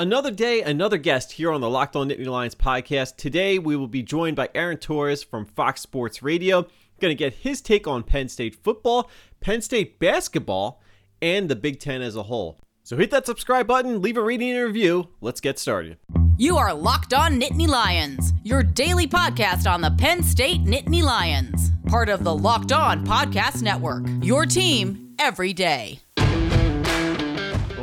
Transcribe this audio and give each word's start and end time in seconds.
Another 0.00 0.30
day, 0.30 0.62
another 0.62 0.96
guest 0.96 1.32
here 1.32 1.52
on 1.52 1.60
the 1.60 1.68
Locked 1.68 1.94
On 1.94 2.08
Nittany 2.08 2.24
Lions 2.24 2.54
podcast. 2.54 3.16
Today, 3.16 3.58
we 3.58 3.76
will 3.76 3.86
be 3.86 4.02
joined 4.02 4.34
by 4.34 4.48
Aaron 4.54 4.78
Torres 4.78 5.22
from 5.22 5.44
Fox 5.44 5.82
Sports 5.82 6.22
Radio. 6.22 6.62
Going 7.00 7.10
to 7.10 7.14
get 7.14 7.34
his 7.34 7.60
take 7.60 7.86
on 7.86 8.02
Penn 8.02 8.30
State 8.30 8.56
football, 8.64 9.10
Penn 9.42 9.60
State 9.60 9.98
basketball, 9.98 10.80
and 11.20 11.50
the 11.50 11.54
Big 11.54 11.80
Ten 11.80 12.00
as 12.00 12.16
a 12.16 12.22
whole. 12.22 12.58
So 12.82 12.96
hit 12.96 13.10
that 13.10 13.26
subscribe 13.26 13.66
button, 13.66 14.00
leave 14.00 14.16
a 14.16 14.22
rating 14.22 14.52
and 14.52 14.64
review. 14.64 15.08
Let's 15.20 15.42
get 15.42 15.58
started. 15.58 15.98
You 16.38 16.56
are 16.56 16.72
Locked 16.72 17.12
On 17.12 17.38
Nittany 17.38 17.68
Lions, 17.68 18.32
your 18.42 18.62
daily 18.62 19.06
podcast 19.06 19.70
on 19.70 19.82
the 19.82 19.90
Penn 19.90 20.22
State 20.22 20.64
Nittany 20.64 21.02
Lions, 21.02 21.72
part 21.88 22.08
of 22.08 22.24
the 22.24 22.34
Locked 22.34 22.72
On 22.72 23.04
Podcast 23.04 23.60
Network. 23.60 24.04
Your 24.22 24.46
team 24.46 25.14
every 25.18 25.52
day. 25.52 26.00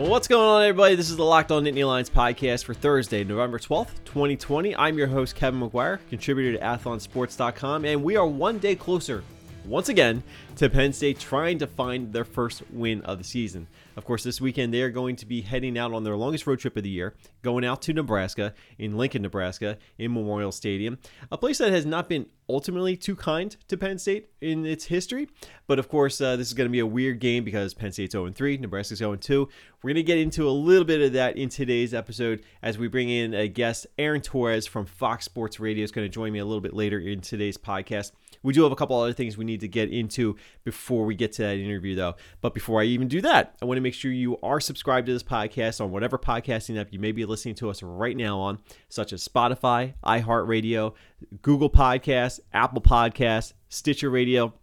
What's 0.08 0.30
going 0.30 0.48
on, 0.48 0.64
everybody? 0.64 0.96
This 0.96 1.10
is 1.10 1.18
the 1.18 1.26
Locked 1.26 1.52
On 1.52 1.66
Nittany 1.66 1.86
Lions 1.86 2.10
podcast 2.10 2.64
for 2.64 2.74
Thursday, 2.74 3.26
November 3.26 3.60
12th, 3.60 3.90
2020. 4.06 4.74
I'm 4.78 4.98
your 4.98 5.08
host, 5.08 5.36
Kevin 5.36 5.60
McGuire, 5.60 6.00
contributor 6.10 6.58
to 6.58 6.64
athlonsports.com, 6.64 7.84
and 7.84 8.02
we 8.02 8.16
are 8.16 8.26
one 8.26 8.58
day 8.58 8.74
closer, 8.74 9.22
once 9.66 9.90
again, 9.90 10.24
to 10.58 10.70
Penn 10.72 10.92
State 10.92 11.20
trying 11.20 11.60
to 11.60 11.68
find 11.68 12.12
their 12.12 12.26
first 12.26 12.64
win 12.72 13.02
of 13.02 13.20
the 13.20 13.24
season. 13.24 13.68
Of 13.96 14.06
course, 14.06 14.24
this 14.24 14.42
weekend 14.42 14.74
they 14.74 14.82
are 14.82 14.90
going 14.90 15.16
to 15.18 15.26
be 15.28 15.42
heading 15.42 15.78
out 15.78 15.94
on 15.94 16.04
their 16.04 16.16
longest 16.16 16.48
road 16.48 16.58
trip 16.58 16.76
of 16.76 16.82
the 16.82 16.90
year, 16.90 17.14
going 17.44 17.64
out 17.64 17.84
to 17.84 17.94
Nebraska, 17.94 18.56
in 18.80 18.98
Lincoln, 18.98 19.22
Nebraska, 19.22 19.78
in 20.00 20.12
Memorial 20.12 20.52
Stadium, 20.52 20.98
a 21.32 21.38
place 21.38 21.60
that 21.60 21.72
has 21.72 21.86
not 21.86 22.10
been 22.10 22.26
ultimately 22.50 22.96
too 22.96 23.16
kind 23.16 23.56
to 23.68 23.78
Penn 23.78 24.00
State 24.00 24.30
in 24.42 24.66
its 24.66 24.86
history. 24.86 25.28
But 25.68 25.78
of 25.78 25.90
course, 25.90 26.20
uh, 26.22 26.36
this 26.38 26.48
is 26.48 26.54
going 26.54 26.68
to 26.68 26.72
be 26.72 26.80
a 26.80 26.86
weird 26.86 27.20
game 27.20 27.44
because 27.44 27.74
Penn 27.76 27.92
State's 27.92 28.14
0 28.14 28.32
3, 28.32 28.58
Nebraska's 28.58 28.98
0 28.98 29.16
2. 29.16 29.50
We're 29.84 29.90
going 29.90 29.96
to 29.96 30.04
get 30.04 30.18
into 30.18 30.50
a 30.50 30.52
little 30.52 30.86
bit 30.86 31.02
of 31.02 31.14
that 31.14 31.38
in 31.38 31.50
today's 31.50 31.94
episode 31.94 32.44
as 32.64 32.80
we 32.80 32.88
bring 32.88 33.10
in 33.10 33.34
a 33.36 33.48
guest, 33.48 33.86
Aaron 34.00 34.22
Torres 34.22 34.66
from 34.66 34.86
Fox 34.86 35.26
Sports 35.26 35.60
Radio, 35.60 35.84
is 35.84 35.92
going 35.92 36.06
to 36.06 36.10
join 36.10 36.34
me 36.34 36.40
a 36.40 36.46
little 36.46 36.62
bit 36.62 36.74
later 36.74 37.00
in 37.00 37.22
today's 37.22 37.58
podcast. 37.58 38.12
We 38.44 38.54
do 38.54 38.64
have 38.64 38.72
a 38.72 38.76
couple 38.76 39.00
other 39.00 39.14
things 39.14 39.38
we 39.38 39.46
need 39.46 39.60
to 39.62 39.68
get 39.68 39.92
into 39.92 40.36
before 40.64 41.06
we 41.06 41.16
get 41.16 41.34
to 41.34 41.44
that 41.44 41.58
interview, 41.58 41.96
though. 41.96 42.16
But 42.42 42.54
before 42.54 42.82
I 42.82 42.86
even 42.86 43.08
do 43.08 43.22
that, 43.22 43.56
I 43.62 43.66
want 43.66 43.78
to 43.78 43.82
make 43.82 43.94
sure 43.94 44.12
you 44.12 44.38
are 44.42 44.60
subscribed 44.60 45.08
to 45.08 45.14
this 45.14 45.24
podcast 45.24 45.82
on 45.82 45.92
whatever 45.92 46.18
podcasting 46.18 46.80
app 46.80 46.92
you 46.92 47.00
may 47.00 47.12
be 47.12 47.26
listening 47.26 47.56
to 47.56 47.70
us 47.70 47.82
right 47.84 48.16
now 48.18 48.40
on, 48.40 48.60
such 48.90 49.14
as 49.14 49.28
Spotify, 49.28 49.94
iHeartRadio, 50.06 50.94
Google 51.42 51.70
Podcasts, 51.70 52.40
Apple 52.54 52.82
Podcasts, 52.82 53.54
Stitcher 53.70 54.10
Radio 54.10 54.54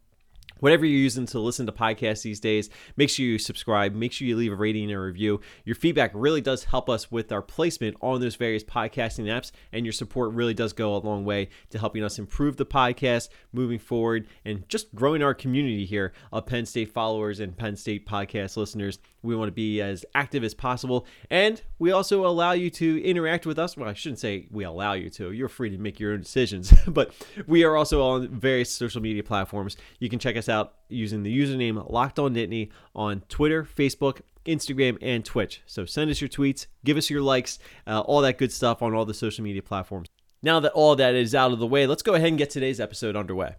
whatever 0.64 0.86
you're 0.86 0.98
using 0.98 1.26
to 1.26 1.38
listen 1.38 1.66
to 1.66 1.72
podcasts 1.72 2.22
these 2.22 2.40
days, 2.40 2.70
make 2.96 3.10
sure 3.10 3.26
you 3.26 3.38
subscribe, 3.38 3.94
make 3.94 4.10
sure 4.10 4.26
you 4.26 4.34
leave 4.34 4.50
a 4.50 4.56
rating 4.56 4.84
and 4.84 4.94
a 4.94 4.98
review. 4.98 5.38
Your 5.66 5.76
feedback 5.76 6.10
really 6.14 6.40
does 6.40 6.64
help 6.64 6.88
us 6.88 7.12
with 7.12 7.30
our 7.30 7.42
placement 7.42 7.98
on 8.00 8.18
those 8.22 8.36
various 8.36 8.64
podcasting 8.64 9.26
apps, 9.26 9.52
and 9.74 9.84
your 9.84 9.92
support 9.92 10.32
really 10.32 10.54
does 10.54 10.72
go 10.72 10.96
a 10.96 11.04
long 11.04 11.26
way 11.26 11.50
to 11.68 11.78
helping 11.78 12.02
us 12.02 12.18
improve 12.18 12.56
the 12.56 12.64
podcast 12.64 13.28
moving 13.52 13.78
forward 13.78 14.26
and 14.46 14.66
just 14.66 14.94
growing 14.94 15.22
our 15.22 15.34
community 15.34 15.84
here 15.84 16.14
of 16.32 16.46
Penn 16.46 16.64
State 16.64 16.94
followers 16.94 17.40
and 17.40 17.54
Penn 17.54 17.76
State 17.76 18.06
podcast 18.06 18.56
listeners. 18.56 18.98
We 19.22 19.36
want 19.36 19.48
to 19.48 19.52
be 19.52 19.82
as 19.82 20.06
active 20.14 20.44
as 20.44 20.54
possible, 20.54 21.06
and 21.30 21.60
we 21.78 21.92
also 21.92 22.26
allow 22.26 22.52
you 22.52 22.70
to 22.70 23.04
interact 23.04 23.44
with 23.44 23.58
us. 23.58 23.76
Well, 23.76 23.88
I 23.88 23.92
shouldn't 23.92 24.18
say 24.18 24.46
we 24.50 24.64
allow 24.64 24.94
you 24.94 25.10
to. 25.10 25.32
You're 25.32 25.48
free 25.48 25.70
to 25.70 25.78
make 25.78 26.00
your 26.00 26.12
own 26.14 26.20
decisions, 26.20 26.72
but 26.86 27.14
we 27.46 27.64
are 27.64 27.76
also 27.76 28.02
on 28.02 28.28
various 28.28 28.70
social 28.70 29.02
media 29.02 29.22
platforms. 29.22 29.76
You 29.98 30.08
can 30.08 30.18
check 30.18 30.38
us 30.38 30.48
out 30.48 30.53
using 30.88 31.22
the 31.22 31.36
username 31.36 31.90
Locked 31.90 32.18
On 32.18 32.34
Nittany 32.34 32.70
on 32.94 33.22
Twitter, 33.28 33.64
Facebook, 33.64 34.20
Instagram, 34.46 34.98
and 35.00 35.24
Twitch. 35.24 35.62
So 35.66 35.84
send 35.84 36.10
us 36.10 36.20
your 36.20 36.28
tweets, 36.28 36.66
give 36.84 36.96
us 36.96 37.10
your 37.10 37.22
likes, 37.22 37.58
uh, 37.86 38.00
all 38.00 38.20
that 38.22 38.38
good 38.38 38.52
stuff 38.52 38.82
on 38.82 38.94
all 38.94 39.04
the 39.04 39.14
social 39.14 39.42
media 39.42 39.62
platforms. 39.62 40.08
Now 40.42 40.60
that 40.60 40.72
all 40.72 40.94
that 40.96 41.14
is 41.14 41.34
out 41.34 41.52
of 41.52 41.58
the 41.58 41.66
way, 41.66 41.86
let's 41.86 42.02
go 42.02 42.14
ahead 42.14 42.28
and 42.28 42.38
get 42.38 42.50
today's 42.50 42.78
episode 42.78 43.16
underway. 43.16 43.54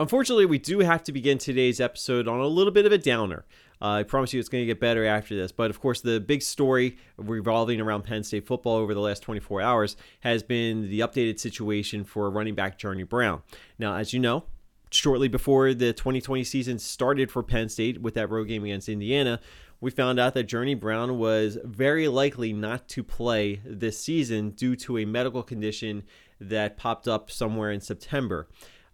Unfortunately, 0.00 0.46
we 0.46 0.58
do 0.58 0.80
have 0.80 1.02
to 1.04 1.12
begin 1.12 1.38
today's 1.38 1.80
episode 1.80 2.28
on 2.28 2.38
a 2.38 2.46
little 2.46 2.72
bit 2.72 2.86
of 2.86 2.92
a 2.92 2.98
downer. 2.98 3.44
Uh, 3.80 3.86
I 3.90 4.02
promise 4.02 4.32
you 4.32 4.40
it's 4.40 4.48
going 4.48 4.62
to 4.62 4.66
get 4.66 4.80
better 4.80 5.04
after 5.04 5.36
this. 5.36 5.52
But 5.52 5.70
of 5.70 5.80
course, 5.80 6.00
the 6.00 6.20
big 6.20 6.42
story 6.42 6.96
revolving 7.16 7.80
around 7.80 8.02
Penn 8.02 8.24
State 8.24 8.46
football 8.46 8.76
over 8.76 8.94
the 8.94 9.00
last 9.00 9.22
24 9.22 9.60
hours 9.60 9.96
has 10.20 10.42
been 10.42 10.88
the 10.90 11.00
updated 11.00 11.38
situation 11.38 12.04
for 12.04 12.30
running 12.30 12.54
back 12.54 12.78
Journey 12.78 13.04
Brown. 13.04 13.42
Now, 13.78 13.94
as 13.94 14.12
you 14.12 14.20
know, 14.20 14.44
shortly 14.90 15.28
before 15.28 15.74
the 15.74 15.92
2020 15.92 16.44
season 16.44 16.78
started 16.78 17.30
for 17.30 17.42
Penn 17.42 17.68
State 17.68 18.00
with 18.00 18.14
that 18.14 18.30
road 18.30 18.48
game 18.48 18.64
against 18.64 18.88
Indiana, 18.88 19.40
we 19.80 19.90
found 19.90 20.18
out 20.18 20.34
that 20.34 20.44
Journey 20.44 20.74
Brown 20.74 21.18
was 21.18 21.56
very 21.62 22.08
likely 22.08 22.52
not 22.52 22.88
to 22.88 23.04
play 23.04 23.60
this 23.64 23.98
season 23.98 24.50
due 24.50 24.74
to 24.76 24.98
a 24.98 25.04
medical 25.04 25.42
condition 25.42 26.02
that 26.40 26.76
popped 26.76 27.06
up 27.06 27.30
somewhere 27.30 27.70
in 27.70 27.80
September. 27.80 28.48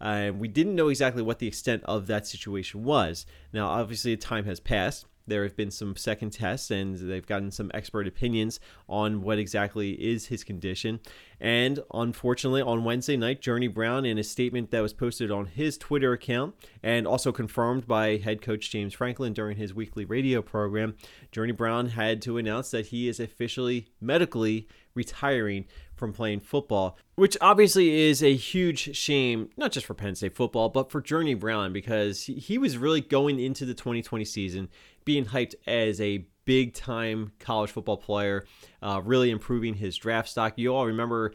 Uh, 0.04 0.30
we 0.36 0.48
didn't 0.48 0.74
know 0.74 0.88
exactly 0.88 1.22
what 1.22 1.38
the 1.38 1.48
extent 1.48 1.82
of 1.86 2.06
that 2.08 2.26
situation 2.26 2.84
was. 2.84 3.24
Now, 3.54 3.68
obviously, 3.68 4.14
time 4.18 4.44
has 4.44 4.60
passed. 4.60 5.06
There 5.26 5.44
have 5.44 5.56
been 5.56 5.70
some 5.70 5.96
second 5.96 6.34
tests, 6.34 6.70
and 6.70 6.96
they've 6.96 7.26
gotten 7.26 7.50
some 7.50 7.70
expert 7.72 8.06
opinions 8.06 8.60
on 8.86 9.22
what 9.22 9.38
exactly 9.38 9.92
is 9.92 10.26
his 10.26 10.44
condition. 10.44 11.00
And 11.40 11.80
unfortunately, 11.94 12.60
on 12.60 12.84
Wednesday 12.84 13.16
night, 13.16 13.40
Journey 13.40 13.68
Brown, 13.68 14.04
in 14.04 14.18
a 14.18 14.22
statement 14.22 14.70
that 14.70 14.82
was 14.82 14.92
posted 14.92 15.30
on 15.30 15.46
his 15.46 15.78
Twitter 15.78 16.12
account 16.12 16.54
and 16.82 17.06
also 17.06 17.32
confirmed 17.32 17.86
by 17.86 18.18
head 18.18 18.42
coach 18.42 18.70
James 18.70 18.92
Franklin 18.92 19.32
during 19.32 19.56
his 19.56 19.72
weekly 19.72 20.04
radio 20.04 20.42
program, 20.42 20.96
Journey 21.32 21.52
Brown 21.52 21.88
had 21.88 22.20
to 22.22 22.36
announce 22.36 22.70
that 22.72 22.88
he 22.88 23.08
is 23.08 23.18
officially 23.18 23.88
medically 24.02 24.68
retiring 24.94 25.64
from 25.96 26.12
playing 26.12 26.40
football, 26.40 26.98
which 27.14 27.36
obviously 27.40 28.08
is 28.08 28.22
a 28.22 28.34
huge 28.34 28.96
shame, 28.96 29.50
not 29.56 29.72
just 29.72 29.86
for 29.86 29.94
Penn 29.94 30.14
State 30.14 30.34
football, 30.34 30.68
but 30.68 30.90
for 30.90 31.00
Journey 31.00 31.34
Brown 31.34 31.72
because 31.72 32.24
he 32.24 32.58
was 32.58 32.76
really 32.76 33.00
going 33.00 33.38
into 33.38 33.64
the 33.64 33.74
2020 33.74 34.24
season 34.24 34.68
being 35.04 35.26
hyped 35.26 35.54
as 35.66 36.00
a 36.00 36.26
big 36.44 36.74
time 36.74 37.32
college 37.38 37.70
football 37.70 37.96
player, 37.96 38.44
uh, 38.82 39.00
really 39.04 39.30
improving 39.30 39.74
his 39.74 39.96
draft 39.96 40.28
stock. 40.28 40.54
You 40.56 40.74
all 40.74 40.86
remember 40.86 41.32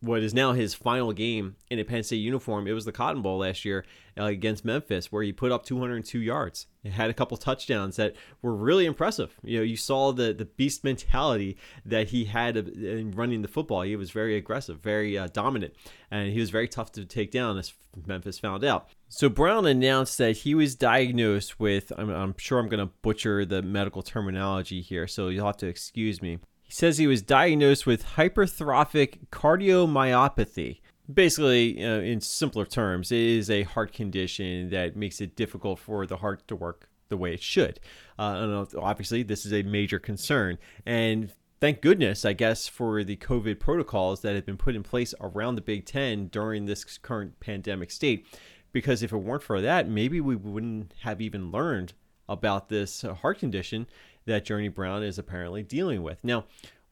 what 0.00 0.22
is 0.22 0.32
now 0.32 0.52
his 0.52 0.74
final 0.74 1.12
game 1.12 1.56
in 1.70 1.78
a 1.78 1.84
Penn 1.84 2.02
State 2.02 2.16
uniform. 2.16 2.66
It 2.66 2.72
was 2.72 2.86
the 2.86 2.92
Cotton 2.92 3.20
Bowl 3.20 3.38
last 3.38 3.64
year 3.64 3.84
uh, 4.18 4.24
against 4.24 4.64
Memphis, 4.64 5.12
where 5.12 5.22
he 5.22 5.32
put 5.32 5.52
up 5.52 5.66
202 5.66 6.18
yards. 6.18 6.66
He 6.82 6.90
had 6.90 7.10
a 7.10 7.14
couple 7.14 7.36
touchdowns 7.36 7.96
that 7.96 8.14
were 8.40 8.54
really 8.54 8.86
impressive. 8.86 9.34
You 9.42 9.58
know, 9.58 9.64
you 9.64 9.76
saw 9.76 10.12
the 10.12 10.32
the 10.32 10.46
beast 10.46 10.82
mentality 10.84 11.58
that 11.84 12.08
he 12.08 12.24
had 12.24 12.56
in 12.56 13.10
running 13.10 13.42
the 13.42 13.48
football. 13.48 13.82
He 13.82 13.96
was 13.96 14.10
very 14.10 14.36
aggressive, 14.36 14.78
very 14.78 15.18
uh, 15.18 15.28
dominant, 15.28 15.74
and 16.10 16.32
he 16.32 16.40
was 16.40 16.50
very 16.50 16.68
tough 16.68 16.92
to 16.92 17.04
take 17.04 17.30
down, 17.30 17.58
as 17.58 17.74
Memphis 18.06 18.38
found 18.38 18.64
out. 18.64 18.88
So 19.08 19.28
Brown 19.28 19.66
announced 19.66 20.18
that 20.18 20.38
he 20.38 20.54
was 20.54 20.74
diagnosed 20.74 21.60
with. 21.60 21.92
I'm, 21.96 22.08
I'm 22.10 22.34
sure 22.38 22.58
I'm 22.58 22.68
going 22.68 22.86
to 22.86 22.92
butcher 23.02 23.44
the 23.44 23.62
medical 23.62 24.02
terminology 24.02 24.80
here, 24.80 25.06
so 25.06 25.28
you'll 25.28 25.46
have 25.46 25.58
to 25.58 25.66
excuse 25.66 26.22
me. 26.22 26.38
He 26.66 26.72
says 26.72 26.98
he 26.98 27.06
was 27.06 27.22
diagnosed 27.22 27.86
with 27.86 28.04
hypertrophic 28.16 29.28
cardiomyopathy. 29.30 30.80
Basically, 31.12 31.78
in 31.78 32.20
simpler 32.20 32.66
terms, 32.66 33.12
it 33.12 33.20
is 33.20 33.48
a 33.48 33.62
heart 33.62 33.92
condition 33.92 34.70
that 34.70 34.96
makes 34.96 35.20
it 35.20 35.36
difficult 35.36 35.78
for 35.78 36.04
the 36.06 36.16
heart 36.16 36.46
to 36.48 36.56
work 36.56 36.88
the 37.08 37.16
way 37.16 37.32
it 37.32 37.42
should. 37.42 37.78
Uh, 38.18 38.66
obviously, 38.76 39.22
this 39.22 39.46
is 39.46 39.52
a 39.52 39.62
major 39.62 40.00
concern. 40.00 40.58
And 40.84 41.32
thank 41.60 41.80
goodness, 41.80 42.24
I 42.24 42.32
guess, 42.32 42.66
for 42.66 43.04
the 43.04 43.16
COVID 43.16 43.60
protocols 43.60 44.22
that 44.22 44.34
have 44.34 44.44
been 44.44 44.56
put 44.56 44.74
in 44.74 44.82
place 44.82 45.14
around 45.20 45.54
the 45.54 45.60
Big 45.60 45.86
Ten 45.86 46.26
during 46.26 46.64
this 46.64 46.98
current 46.98 47.38
pandemic 47.38 47.92
state. 47.92 48.26
Because 48.72 49.04
if 49.04 49.12
it 49.12 49.18
weren't 49.18 49.44
for 49.44 49.60
that, 49.60 49.88
maybe 49.88 50.20
we 50.20 50.34
wouldn't 50.34 50.92
have 51.02 51.20
even 51.20 51.52
learned 51.52 51.92
about 52.28 52.68
this 52.68 53.02
heart 53.02 53.38
condition 53.38 53.86
that 54.26 54.44
Journey 54.44 54.68
Brown 54.68 55.02
is 55.02 55.18
apparently 55.18 55.62
dealing 55.62 56.02
with. 56.02 56.22
Now, 56.22 56.44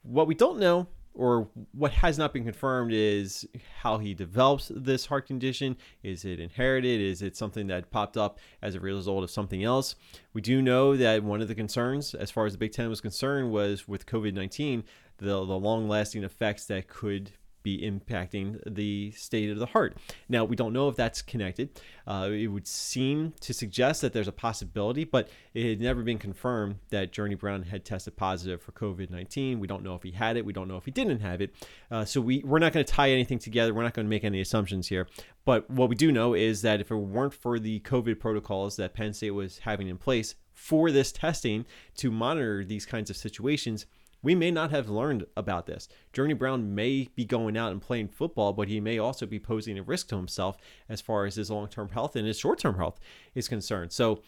what 0.03 0.27
we 0.27 0.35
don't 0.35 0.59
know 0.59 0.89
or 1.15 1.49
what 1.73 1.93
has 1.93 2.19
not 2.19 2.33
been 2.33 2.43
confirmed 2.43 2.93
is 2.93 3.47
how 3.83 3.99
he 3.99 4.15
develops 4.15 4.71
this 4.75 5.07
heart 5.07 5.27
condition. 5.27 5.77
Is 6.03 6.25
it 6.25 6.41
inherited? 6.41 7.01
Is 7.01 7.23
it 7.23 7.37
something 7.37 7.69
that 7.69 7.91
popped 7.91 8.17
up 8.17 8.41
as 8.61 8.75
a 8.75 8.81
result 8.81 9.23
of 9.23 9.31
something 9.31 9.63
else? 9.63 9.95
We 10.33 10.41
do 10.41 10.61
know 10.61 10.97
that 10.97 11.23
one 11.23 11.41
of 11.41 11.47
the 11.47 11.55
concerns, 11.55 12.15
as 12.15 12.33
far 12.33 12.47
as 12.47 12.53
the 12.53 12.59
Big 12.59 12.73
Ten 12.73 12.89
was 12.89 13.01
concerned, 13.01 13.53
was 13.53 13.87
with 13.87 14.07
COVID 14.07 14.35
19, 14.35 14.83
the, 15.19 15.27
the 15.27 15.59
long 15.59 15.89
lasting 15.89 16.25
effects 16.25 16.67
that 16.67 16.89
could 16.89 17.31
be 17.65 17.79
impacting 17.79 18.61
the 18.67 19.11
state 19.13 19.51
of 19.51 19.59
the 19.59 19.67
heart. 19.67 19.97
Now, 20.29 20.45
we 20.45 20.55
don't 20.55 20.73
know 20.73 20.89
if 20.89 20.95
that's 20.95 21.23
connected. 21.23 21.71
Uh, 22.07 22.29
it 22.31 22.47
would 22.47 22.69
seem 22.69 23.33
to 23.41 23.53
suggest 23.53 24.03
that 24.03 24.13
there's 24.13 24.29
a 24.29 24.33
possibility, 24.33 25.03
but 25.03 25.29
it 25.55 25.69
had 25.69 25.81
never 25.81 26.03
been 26.03 26.19
confirmed 26.19 26.77
that 26.91 27.11
Journey 27.11 27.35
Brown 27.35 27.63
had 27.65 27.85
tested 27.85 28.15
positive 28.17 28.63
for 28.63 28.71
COVID 28.73 29.11
19. 29.11 29.59
We 29.59 29.67
don't 29.67 29.83
know 29.83 29.97
if 29.97 30.05
he 30.05 30.13
had 30.13 30.37
it. 30.37 30.45
We 30.45 30.53
don't 30.53 30.69
know 30.69 30.77
if 30.77 30.85
he 30.85 30.93
didn't 30.93 31.21
have 31.21 31.41
it. 31.41 31.55
Uh, 31.91 32.05
so 32.05 32.21
we, 32.21 32.43
we're 32.45 32.61
not 32.61 32.73
going 32.73 32.85
to 32.85 32.93
tie 32.93 33.11
anything 33.11 33.39
together. 33.39 33.75
We're 33.75 33.83
not 33.83 33.95
going 33.95 34.07
to 34.07 34.11
make 34.11 34.25
any 34.25 34.41
assumptions 34.41 34.87
here. 34.87 35.09
But 35.45 35.69
what 35.71 35.89
we 35.89 35.97
do 35.97 36.13
know 36.13 36.35
is 36.35 36.63
that 36.63 36.81
if 36.81 36.91
it 36.91 36.97
weren't 36.97 37.35
for 37.35 37.59
the 37.59 37.81
COVID 37.81 38.21
protocols 38.21 38.77
that 38.77 38.95
Penn 38.95 39.15
State 39.15 39.33
was 39.33 39.59
having 39.59 39.89
in 39.89 39.99
place 39.99 40.35
for 40.53 40.91
this 40.91 41.11
testing 41.13 41.65
to 41.97 42.11
monitor 42.11 42.65
these 42.65 42.87
kinds 42.87 43.11
of 43.11 43.17
situations, 43.17 43.87
we 44.25 44.35
may 44.35 44.51
not 44.51 44.71
have 44.71 44.89
learned 44.89 45.27
about 45.37 45.67
this. 45.67 45.87
Journey 46.13 46.33
Brown 46.33 46.75
may 46.75 47.11
be 47.15 47.27
going 47.27 47.57
out 47.57 47.73
and 47.73 47.81
playing 47.81 48.09
football, 48.09 48.55
but 48.55 48.69
he 48.69 48.81
may 48.81 48.99
also 48.99 49.27
be 49.27 49.39
posing 49.39 49.79
a 49.79 49.83
risk 49.83 50.09
to 50.09 50.17
himself 50.17 50.57
as 50.89 51.03
far 51.03 51.27
as 51.27 51.37
his 51.37 51.51
long 51.51 51.69
term 51.69 51.91
health 51.91 52.17
and 52.17 52.27
his 52.27 52.39
short 52.39 52.59
term 52.59 52.77
health 52.77 52.99
is 53.35 53.47
concerned. 53.47 53.93
So, 53.93 54.23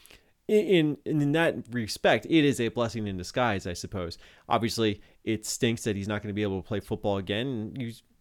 in, 0.48 0.98
in 1.04 1.32
that 1.32 1.56
respect, 1.72 2.26
it 2.26 2.44
is 2.44 2.60
a 2.60 2.68
blessing 2.68 3.08
in 3.08 3.16
disguise, 3.16 3.66
I 3.66 3.72
suppose. 3.72 4.16
Obviously, 4.48 5.00
it 5.24 5.44
stinks 5.44 5.82
that 5.84 5.96
he's 5.96 6.06
not 6.06 6.22
going 6.22 6.28
to 6.28 6.34
be 6.34 6.44
able 6.44 6.62
to 6.62 6.68
play 6.68 6.78
football 6.78 7.16
again. 7.16 7.74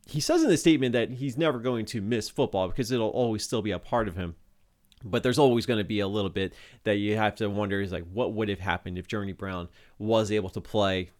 he 0.07 0.19
says 0.19 0.41
in 0.41 0.49
the 0.49 0.57
statement 0.57 0.93
that 0.93 1.11
he's 1.11 1.37
never 1.37 1.59
going 1.59 1.85
to 1.87 2.01
miss 2.01 2.29
football 2.29 2.67
because 2.69 2.89
it'll 2.89 3.09
always 3.09 3.43
still 3.43 3.61
be 3.61 3.71
a 3.71 3.77
part 3.77 4.07
of 4.07 4.15
him 4.15 4.35
but 5.05 5.23
there's 5.23 5.37
always 5.37 5.65
going 5.65 5.77
to 5.77 5.85
be 5.85 5.99
a 5.99 6.07
little 6.07 6.29
bit 6.29 6.53
that 6.83 6.95
you 6.97 7.15
have 7.15 7.35
to 7.35 7.47
wonder 7.47 7.79
is 7.79 7.91
like 7.91 8.05
what 8.11 8.33
would 8.33 8.49
have 8.49 8.59
happened 8.59 8.97
if 8.97 9.07
Journey 9.07 9.33
Brown 9.33 9.69
was 9.99 10.31
able 10.31 10.49
to 10.49 10.61
play 10.61 11.11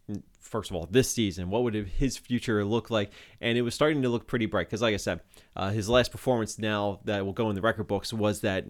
first 0.45 0.69
of 0.69 0.75
all 0.75 0.87
this 0.89 1.09
season 1.09 1.49
what 1.49 1.63
would 1.63 1.73
his 1.73 2.17
future 2.17 2.63
look 2.63 2.89
like? 2.89 3.11
And 3.41 3.57
it 3.57 3.63
was 3.63 3.73
starting 3.73 4.01
to 4.03 4.09
look 4.09 4.27
pretty 4.27 4.45
bright 4.45 4.67
because 4.67 4.81
like 4.81 4.93
i 4.93 4.97
said 4.97 5.21
uh, 5.55 5.69
his 5.69 5.89
last 5.89 6.11
performance 6.11 6.59
now 6.59 6.99
that 7.05 7.25
will 7.25 7.33
go 7.33 7.49
in 7.49 7.55
the 7.55 7.61
record 7.61 7.87
books 7.87 8.13
was 8.13 8.41
that 8.41 8.65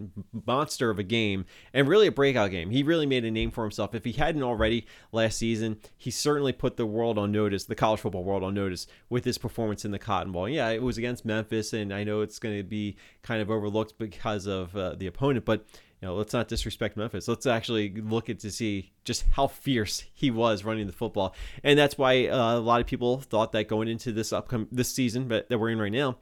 monster 0.45 0.89
of 0.89 0.99
a 0.99 1.03
game 1.03 1.45
and 1.73 1.87
really 1.87 2.07
a 2.07 2.11
breakout 2.11 2.51
game. 2.51 2.69
He 2.69 2.83
really 2.83 3.05
made 3.05 3.25
a 3.25 3.31
name 3.31 3.51
for 3.51 3.63
himself. 3.63 3.95
If 3.95 4.05
he 4.05 4.11
hadn't 4.13 4.43
already 4.43 4.85
last 5.11 5.37
season 5.37 5.77
he 5.97 6.11
certainly 6.11 6.53
put 6.53 6.77
the 6.77 6.85
world 6.85 7.17
on 7.17 7.31
notice 7.31 7.65
the 7.65 7.75
college 7.75 7.99
football 7.99 8.23
world 8.23 8.43
on 8.43 8.53
notice 8.53 8.87
with 9.09 9.25
his 9.25 9.37
performance 9.37 9.83
in 9.83 9.91
the 9.91 9.99
cotton 9.99 10.31
bowl. 10.31 10.47
Yeah 10.47 10.69
it 10.69 10.81
was 10.81 10.97
against 10.97 11.25
memphis 11.25 11.73
and 11.73 11.93
i 11.93 12.03
know 12.03 12.21
it's 12.21 12.39
going 12.39 12.55
to 12.55 12.63
be 12.63 12.95
kind 13.21 13.41
of 13.41 13.51
overlooked 13.51 13.97
because 13.97 14.45
of 14.45 14.75
uh, 14.75 14.95
the 14.95 15.07
opponent 15.07 15.45
but 15.45 15.65
you 16.01 16.07
know, 16.07 16.15
let's 16.15 16.33
not 16.33 16.47
disrespect 16.47 16.97
Memphis. 16.97 17.27
Let's 17.27 17.45
actually 17.45 17.93
look 17.93 18.29
at 18.29 18.39
to 18.39 18.51
see 18.51 18.91
just 19.03 19.25
how 19.31 19.47
fierce 19.47 20.03
he 20.13 20.29
was 20.31 20.63
running 20.63 20.87
the 20.87 20.93
football, 20.93 21.35
and 21.63 21.77
that's 21.77 21.97
why 21.97 22.27
uh, 22.27 22.57
a 22.57 22.59
lot 22.59 22.81
of 22.81 22.87
people 22.87 23.21
thought 23.21 23.51
that 23.53 23.67
going 23.67 23.87
into 23.87 24.11
this 24.11 24.33
upcoming 24.33 24.67
this 24.71 24.93
season, 24.93 25.27
but 25.27 25.49
that 25.49 25.57
we're 25.57 25.69
in 25.69 25.79
right 25.79 25.91
now, 25.91 26.17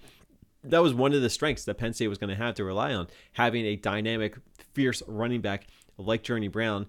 that 0.63 0.81
was 0.81 0.93
one 0.93 1.13
of 1.13 1.21
the 1.21 1.29
strengths 1.29 1.65
that 1.65 1.77
Penn 1.77 1.93
State 1.93 2.07
was 2.07 2.17
going 2.17 2.29
to 2.29 2.35
have 2.35 2.55
to 2.55 2.63
rely 2.63 2.93
on, 2.93 3.07
having 3.33 3.65
a 3.65 3.75
dynamic, 3.75 4.37
fierce 4.73 5.03
running 5.07 5.41
back 5.41 5.67
like 5.97 6.23
Journey 6.23 6.47
Brown 6.47 6.87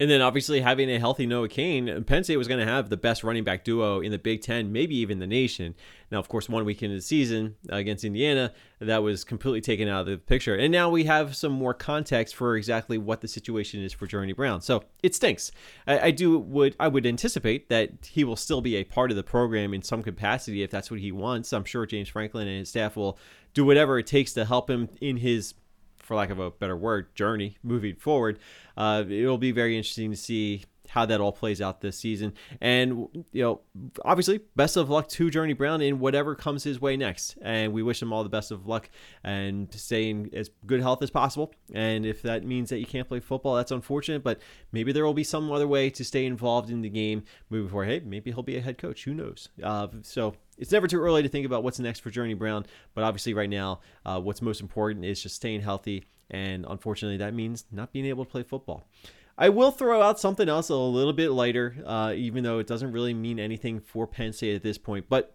and 0.00 0.10
then 0.10 0.22
obviously 0.22 0.62
having 0.62 0.90
a 0.90 0.98
healthy 0.98 1.26
Noah 1.26 1.48
Cain, 1.48 2.02
Penn 2.04 2.24
State 2.24 2.38
was 2.38 2.48
going 2.48 2.58
to 2.58 2.66
have 2.66 2.88
the 2.88 2.96
best 2.96 3.22
running 3.22 3.44
back 3.44 3.64
duo 3.64 4.00
in 4.00 4.10
the 4.10 4.18
Big 4.18 4.40
Ten, 4.40 4.72
maybe 4.72 4.96
even 4.96 5.18
the 5.18 5.26
nation. 5.26 5.74
Now, 6.10 6.18
of 6.18 6.28
course, 6.28 6.48
one 6.48 6.64
week 6.64 6.82
into 6.82 6.96
the 6.96 7.02
season 7.02 7.54
against 7.68 8.02
Indiana, 8.02 8.52
that 8.80 9.02
was 9.02 9.24
completely 9.24 9.60
taken 9.60 9.88
out 9.88 10.00
of 10.00 10.06
the 10.06 10.16
picture. 10.16 10.56
And 10.56 10.72
now 10.72 10.88
we 10.88 11.04
have 11.04 11.36
some 11.36 11.52
more 11.52 11.74
context 11.74 12.34
for 12.34 12.56
exactly 12.56 12.96
what 12.96 13.20
the 13.20 13.28
situation 13.28 13.82
is 13.82 13.92
for 13.92 14.06
Journey 14.06 14.32
Brown. 14.32 14.62
So 14.62 14.82
it 15.02 15.14
stinks. 15.14 15.52
I, 15.86 15.98
I 15.98 16.10
do 16.10 16.38
would 16.38 16.74
I 16.80 16.88
would 16.88 17.04
anticipate 17.04 17.68
that 17.68 17.90
he 18.10 18.24
will 18.24 18.36
still 18.36 18.62
be 18.62 18.76
a 18.76 18.84
part 18.84 19.10
of 19.10 19.18
the 19.18 19.22
program 19.22 19.74
in 19.74 19.82
some 19.82 20.02
capacity 20.02 20.62
if 20.62 20.70
that's 20.70 20.90
what 20.90 21.00
he 21.00 21.12
wants. 21.12 21.52
I'm 21.52 21.64
sure 21.64 21.84
James 21.84 22.08
Franklin 22.08 22.48
and 22.48 22.60
his 22.60 22.70
staff 22.70 22.96
will 22.96 23.18
do 23.52 23.66
whatever 23.66 23.98
it 23.98 24.06
takes 24.06 24.32
to 24.32 24.46
help 24.46 24.70
him 24.70 24.88
in 25.00 25.18
his 25.18 25.54
for 26.10 26.16
lack 26.16 26.30
of 26.30 26.40
a 26.40 26.50
better 26.50 26.76
word, 26.76 27.14
journey 27.14 27.56
moving 27.62 27.94
forward. 27.94 28.36
Uh, 28.76 29.04
it'll 29.08 29.38
be 29.38 29.52
very 29.52 29.76
interesting 29.76 30.10
to 30.10 30.16
see 30.16 30.64
how 30.90 31.06
that 31.06 31.20
all 31.20 31.30
plays 31.30 31.60
out 31.60 31.80
this 31.80 31.96
season. 31.96 32.34
And, 32.60 33.06
you 33.32 33.42
know, 33.42 33.60
obviously, 34.04 34.40
best 34.56 34.76
of 34.76 34.90
luck 34.90 35.08
to 35.10 35.30
Journey 35.30 35.52
Brown 35.52 35.80
in 35.80 36.00
whatever 36.00 36.34
comes 36.34 36.64
his 36.64 36.80
way 36.80 36.96
next. 36.96 37.38
And 37.42 37.72
we 37.72 37.84
wish 37.84 38.02
him 38.02 38.12
all 38.12 38.24
the 38.24 38.28
best 38.28 38.50
of 38.50 38.66
luck 38.66 38.90
and 39.22 39.72
stay 39.72 40.10
in 40.10 40.30
as 40.34 40.50
good 40.66 40.80
health 40.80 41.00
as 41.02 41.10
possible. 41.10 41.54
And 41.72 42.04
if 42.04 42.22
that 42.22 42.44
means 42.44 42.70
that 42.70 42.78
you 42.80 42.86
can't 42.86 43.06
play 43.06 43.20
football, 43.20 43.54
that's 43.54 43.70
unfortunate, 43.70 44.24
but 44.24 44.40
maybe 44.72 44.90
there 44.90 45.06
will 45.06 45.14
be 45.14 45.22
some 45.22 45.52
other 45.52 45.68
way 45.68 45.90
to 45.90 46.04
stay 46.04 46.26
involved 46.26 46.70
in 46.70 46.82
the 46.82 46.90
game 46.90 47.22
moving 47.50 47.70
forward. 47.70 47.88
Hey, 47.88 48.02
maybe 48.04 48.32
he'll 48.32 48.42
be 48.42 48.56
a 48.56 48.60
head 48.60 48.76
coach. 48.76 49.04
Who 49.04 49.14
knows? 49.14 49.48
Uh, 49.62 49.86
so 50.02 50.34
it's 50.58 50.72
never 50.72 50.88
too 50.88 51.00
early 51.00 51.22
to 51.22 51.28
think 51.28 51.46
about 51.46 51.62
what's 51.62 51.78
next 51.78 52.00
for 52.00 52.10
Journey 52.10 52.34
Brown. 52.34 52.66
But 52.94 53.04
obviously, 53.04 53.32
right 53.32 53.48
now, 53.48 53.78
uh, 54.04 54.20
what's 54.20 54.42
most 54.42 54.60
important 54.60 55.04
is 55.04 55.22
just 55.22 55.36
staying 55.36 55.60
healthy. 55.60 56.06
And 56.32 56.66
unfortunately, 56.68 57.18
that 57.18 57.32
means 57.32 57.64
not 57.70 57.92
being 57.92 58.06
able 58.06 58.24
to 58.24 58.30
play 58.30 58.42
football. 58.42 58.88
I 59.40 59.48
will 59.48 59.70
throw 59.70 60.02
out 60.02 60.20
something 60.20 60.50
else 60.50 60.68
a 60.68 60.76
little 60.76 61.14
bit 61.14 61.30
later, 61.30 61.74
uh, 61.86 62.12
even 62.14 62.44
though 62.44 62.58
it 62.58 62.66
doesn't 62.66 62.92
really 62.92 63.14
mean 63.14 63.40
anything 63.40 63.80
for 63.80 64.06
Penn 64.06 64.34
State 64.34 64.54
at 64.54 64.62
this 64.62 64.76
point. 64.76 65.06
But 65.08 65.34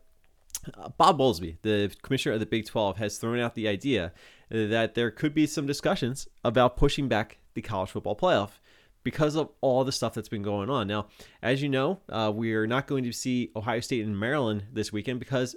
uh, 0.78 0.90
Bob 0.90 1.18
Bowlesby, 1.18 1.58
the 1.64 1.92
commissioner 2.04 2.34
of 2.34 2.40
the 2.40 2.46
Big 2.46 2.68
12, 2.68 2.98
has 2.98 3.18
thrown 3.18 3.40
out 3.40 3.56
the 3.56 3.68
idea 3.68 4.14
that 4.52 4.94
there 4.94 5.10
could 5.10 5.34
be 5.34 5.48
some 5.48 5.66
discussions 5.66 6.28
about 6.44 6.78
pushing 6.78 7.08
back 7.08 7.40
the 7.56 7.64
college 7.64 7.90
football 7.90 8.16
playoff 8.16 8.60
because 9.04 9.36
of 9.36 9.50
all 9.62 9.84
the 9.84 9.92
stuff 9.92 10.14
that's 10.14 10.30
been 10.30 10.44
going 10.44 10.70
on. 10.70 10.86
Now, 10.86 11.08
as 11.42 11.64
you 11.64 11.70
know, 11.70 12.02
uh, 12.08 12.32
we 12.34 12.54
are 12.54 12.68
not 12.68 12.86
going 12.86 13.06
to 13.06 13.12
see 13.12 13.50
Ohio 13.56 13.80
State 13.80 14.06
and 14.06 14.20
Maryland 14.20 14.66
this 14.72 14.94
weekend 14.94 15.18
because, 15.18 15.56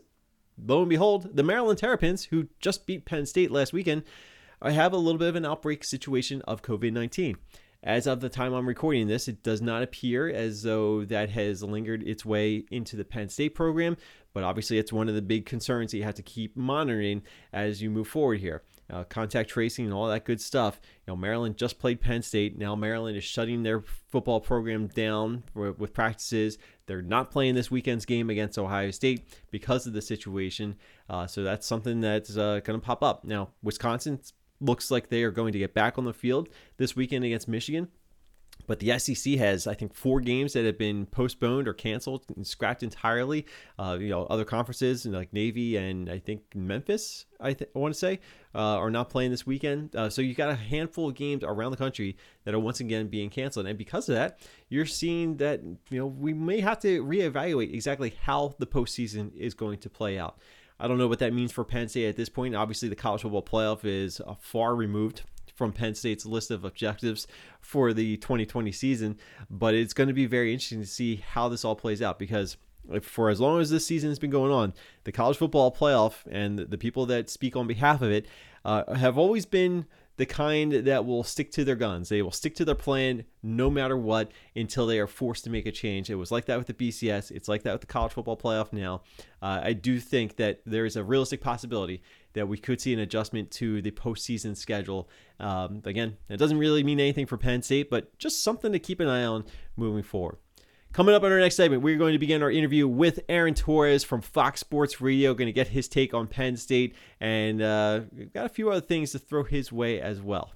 lo 0.56 0.80
and 0.80 0.88
behold, 0.88 1.36
the 1.36 1.42
Maryland 1.42 1.78
Terrapins, 1.78 2.24
who 2.24 2.48
just 2.60 2.86
beat 2.86 3.04
Penn 3.04 3.26
State 3.26 3.50
last 3.50 3.74
weekend, 3.74 4.04
have 4.62 4.94
a 4.94 4.96
little 4.96 5.18
bit 5.18 5.28
of 5.28 5.36
an 5.36 5.44
outbreak 5.44 5.84
situation 5.84 6.40
of 6.42 6.62
COVID 6.62 6.94
19. 6.94 7.36
As 7.84 8.08
of 8.08 8.20
the 8.20 8.28
time 8.28 8.54
I'm 8.54 8.66
recording 8.66 9.06
this, 9.06 9.28
it 9.28 9.44
does 9.44 9.62
not 9.62 9.84
appear 9.84 10.28
as 10.28 10.62
though 10.64 11.04
that 11.04 11.30
has 11.30 11.62
lingered 11.62 12.02
its 12.02 12.24
way 12.24 12.64
into 12.72 12.96
the 12.96 13.04
Penn 13.04 13.28
State 13.28 13.54
program, 13.54 13.96
but 14.34 14.42
obviously 14.42 14.78
it's 14.78 14.92
one 14.92 15.08
of 15.08 15.14
the 15.14 15.22
big 15.22 15.46
concerns 15.46 15.92
that 15.92 15.98
you 15.98 16.02
have 16.02 16.16
to 16.16 16.22
keep 16.22 16.56
monitoring 16.56 17.22
as 17.52 17.80
you 17.80 17.88
move 17.88 18.08
forward 18.08 18.40
here. 18.40 18.62
Uh, 18.90 19.04
contact 19.04 19.50
tracing 19.50 19.84
and 19.84 19.94
all 19.94 20.08
that 20.08 20.24
good 20.24 20.40
stuff. 20.40 20.80
You 21.06 21.12
know, 21.12 21.16
Maryland 21.16 21.56
just 21.56 21.78
played 21.78 22.00
Penn 22.00 22.22
State. 22.22 22.58
Now 22.58 22.74
Maryland 22.74 23.16
is 23.16 23.22
shutting 23.22 23.62
their 23.62 23.82
football 24.10 24.40
program 24.40 24.88
down 24.88 25.44
with 25.54 25.92
practices. 25.92 26.58
They're 26.86 27.02
not 27.02 27.30
playing 27.30 27.54
this 27.54 27.70
weekend's 27.70 28.06
game 28.06 28.30
against 28.30 28.58
Ohio 28.58 28.90
State 28.90 29.28
because 29.50 29.86
of 29.86 29.92
the 29.92 30.00
situation. 30.02 30.76
Uh, 31.08 31.26
so 31.26 31.44
that's 31.44 31.66
something 31.66 32.00
that's 32.00 32.36
uh, 32.36 32.60
going 32.64 32.80
to 32.80 32.84
pop 32.84 33.02
up. 33.02 33.24
Now, 33.24 33.50
Wisconsin's 33.62 34.32
looks 34.60 34.90
like 34.90 35.08
they 35.08 35.22
are 35.22 35.30
going 35.30 35.52
to 35.52 35.58
get 35.58 35.74
back 35.74 35.98
on 35.98 36.04
the 36.04 36.12
field 36.12 36.48
this 36.76 36.96
weekend 36.96 37.24
against 37.24 37.48
Michigan. 37.48 37.88
But 38.66 38.80
the 38.80 38.98
SEC 38.98 39.34
has, 39.34 39.66
I 39.66 39.74
think, 39.74 39.94
four 39.94 40.20
games 40.20 40.52
that 40.52 40.64
have 40.64 40.76
been 40.76 41.06
postponed 41.06 41.68
or 41.68 41.72
canceled 41.72 42.24
and 42.36 42.46
scrapped 42.46 42.82
entirely. 42.82 43.46
Uh, 43.78 43.96
you 43.98 44.08
know, 44.08 44.24
other 44.24 44.44
conferences 44.44 45.06
like 45.06 45.32
Navy 45.32 45.76
and 45.76 46.10
I 46.10 46.18
think 46.18 46.42
Memphis, 46.54 47.24
I, 47.40 47.54
th- 47.54 47.70
I 47.74 47.78
want 47.78 47.94
to 47.94 47.98
say, 47.98 48.20
uh, 48.54 48.76
are 48.76 48.90
not 48.90 49.08
playing 49.08 49.30
this 49.30 49.46
weekend. 49.46 49.96
Uh, 49.96 50.10
so 50.10 50.20
you've 50.20 50.36
got 50.36 50.50
a 50.50 50.54
handful 50.54 51.08
of 51.08 51.14
games 51.14 51.44
around 51.44 51.70
the 51.70 51.78
country 51.78 52.16
that 52.44 52.54
are 52.54 52.58
once 52.58 52.80
again 52.80 53.06
being 53.06 53.30
canceled, 53.30 53.66
and 53.66 53.78
because 53.78 54.08
of 54.08 54.16
that, 54.16 54.40
you're 54.68 54.86
seeing 54.86 55.36
that 55.38 55.62
you 55.62 55.98
know 55.98 56.06
we 56.06 56.34
may 56.34 56.60
have 56.60 56.78
to 56.80 57.02
reevaluate 57.04 57.72
exactly 57.72 58.14
how 58.22 58.54
the 58.58 58.66
postseason 58.66 59.34
is 59.34 59.54
going 59.54 59.78
to 59.78 59.88
play 59.88 60.18
out. 60.18 60.38
I 60.80 60.86
don't 60.86 60.98
know 60.98 61.08
what 61.08 61.18
that 61.18 61.32
means 61.32 61.52
for 61.52 61.64
Penn 61.64 61.88
State 61.88 62.08
at 62.08 62.16
this 62.16 62.28
point. 62.28 62.54
Obviously, 62.54 62.88
the 62.88 62.96
college 62.96 63.22
football 63.22 63.42
playoff 63.42 63.84
is 63.84 64.20
uh, 64.20 64.34
far 64.38 64.74
removed 64.74 65.22
from 65.54 65.72
Penn 65.72 65.94
State's 65.94 66.24
list 66.24 66.52
of 66.52 66.64
objectives 66.64 67.26
for 67.60 67.92
the 67.92 68.16
2020 68.18 68.70
season, 68.70 69.18
but 69.50 69.74
it's 69.74 69.92
going 69.92 70.06
to 70.06 70.14
be 70.14 70.26
very 70.26 70.52
interesting 70.52 70.80
to 70.80 70.86
see 70.86 71.16
how 71.16 71.48
this 71.48 71.64
all 71.64 71.74
plays 71.74 72.00
out 72.00 72.18
because 72.18 72.56
for 73.02 73.28
as 73.28 73.40
long 73.40 73.60
as 73.60 73.70
this 73.70 73.84
season 73.84 74.08
has 74.08 74.20
been 74.20 74.30
going 74.30 74.52
on, 74.52 74.72
the 75.04 75.12
college 75.12 75.36
football 75.36 75.74
playoff 75.74 76.24
and 76.30 76.58
the 76.58 76.78
people 76.78 77.06
that 77.06 77.28
speak 77.28 77.56
on 77.56 77.66
behalf 77.66 78.00
of 78.00 78.10
it 78.10 78.26
uh, 78.64 78.94
have 78.94 79.18
always 79.18 79.46
been 79.46 79.86
the 80.18 80.26
kind 80.26 80.72
that 80.72 81.06
will 81.06 81.22
stick 81.22 81.52
to 81.52 81.64
their 81.64 81.76
guns. 81.76 82.08
They 82.08 82.22
will 82.22 82.32
stick 82.32 82.56
to 82.56 82.64
their 82.64 82.74
plan 82.74 83.24
no 83.40 83.70
matter 83.70 83.96
what 83.96 84.32
until 84.54 84.84
they 84.84 84.98
are 84.98 85.06
forced 85.06 85.44
to 85.44 85.50
make 85.50 85.64
a 85.64 85.70
change. 85.70 86.10
It 86.10 86.16
was 86.16 86.32
like 86.32 86.46
that 86.46 86.58
with 86.58 86.66
the 86.66 86.74
BCS. 86.74 87.30
It's 87.30 87.48
like 87.48 87.62
that 87.62 87.72
with 87.72 87.82
the 87.82 87.86
college 87.86 88.12
football 88.12 88.36
playoff 88.36 88.72
now. 88.72 89.02
Uh, 89.40 89.60
I 89.62 89.72
do 89.74 90.00
think 90.00 90.36
that 90.36 90.60
there 90.66 90.84
is 90.84 90.96
a 90.96 91.04
realistic 91.04 91.40
possibility 91.40 92.02
that 92.32 92.48
we 92.48 92.58
could 92.58 92.80
see 92.80 92.92
an 92.92 92.98
adjustment 92.98 93.52
to 93.52 93.80
the 93.80 93.92
postseason 93.92 94.56
schedule. 94.56 95.08
Um, 95.38 95.82
again, 95.84 96.16
it 96.28 96.36
doesn't 96.36 96.58
really 96.58 96.82
mean 96.82 96.98
anything 96.98 97.26
for 97.26 97.36
Penn 97.36 97.62
State, 97.62 97.88
but 97.88 98.18
just 98.18 98.42
something 98.42 98.72
to 98.72 98.80
keep 98.80 98.98
an 98.98 99.06
eye 99.06 99.24
on 99.24 99.44
moving 99.76 100.02
forward. 100.02 100.38
Coming 100.92 101.14
up 101.14 101.22
in 101.22 101.30
our 101.30 101.38
next 101.38 101.56
segment, 101.56 101.82
we're 101.82 101.98
going 101.98 102.14
to 102.14 102.18
begin 102.18 102.42
our 102.42 102.50
interview 102.50 102.88
with 102.88 103.20
Aaron 103.28 103.54
Torres 103.54 104.02
from 104.02 104.20
Fox 104.20 104.60
Sports 104.60 105.00
Radio. 105.00 105.34
Going 105.34 105.46
to 105.46 105.52
get 105.52 105.68
his 105.68 105.86
take 105.86 106.14
on 106.14 106.26
Penn 106.26 106.56
State, 106.56 106.96
and 107.20 107.62
uh, 107.62 108.00
we've 108.16 108.32
got 108.32 108.46
a 108.46 108.48
few 108.48 108.70
other 108.70 108.80
things 108.80 109.12
to 109.12 109.18
throw 109.18 109.44
his 109.44 109.70
way 109.70 110.00
as 110.00 110.20
well. 110.22 110.50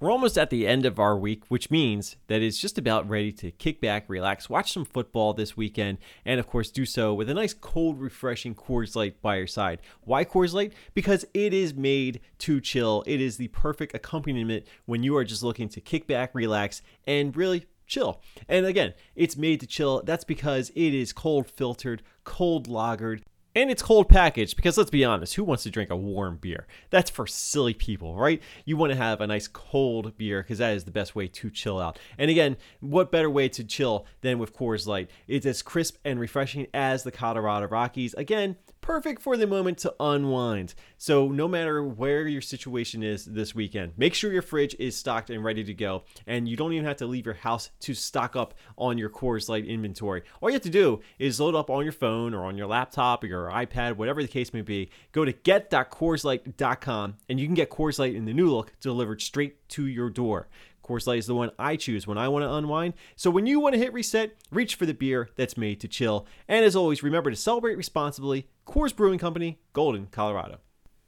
We're 0.00 0.10
almost 0.10 0.36
at 0.36 0.50
the 0.50 0.66
end 0.66 0.84
of 0.84 0.98
our 0.98 1.16
week, 1.16 1.44
which 1.48 1.70
means 1.70 2.16
that 2.26 2.42
it's 2.42 2.58
just 2.58 2.78
about 2.78 3.08
ready 3.08 3.30
to 3.32 3.50
kick 3.52 3.80
back, 3.80 4.06
relax, 4.08 4.50
watch 4.50 4.72
some 4.72 4.84
football 4.84 5.32
this 5.32 5.56
weekend, 5.56 5.98
and 6.24 6.40
of 6.40 6.48
course, 6.48 6.70
do 6.70 6.84
so 6.84 7.14
with 7.14 7.30
a 7.30 7.34
nice, 7.34 7.54
cold, 7.54 8.00
refreshing 8.00 8.54
Coors 8.54 8.96
Light 8.96 9.22
by 9.22 9.36
your 9.36 9.46
side. 9.46 9.80
Why 10.00 10.24
Coors 10.24 10.54
Light? 10.54 10.72
Because 10.94 11.24
it 11.34 11.54
is 11.54 11.74
made 11.74 12.20
to 12.38 12.60
chill. 12.60 13.04
It 13.06 13.20
is 13.20 13.36
the 13.36 13.48
perfect 13.48 13.94
accompaniment 13.94 14.66
when 14.86 15.02
you 15.02 15.16
are 15.16 15.24
just 15.24 15.42
looking 15.42 15.68
to 15.68 15.80
kick 15.80 16.06
back, 16.06 16.34
relax, 16.34 16.82
and 17.06 17.36
really 17.36 17.66
chill. 17.86 18.20
And 18.48 18.66
again, 18.66 18.94
it's 19.14 19.36
made 19.36 19.60
to 19.60 19.66
chill. 19.66 20.02
That's 20.04 20.24
because 20.24 20.70
it 20.70 20.94
is 20.94 21.12
cold 21.12 21.48
filtered, 21.48 22.02
cold 22.24 22.68
lagered, 22.68 23.22
And 23.56 23.70
it's 23.70 23.82
cold 23.82 24.08
packaged 24.08 24.56
because 24.56 24.76
let's 24.76 24.90
be 24.90 25.04
honest, 25.04 25.34
who 25.34 25.44
wants 25.44 25.62
to 25.62 25.70
drink 25.70 25.90
a 25.90 25.96
warm 25.96 26.38
beer? 26.38 26.66
That's 26.90 27.08
for 27.08 27.24
silly 27.26 27.72
people, 27.72 28.16
right? 28.16 28.42
You 28.64 28.76
want 28.76 28.90
to 28.90 28.96
have 28.96 29.20
a 29.20 29.28
nice 29.28 29.46
cold 29.46 30.16
beer 30.18 30.42
because 30.42 30.58
that 30.58 30.74
is 30.74 30.84
the 30.84 30.90
best 30.90 31.14
way 31.14 31.28
to 31.28 31.50
chill 31.50 31.78
out. 31.78 32.00
And 32.18 32.32
again, 32.32 32.56
what 32.80 33.12
better 33.12 33.30
way 33.30 33.48
to 33.50 33.62
chill 33.62 34.06
than 34.22 34.40
with 34.40 34.56
Coors 34.56 34.88
Light? 34.88 35.08
It's 35.28 35.46
as 35.46 35.62
crisp 35.62 35.98
and 36.04 36.18
refreshing 36.18 36.66
as 36.74 37.04
the 37.04 37.12
Colorado 37.12 37.68
Rockies. 37.68 38.14
Again, 38.14 38.56
perfect 38.84 39.22
for 39.22 39.38
the 39.38 39.46
moment 39.46 39.78
to 39.78 39.94
unwind. 39.98 40.74
So, 40.98 41.28
no 41.28 41.48
matter 41.48 41.82
where 41.82 42.28
your 42.28 42.42
situation 42.42 43.02
is 43.02 43.24
this 43.24 43.54
weekend, 43.54 43.94
make 43.96 44.12
sure 44.12 44.30
your 44.30 44.42
fridge 44.42 44.76
is 44.78 44.94
stocked 44.94 45.30
and 45.30 45.42
ready 45.42 45.64
to 45.64 45.72
go. 45.72 46.04
And 46.26 46.46
you 46.46 46.54
don't 46.54 46.74
even 46.74 46.84
have 46.84 46.98
to 46.98 47.06
leave 47.06 47.24
your 47.24 47.34
house 47.34 47.70
to 47.80 47.94
stock 47.94 48.36
up 48.36 48.52
on 48.76 48.98
your 48.98 49.08
Coors 49.08 49.48
Light 49.48 49.64
inventory. 49.64 50.22
All 50.40 50.50
you 50.50 50.54
have 50.54 50.62
to 50.62 50.70
do 50.70 51.00
is 51.18 51.40
load 51.40 51.54
up 51.54 51.70
on 51.70 51.82
your 51.82 51.92
phone 51.92 52.34
or 52.34 52.44
on 52.44 52.58
your 52.58 52.66
laptop 52.66 53.24
or 53.24 53.26
your 53.26 53.50
iPad, 53.50 53.96
whatever 53.96 54.20
the 54.20 54.28
case 54.28 54.52
may 54.52 54.60
be, 54.60 54.90
go 55.12 55.24
to 55.24 55.32
get.coorslight.com 55.32 57.16
and 57.30 57.40
you 57.40 57.46
can 57.46 57.54
get 57.54 57.70
Coors 57.70 57.98
Light 57.98 58.14
in 58.14 58.26
the 58.26 58.34
new 58.34 58.50
look 58.50 58.78
delivered 58.80 59.22
straight 59.22 59.66
to 59.70 59.86
your 59.86 60.10
door. 60.10 60.48
Coors 60.84 61.06
Light 61.06 61.18
is 61.18 61.26
the 61.26 61.34
one 61.34 61.50
I 61.58 61.76
choose 61.76 62.06
when 62.06 62.18
I 62.18 62.28
want 62.28 62.42
to 62.44 62.52
unwind. 62.52 62.94
So 63.16 63.30
when 63.30 63.46
you 63.46 63.58
want 63.58 63.74
to 63.74 63.80
hit 63.80 63.92
reset, 63.92 64.36
reach 64.50 64.74
for 64.74 64.86
the 64.86 64.94
beer 64.94 65.30
that's 65.36 65.56
made 65.56 65.80
to 65.80 65.88
chill. 65.88 66.26
And 66.46 66.64
as 66.64 66.76
always, 66.76 67.02
remember 67.02 67.30
to 67.30 67.36
celebrate 67.36 67.76
responsibly. 67.76 68.48
Coors 68.66 68.94
Brewing 68.94 69.18
Company, 69.18 69.58
Golden, 69.72 70.06
Colorado. 70.06 70.58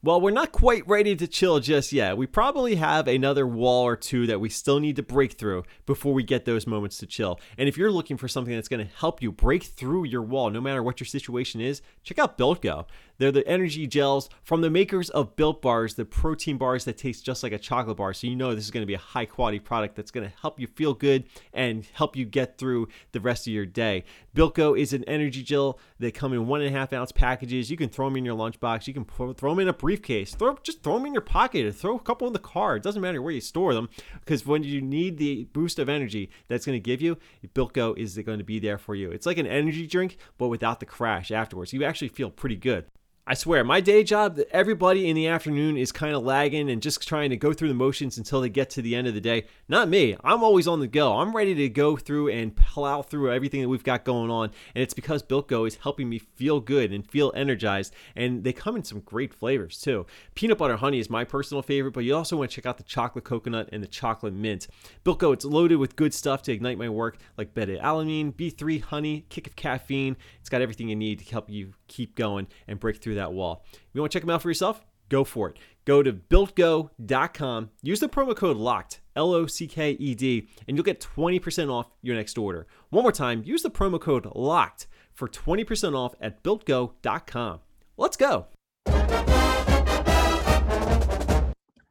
Well, 0.02 0.21
we're 0.21 0.30
not 0.30 0.52
quite 0.52 0.87
ready 0.87 1.16
to 1.16 1.26
chill 1.26 1.59
just 1.59 1.92
yet. 1.92 2.16
We 2.16 2.26
probably 2.26 2.76
have 2.76 3.09
another 3.09 3.45
wall 3.45 3.85
or 3.85 3.97
two 3.97 4.26
that 4.28 4.40
we 4.40 4.49
still 4.49 4.78
need 4.78 4.95
to 4.97 5.02
break 5.02 5.33
through 5.33 5.64
before 5.85 6.14
we 6.14 6.23
get 6.23 6.45
those 6.45 6.66
moments 6.66 6.99
to 6.99 7.06
chill. 7.06 7.40
And 7.59 7.68
if 7.68 7.76
you're 7.76 7.90
looking 7.90 8.16
for 8.16 8.28
something 8.28 8.54
that's 8.54 8.68
going 8.68 8.87
to 8.87 8.95
help 8.95 9.21
you 9.21 9.33
break 9.33 9.64
through 9.64 10.04
your 10.04 10.23
wall, 10.23 10.50
no 10.50 10.61
matter 10.61 10.83
what 10.83 11.00
your 11.00 11.06
situation 11.06 11.61
is, 11.61 11.83
check 12.04 12.21
out 12.21 12.38
Built 12.38 12.62
Go. 12.62 12.87
They're 13.18 13.32
the 13.32 13.46
energy 13.46 13.87
gels 13.87 14.28
from 14.42 14.61
the 14.61 14.70
makers 14.70 15.11
of 15.11 15.37
Built 15.37 15.62
Bars, 15.62 15.94
the 15.94 16.04
protein 16.04 16.58
bars 16.58 16.85
that 16.85 16.99
taste 16.99 17.25
just 17.25 17.42
like 17.42 17.52
a 17.52 17.58
chocolate 17.58 17.96
bar. 17.96 18.12
So 18.12 18.26
you 18.26 18.37
know 18.37 18.54
this 18.54 18.64
is 18.64 18.70
going 18.70 18.82
to 18.82 18.87
be 18.87 18.94
a 18.94 18.99
high 18.99 19.25
quality 19.25 19.58
product 19.58 19.96
that's 19.96 20.11
going 20.11 20.28
to 20.28 20.37
help 20.40 20.61
you 20.61 20.66
feel 20.66 20.94
good 20.94 21.25
and 21.52 21.87
help 21.92 22.16
you 22.16 22.25
get 22.25 22.58
through 22.58 22.88
the 23.12 23.20
rest 23.20 23.46
of 23.46 23.52
your 23.52 23.66
day. 23.66 24.04
Built 24.35 24.54
Go 24.54 24.75
is 24.75 24.92
an 24.92 25.04
energy 25.04 25.42
gel. 25.42 25.78
They 25.99 26.11
come 26.11 26.32
in 26.32 26.46
one 26.46 26.61
and 26.61 26.75
a 26.75 26.78
half 26.78 26.92
ounce 26.92 27.12
packages. 27.12 27.70
You 27.70 27.76
can 27.76 27.88
throw 27.88 28.06
them 28.06 28.16
in 28.16 28.25
your 28.25 28.37
lunchbox. 28.37 28.87
You 28.87 28.94
can 28.94 29.04
throw 29.04 29.32
them 29.32 29.61
in 29.61 29.68
a 29.68 29.73
briefcase. 29.73 30.35
Throw 30.35 30.56
just 30.62 30.82
throw 30.82 30.94
them 30.94 31.06
in 31.06 31.12
your 31.12 31.23
pocket. 31.23 31.66
Or 31.66 31.73
throw 31.73 31.96
a 31.96 32.00
couple 32.00 32.26
in 32.26 32.32
the 32.32 32.38
car. 32.38 32.76
It 32.76 32.82
doesn't 32.82 33.02
matter 33.02 33.23
where 33.23 33.32
you 33.32 33.40
store 33.40 33.75
them 33.75 33.88
because 34.20 34.44
when 34.44 34.62
you 34.62 34.80
need 34.80 35.18
the 35.18 35.44
boost 35.52 35.78
of 35.78 35.88
energy 35.88 36.30
that's 36.49 36.66
going 36.66 36.76
to 36.76 36.80
give 36.80 37.00
you, 37.00 37.16
Built 37.54 37.73
Go 37.73 37.94
is 37.96 38.18
going 38.18 38.38
to 38.38 38.44
be 38.44 38.58
there 38.58 38.78
for 38.78 38.94
you. 38.94 39.11
It's 39.11 39.26
like 39.26 39.38
an 39.38 39.46
energy 39.46 39.87
drink, 39.87 40.16
but 40.38 40.49
without 40.49 40.80
the 40.80 40.87
crash 40.87 41.30
afterwards. 41.30 41.73
You 41.73 41.85
actually 41.85 42.08
feel 42.08 42.30
pretty 42.30 42.56
good. 42.56 42.87
I 43.28 43.35
swear, 43.35 43.64
my 43.64 43.80
day 43.80 44.04
job, 44.04 44.38
everybody 44.52 45.11
in 45.11 45.16
the 45.16 45.26
afternoon 45.26 45.76
is 45.76 45.90
kind 45.90 46.14
of 46.14 46.23
lagging 46.23 46.71
and 46.71 46.80
just 46.80 47.09
trying 47.09 47.30
to 47.30 47.37
go 47.37 47.52
through 47.52 47.66
the 47.66 47.75
motions 47.75 48.18
until 48.18 48.40
they 48.40 48.49
get 48.49 48.71
to 48.71 48.83
the 48.83 48.95
end 48.95 49.09
of 49.09 49.14
the 49.14 49.21
day. 49.21 49.47
Not 49.68 49.88
me. 49.88 50.16
I'm 50.23 50.45
always 50.45 50.68
on 50.68 50.78
the 50.78 50.87
go. 50.87 51.12
I'm 51.14 51.35
ready 51.35 51.52
to 51.52 51.68
go 51.68 51.97
through 51.97 52.28
and 52.28 52.54
plow 52.54 53.02
through 53.02 53.33
everything 53.33 53.62
that 53.62 53.68
we've 53.68 53.83
got 53.83 54.04
going 54.04 54.30
on. 54.30 54.52
And 54.76 54.83
it's 54.83 54.95
because 54.95 55.25
Built 55.25 55.49
Go 55.49 55.64
is 55.64 55.75
helping 55.75 56.09
me 56.09 56.21
feel 56.21 56.61
good 56.61 56.92
and 56.92 57.04
feel 57.04 57.33
energized. 57.35 57.95
And 58.14 58.45
they 58.45 58.52
come 58.52 58.76
in 58.76 58.85
some 58.85 59.00
great 59.00 59.35
flavors 59.35 59.80
too. 59.80 60.06
Peanut 60.37 60.59
butter 60.59 60.76
honey 60.76 61.00
is 61.00 61.11
my 61.11 61.25
personal 61.25 61.62
favorite, 61.62 61.95
but 61.95 62.04
you 62.04 62.14
also 62.14 62.37
want 62.37 62.52
to 62.52 62.54
check 62.54 62.66
out 62.66 62.76
the 62.76 62.85
chocolate 62.85 63.25
coconut 63.25 63.71
and 63.73 63.83
the 63.83 63.88
chocolate 63.88 64.35
mint. 64.35 64.68
Built 65.02 65.18
Go, 65.18 65.33
it's 65.33 65.45
loaded 65.45 65.78
with 65.78 65.97
good 65.97 66.14
stuff 66.14 66.42
to 66.42 66.52
ignite 66.52 66.78
my 66.78 66.88
work 66.88 67.18
like 67.37 67.54
beta 67.54 67.80
alanine, 67.83 68.33
B3 68.33 68.83
honey, 68.83 69.26
kick 69.30 69.49
of 69.49 69.56
caffeine. 69.56 70.16
It's 70.38 70.49
got 70.49 70.62
everything 70.62 70.90
you 70.90 70.95
need 70.95 71.18
to 71.18 71.25
help 71.25 71.50
you 71.50 71.73
keep 71.88 72.14
going 72.14 72.47
and 72.68 72.78
break 72.78 73.02
through 73.02 73.15
that 73.16 73.32
wall. 73.32 73.64
If 73.73 73.80
you 73.92 74.00
want 74.00 74.12
to 74.12 74.16
check 74.16 74.23
them 74.23 74.30
out 74.30 74.42
for 74.42 74.49
yourself, 74.49 74.85
go 75.08 75.25
for 75.25 75.50
it. 75.50 75.58
Go 75.85 76.02
to 76.02 76.12
builtgo.com, 76.12 77.70
use 77.82 78.00
the 78.00 78.08
promo 78.08 78.35
code 78.35 78.56
LOCKED, 78.56 78.99
L 79.14 79.32
O 79.35 79.46
C 79.46 79.66
K 79.66 79.92
E 79.92 80.14
D, 80.14 80.49
and 80.66 80.76
you'll 80.76 80.85
get 80.85 81.00
20% 81.00 81.70
off 81.70 81.90
your 82.02 82.16
next 82.16 82.37
order. 82.38 82.66
One 82.90 83.02
more 83.02 83.12
time, 83.12 83.42
use 83.44 83.62
the 83.62 83.70
promo 83.70 84.00
code 84.00 84.25
LOCKED 84.35 84.87
for 85.12 85.28
20% 85.28 85.96
off 85.96 86.14
at 86.20 86.42
builtgo.com. 86.42 87.61
Let's 87.96 88.16
go. 88.16 88.46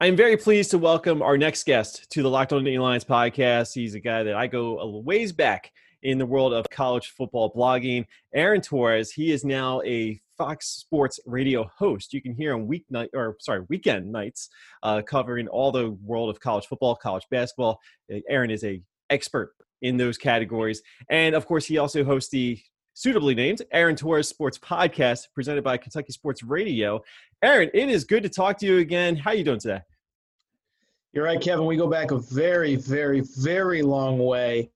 I 0.02 0.08
am 0.08 0.18
very 0.18 0.36
pleased 0.36 0.72
to 0.72 0.78
welcome 0.78 1.22
our 1.22 1.38
next 1.38 1.66
guest 1.66 2.12
to 2.12 2.22
the 2.22 2.30
Locked 2.30 2.52
On 2.52 2.62
Nittany 2.62 2.80
Lions 2.80 3.06
podcast. 3.06 3.74
He's 3.74 3.96
a 3.96 4.00
guy 4.00 4.24
that 4.24 4.36
I 4.36 4.46
go 4.46 4.78
a 4.80 5.00
ways 5.00 5.32
back 5.32 5.72
in 6.04 6.18
the 6.18 6.26
world 6.26 6.54
of 6.54 6.70
college 6.70 7.14
football 7.18 7.52
blogging. 7.54 8.06
Aaron 8.34 8.62
Torres, 8.62 9.12
he 9.12 9.32
is 9.32 9.46
now 9.46 9.82
a 9.84 10.20
Fox 10.38 10.68
Sports 10.68 11.20
radio 11.26 11.70
host. 11.78 12.14
You 12.14 12.22
can 12.22 12.34
hear 12.34 12.54
on 12.54 12.68
weeknight 12.68 13.10
or 13.14 13.38
sorry 13.40 13.62
weekend 13.70 14.12
nights, 14.12 14.50
uh, 14.84 15.02
covering 15.02 15.48
all 15.48 15.72
the 15.72 15.92
world 16.04 16.30
of 16.30 16.40
college 16.40 16.68
football, 16.68 16.96
college 16.96 17.26
basketball. 17.32 17.80
Uh, 18.14 18.20
Aaron 18.30 18.52
is 18.52 18.64
a 18.64 18.82
expert 19.10 19.54
in 19.82 19.98
those 19.98 20.18
categories, 20.18 20.82
and 21.10 21.36
of 21.36 21.46
course, 21.46 21.66
he 21.66 21.78
also 21.78 22.04
hosts 22.04 22.30
the 22.30 22.60
suitably 22.94 23.36
named 23.36 23.62
Aaron 23.72 23.96
Torres 23.96 24.30
Sports 24.30 24.58
Podcast, 24.58 25.28
presented 25.34 25.64
by 25.64 25.78
Kentucky 25.78 26.14
Sports 26.14 26.44
Radio. 26.44 27.02
Aaron, 27.42 27.70
it 27.74 27.90
is 27.90 28.06
good 28.06 28.24
to 28.24 28.30
talk 28.30 28.58
to 28.60 28.66
you 28.66 28.78
again. 28.78 29.16
How 29.16 29.32
are 29.32 29.36
you 29.36 29.44
doing 29.44 29.60
today? 29.60 29.82
You're 31.14 31.26
right, 31.26 31.40
Kevin. 31.40 31.66
We 31.66 31.78
go 31.78 31.88
back 31.88 32.12
a 32.12 32.18
very, 32.18 32.76
very, 32.76 33.22
very 33.38 33.82
long 33.82 34.20
way, 34.20 34.70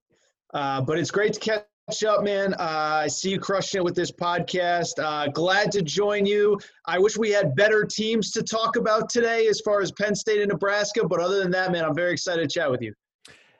uh, 0.54 0.80
but 0.80 0.98
it's 0.98 1.10
great 1.10 1.34
to 1.34 1.40
catch 1.40 1.64
up, 2.06 2.22
man. 2.22 2.54
Uh, 2.54 3.00
I 3.04 3.08
see 3.08 3.30
you 3.30 3.38
crushing 3.38 3.78
it 3.78 3.84
with 3.84 3.94
this 3.94 4.10
podcast. 4.12 5.02
Uh, 5.02 5.26
glad 5.28 5.72
to 5.72 5.82
join 5.82 6.24
you. 6.24 6.58
I 6.86 6.98
wish 6.98 7.18
we 7.18 7.30
had 7.30 7.54
better 7.56 7.84
teams 7.84 8.30
to 8.32 8.42
talk 8.42 8.76
about 8.76 9.10
today 9.10 9.48
as 9.48 9.60
far 9.60 9.80
as 9.80 9.90
Penn 9.92 10.14
State 10.14 10.40
and 10.40 10.48
Nebraska, 10.50 11.06
but 11.06 11.20
other 11.20 11.38
than 11.38 11.50
that, 11.50 11.72
man, 11.72 11.84
I'm 11.84 11.94
very 11.94 12.12
excited 12.12 12.48
to 12.48 12.52
chat 12.52 12.70
with 12.70 12.80
you. 12.80 12.94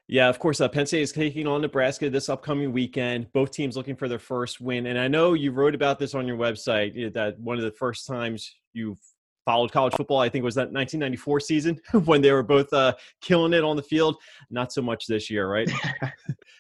Yeah, 0.06 0.28
of 0.28 0.38
course. 0.38 0.60
Uh, 0.60 0.68
Penn 0.68 0.86
State 0.86 1.02
is 1.02 1.12
taking 1.12 1.46
on 1.46 1.60
Nebraska 1.60 2.08
this 2.08 2.28
upcoming 2.28 2.72
weekend. 2.72 3.32
Both 3.32 3.50
teams 3.50 3.76
looking 3.76 3.96
for 3.96 4.08
their 4.08 4.18
first 4.18 4.60
win. 4.60 4.86
And 4.86 4.98
I 4.98 5.08
know 5.08 5.34
you 5.34 5.52
wrote 5.52 5.74
about 5.74 5.98
this 5.98 6.14
on 6.14 6.26
your 6.26 6.36
website 6.36 7.12
that 7.14 7.38
one 7.38 7.58
of 7.58 7.64
the 7.64 7.72
first 7.72 8.06
times 8.06 8.54
you've 8.72 8.98
followed 9.44 9.72
college 9.72 9.94
football, 9.94 10.20
I 10.20 10.28
think 10.28 10.44
was 10.44 10.54
that 10.54 10.72
1994 10.72 11.40
season 11.40 11.80
when 12.04 12.22
they 12.22 12.32
were 12.32 12.42
both 12.42 12.72
uh, 12.72 12.94
killing 13.20 13.52
it 13.52 13.64
on 13.64 13.76
the 13.76 13.82
field. 13.82 14.16
Not 14.50 14.72
so 14.72 14.82
much 14.82 15.06
this 15.06 15.30
year, 15.30 15.50
right? 15.50 15.70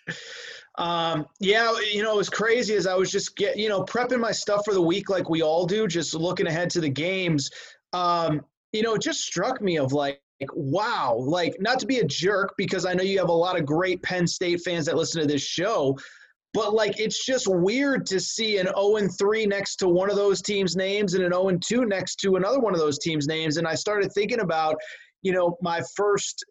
Um, 0.78 1.26
yeah, 1.40 1.74
you 1.92 2.02
know, 2.02 2.14
it 2.14 2.16
was 2.16 2.30
crazy 2.30 2.74
as 2.74 2.86
I 2.86 2.94
was 2.94 3.10
just 3.10 3.36
get, 3.36 3.58
you 3.58 3.68
know, 3.68 3.82
prepping 3.82 4.20
my 4.20 4.32
stuff 4.32 4.64
for 4.64 4.72
the 4.72 4.80
week 4.80 5.10
like 5.10 5.28
we 5.28 5.42
all 5.42 5.66
do, 5.66 5.86
just 5.86 6.14
looking 6.14 6.46
ahead 6.46 6.70
to 6.70 6.80
the 6.80 6.88
games. 6.88 7.50
Um, 7.92 8.42
you 8.72 8.82
know, 8.82 8.94
it 8.94 9.02
just 9.02 9.20
struck 9.20 9.60
me 9.60 9.78
of 9.78 9.92
like, 9.92 10.20
wow, 10.54 11.16
like 11.18 11.56
not 11.60 11.80
to 11.80 11.86
be 11.86 11.98
a 11.98 12.04
jerk 12.04 12.54
because 12.56 12.86
I 12.86 12.94
know 12.94 13.02
you 13.02 13.18
have 13.18 13.28
a 13.28 13.32
lot 13.32 13.58
of 13.58 13.66
great 13.66 14.02
Penn 14.02 14.26
State 14.26 14.60
fans 14.64 14.86
that 14.86 14.96
listen 14.96 15.20
to 15.20 15.26
this 15.26 15.42
show, 15.42 15.98
but 16.54 16.72
like 16.72 16.98
it's 16.98 17.26
just 17.26 17.46
weird 17.48 18.06
to 18.06 18.20
see 18.20 18.58
an 18.58 18.66
0 18.66 18.96
and 18.96 19.10
3 19.18 19.46
next 19.46 19.76
to 19.76 19.88
one 19.88 20.08
of 20.08 20.16
those 20.16 20.40
teams' 20.40 20.76
names 20.76 21.14
and 21.14 21.24
an 21.24 21.32
0 21.32 21.48
and 21.48 21.62
2 21.62 21.84
next 21.84 22.16
to 22.20 22.36
another 22.36 22.60
one 22.60 22.74
of 22.74 22.80
those 22.80 22.98
teams' 22.98 23.26
names. 23.26 23.56
And 23.56 23.66
I 23.66 23.74
started 23.74 24.12
thinking 24.12 24.40
about, 24.40 24.76
you 25.22 25.32
know, 25.32 25.58
my 25.60 25.82
first, 25.96 26.44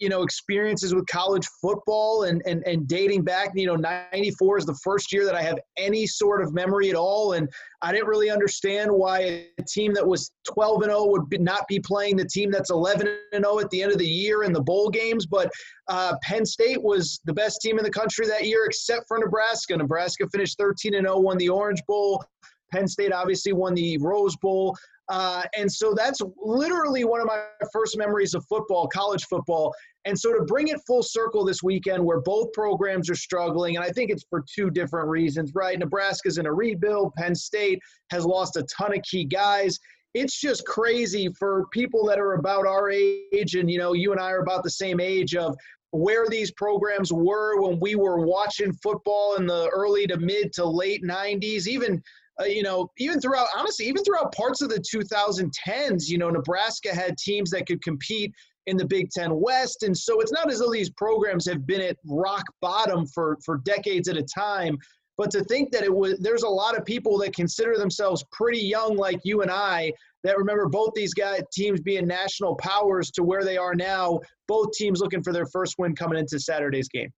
you 0.00 0.08
know, 0.08 0.22
experiences 0.22 0.94
with 0.94 1.06
college 1.06 1.46
football 1.60 2.24
and, 2.24 2.42
and, 2.44 2.66
and 2.66 2.88
dating 2.88 3.22
back, 3.22 3.52
you 3.54 3.66
know, 3.66 3.76
94 3.76 4.58
is 4.58 4.66
the 4.66 4.78
first 4.82 5.12
year 5.12 5.24
that 5.24 5.36
I 5.36 5.42
have 5.42 5.58
any 5.76 6.06
sort 6.06 6.42
of 6.42 6.52
memory 6.52 6.90
at 6.90 6.96
all. 6.96 7.34
And 7.34 7.48
I 7.82 7.92
didn't 7.92 8.08
really 8.08 8.28
understand 8.28 8.90
why 8.90 9.46
a 9.58 9.62
team 9.62 9.94
that 9.94 10.06
was 10.06 10.32
12 10.48 10.82
and 10.82 10.90
0 10.90 11.06
would 11.06 11.28
be, 11.28 11.38
not 11.38 11.68
be 11.68 11.78
playing 11.78 12.16
the 12.16 12.26
team 12.26 12.50
that's 12.50 12.70
11 12.70 13.06
and 13.32 13.44
0 13.44 13.60
at 13.60 13.70
the 13.70 13.82
end 13.82 13.92
of 13.92 13.98
the 13.98 14.06
year 14.06 14.42
in 14.42 14.52
the 14.52 14.62
bowl 14.62 14.90
games. 14.90 15.24
But 15.24 15.50
uh, 15.88 16.14
Penn 16.22 16.44
State 16.44 16.82
was 16.82 17.20
the 17.26 17.34
best 17.34 17.60
team 17.60 17.78
in 17.78 17.84
the 17.84 17.90
country 17.90 18.26
that 18.26 18.44
year, 18.44 18.64
except 18.66 19.06
for 19.06 19.18
Nebraska. 19.18 19.76
Nebraska 19.76 20.26
finished 20.32 20.58
13 20.58 20.94
and 20.94 21.06
0, 21.06 21.20
won 21.20 21.38
the 21.38 21.48
Orange 21.48 21.82
Bowl. 21.86 22.24
Penn 22.72 22.88
State 22.88 23.12
obviously 23.12 23.52
won 23.52 23.74
the 23.74 23.96
Rose 23.98 24.36
Bowl. 24.36 24.76
Uh, 25.08 25.44
and 25.56 25.70
so 25.70 25.94
that's 25.94 26.20
literally 26.36 27.04
one 27.04 27.20
of 27.20 27.26
my 27.26 27.44
first 27.72 27.96
memories 27.96 28.34
of 28.34 28.44
football, 28.46 28.88
college 28.88 29.24
football. 29.24 29.72
And 30.04 30.18
so 30.18 30.32
to 30.32 30.44
bring 30.44 30.68
it 30.68 30.80
full 30.86 31.02
circle 31.02 31.44
this 31.44 31.62
weekend 31.62 32.04
where 32.04 32.20
both 32.20 32.52
programs 32.52 33.08
are 33.10 33.16
struggling, 33.16 33.76
and 33.76 33.84
I 33.84 33.90
think 33.90 34.10
it's 34.10 34.24
for 34.28 34.44
two 34.52 34.70
different 34.70 35.08
reasons, 35.08 35.52
right? 35.54 35.78
Nebraska's 35.78 36.38
in 36.38 36.46
a 36.46 36.52
rebuild, 36.52 37.14
Penn 37.14 37.34
State 37.34 37.80
has 38.10 38.24
lost 38.24 38.56
a 38.56 38.64
ton 38.64 38.96
of 38.96 39.02
key 39.02 39.24
guys. 39.24 39.78
It's 40.14 40.40
just 40.40 40.64
crazy 40.64 41.28
for 41.38 41.66
people 41.72 42.06
that 42.06 42.18
are 42.18 42.34
about 42.34 42.66
our 42.66 42.90
age, 42.90 43.54
and 43.54 43.70
you 43.70 43.78
know, 43.78 43.92
you 43.92 44.12
and 44.12 44.20
I 44.20 44.30
are 44.30 44.40
about 44.40 44.64
the 44.64 44.70
same 44.70 44.98
age 44.98 45.36
of 45.36 45.56
where 45.90 46.28
these 46.28 46.50
programs 46.52 47.12
were 47.12 47.60
when 47.60 47.78
we 47.80 47.96
were 47.96 48.20
watching 48.20 48.72
football 48.74 49.36
in 49.36 49.46
the 49.46 49.68
early 49.68 50.06
to 50.06 50.18
mid 50.18 50.52
to 50.54 50.64
late 50.64 51.02
90s, 51.04 51.66
even 51.66 52.02
uh, 52.40 52.44
you 52.44 52.62
know, 52.62 52.90
even 52.98 53.20
throughout, 53.20 53.46
honestly, 53.56 53.86
even 53.86 54.04
throughout 54.04 54.34
parts 54.34 54.60
of 54.62 54.68
the 54.68 54.78
2010s, 54.78 56.08
you 56.08 56.18
know, 56.18 56.30
Nebraska 56.30 56.94
had 56.94 57.16
teams 57.16 57.50
that 57.50 57.66
could 57.66 57.82
compete 57.82 58.32
in 58.66 58.76
the 58.76 58.84
Big 58.84 59.10
Ten 59.10 59.40
West. 59.40 59.82
And 59.84 59.96
so 59.96 60.20
it's 60.20 60.32
not 60.32 60.50
as 60.50 60.58
though 60.58 60.70
these 60.70 60.90
programs 60.90 61.48
have 61.48 61.66
been 61.66 61.80
at 61.80 61.96
rock 62.06 62.44
bottom 62.60 63.06
for, 63.06 63.38
for 63.44 63.58
decades 63.58 64.08
at 64.08 64.16
a 64.16 64.22
time. 64.22 64.76
But 65.16 65.30
to 65.30 65.42
think 65.44 65.72
that 65.72 65.82
it 65.82 65.94
was, 65.94 66.18
there's 66.18 66.42
a 66.42 66.48
lot 66.48 66.76
of 66.76 66.84
people 66.84 67.16
that 67.18 67.34
consider 67.34 67.78
themselves 67.78 68.22
pretty 68.32 68.60
young, 68.60 68.96
like 68.96 69.20
you 69.24 69.40
and 69.40 69.50
I, 69.50 69.92
that 70.24 70.36
remember 70.36 70.68
both 70.68 70.90
these 70.94 71.14
guys 71.14 71.40
teams 71.52 71.80
being 71.80 72.06
national 72.06 72.56
powers 72.56 73.10
to 73.12 73.22
where 73.22 73.44
they 73.44 73.56
are 73.56 73.74
now. 73.74 74.20
Both 74.46 74.72
teams 74.72 75.00
looking 75.00 75.22
for 75.22 75.32
their 75.32 75.46
first 75.46 75.76
win 75.78 75.94
coming 75.94 76.18
into 76.18 76.38
Saturday's 76.38 76.88
game. 76.88 77.10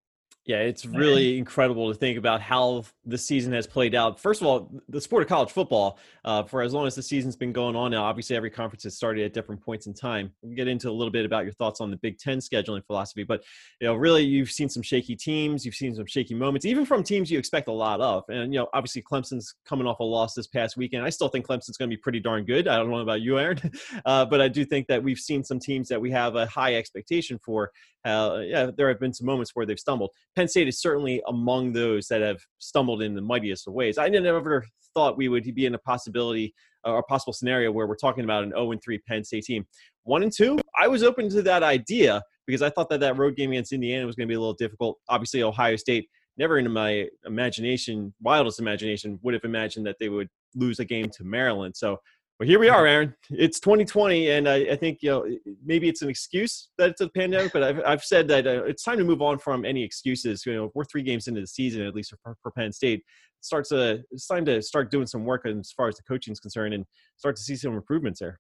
Yeah, 0.48 0.60
it's 0.60 0.86
really 0.86 1.38
incredible 1.38 1.92
to 1.92 2.00
think 2.00 2.18
about 2.18 2.40
how 2.40 2.86
the 3.04 3.18
season 3.18 3.52
has 3.52 3.68
played 3.68 3.94
out. 3.94 4.18
First 4.18 4.40
of 4.40 4.48
all, 4.48 4.72
the 4.88 5.02
sport 5.02 5.22
of 5.22 5.28
college 5.28 5.52
football, 5.52 6.00
uh, 6.24 6.44
for 6.44 6.62
as 6.62 6.74
long 6.74 6.88
as 6.88 6.96
the 6.96 7.04
season's 7.04 7.36
been 7.36 7.52
going 7.52 7.76
on 7.76 7.92
now, 7.92 8.06
obviously 8.06 8.34
every 8.34 8.50
conference 8.50 8.84
has 8.84 8.96
started 8.96 9.26
at 9.26 9.34
different 9.34 9.60
points 9.60 9.88
in 9.88 9.94
time. 9.94 10.32
We 10.42 10.48
can 10.48 10.56
get 10.56 10.70
into 10.70 10.90
a 10.90 10.92
little 10.92 11.12
bit 11.12 11.26
about 11.26 11.44
your 11.44 11.52
thoughts 11.52 11.82
on 11.82 11.92
the 11.92 11.98
Big 11.98 12.18
Ten 12.18 12.38
scheduling 12.38 12.82
philosophy, 12.86 13.26
but 13.26 13.44
you 13.82 13.88
know, 13.88 13.96
really, 13.96 14.24
you've 14.24 14.50
seen 14.50 14.70
some 14.70 14.82
shaky 14.82 15.18
teams, 15.18 15.66
you've 15.66 15.76
seen 15.76 15.94
some 15.94 16.06
shaky 16.06 16.34
moments, 16.34 16.66
even 16.66 16.86
from 16.86 17.04
teams 17.04 17.30
you 17.30 17.38
expect 17.38 17.68
a 17.68 17.74
lot 17.74 18.00
of. 18.00 18.24
And 18.30 18.54
you 18.54 18.62
know, 18.62 18.70
obviously 18.74 19.02
Clemson's 19.02 19.54
coming 19.66 19.86
off 19.86 20.00
a 20.00 20.06
loss 20.06 20.34
this 20.34 20.48
past 20.48 20.78
weekend. 20.78 21.04
I 21.04 21.10
still 21.10 21.28
think 21.28 21.46
Clemson's 21.46 21.76
going 21.76 21.90
to 21.90 21.94
be 21.94 22.02
pretty 22.02 22.22
darn 22.22 22.46
good. 22.46 22.70
I 22.70 22.78
don't 22.78 22.90
know 22.90 23.00
about 23.00 23.20
you, 23.20 23.38
Aaron, 23.38 23.60
uh, 24.06 24.24
but 24.24 24.40
I 24.40 24.48
do 24.48 24.64
think 24.64 24.88
that 24.88 25.04
we've 25.04 25.20
seen 25.20 25.44
some 25.44 25.60
teams 25.60 25.90
that 25.90 26.00
we 26.00 26.10
have 26.12 26.38
a 26.38 26.46
high 26.46 26.76
expectation 26.76 27.38
for 27.44 27.70
uh, 28.08 28.40
yeah, 28.40 28.72
there 28.76 28.88
have 28.88 29.00
been 29.00 29.14
some 29.14 29.28
moments 29.28 29.52
where 29.54 29.66
they've 29.66 29.80
stumbled. 29.80 30.12
Penn 30.36 30.48
State 30.48 30.68
is 30.68 30.80
certainly 30.80 31.22
among 31.28 31.74
those 31.74 32.08
that 32.08 32.22
have 32.22 32.40
stumbled 32.60 33.02
in 33.02 33.16
the 33.16 33.22
mightiest 33.22 33.68
of 33.68 33.74
ways. 33.74 33.98
I 33.98 34.08
never 34.08 34.66
thought 34.94 35.18
we 35.18 35.30
would 35.30 35.44
be 35.56 35.66
in 35.66 35.76
a 35.76 35.80
possibility 35.80 36.54
or 36.84 37.00
a 37.00 37.04
possible 37.04 37.34
scenario 37.34 37.72
where 37.72 37.88
we're 37.88 37.96
talking 37.96 38.24
about 38.24 38.44
an 38.44 38.52
0 38.52 38.74
3 38.84 39.00
Penn 39.00 39.24
State 39.24 39.44
team. 39.44 39.66
One 40.04 40.24
and 40.24 40.32
two, 40.32 40.60
I 40.80 40.88
was 40.88 41.04
open 41.04 41.30
to 41.30 41.42
that 41.44 41.64
idea 41.64 42.22
because 42.46 42.62
I 42.62 42.70
thought 42.70 42.90
that 42.90 43.02
that 43.02 43.18
road 43.18 43.36
game 43.36 43.52
against 43.52 43.74
Indiana 43.74 44.06
was 44.06 44.16
going 44.16 44.28
to 44.28 44.32
be 44.32 44.36
a 44.36 44.40
little 44.40 44.54
difficult. 44.54 44.98
Obviously, 45.10 45.44
Ohio 45.44 45.76
State, 45.76 46.08
never 46.38 46.58
in 46.58 46.72
my 46.72 47.08
imagination, 47.26 48.14
wildest 48.22 48.60
imagination, 48.60 49.20
would 49.22 49.34
have 49.34 49.44
imagined 49.44 49.86
that 49.86 49.98
they 50.00 50.08
would 50.10 50.30
lose 50.56 50.80
a 50.80 50.86
game 50.86 51.10
to 51.18 51.24
Maryland. 51.24 51.76
So 51.76 51.98
well, 52.40 52.48
here 52.48 52.60
we 52.60 52.70
are, 52.70 52.86
Aaron. 52.86 53.16
It's 53.32 53.60
2020, 53.60 54.30
and 54.30 54.48
I, 54.48 54.56
I, 54.56 54.76
think 54.76 55.00
you 55.02 55.10
know 55.10 55.26
maybe 55.66 55.90
it's 55.90 56.04
an 56.04 56.10
excuse 56.10 56.70
that 56.78 56.92
it's 56.92 57.02
a 57.02 57.10
pandemic, 57.10 57.52
but 57.52 57.64
I've, 57.64 57.82
I've 57.84 58.04
said 58.04 58.28
that 58.28 58.46
uh, 58.46 58.64
it's 58.66 58.84
time 58.84 59.00
to 59.00 59.04
move 59.04 59.24
on 59.24 59.40
from 59.40 59.66
any 59.66 59.84
excuses. 59.84 60.46
You 60.46 60.54
know, 60.54 60.72
we're 60.76 60.86
three 60.86 61.02
games 61.02 61.28
into 61.28 61.42
the 61.42 61.48
season, 61.48 61.82
at 61.82 61.96
least 61.96 62.14
for, 62.24 62.36
for 62.44 62.52
Penn 62.52 62.72
State. 62.72 63.00
It 63.00 63.06
starts 63.46 63.70
to 63.70 64.04
it's 64.12 64.28
time 64.28 64.46
to 64.46 64.62
start 64.62 64.92
doing 64.92 65.08
some 65.08 65.26
work 65.26 65.48
as 65.48 65.72
far 65.72 65.88
as 65.88 65.96
the 65.96 66.04
coaching 66.04 66.32
is 66.32 66.40
concerned, 66.40 66.76
and 66.76 66.86
start 67.18 67.36
to 67.38 67.42
see 67.42 67.56
some 67.56 67.76
improvements 67.76 68.20
there. 68.20 68.38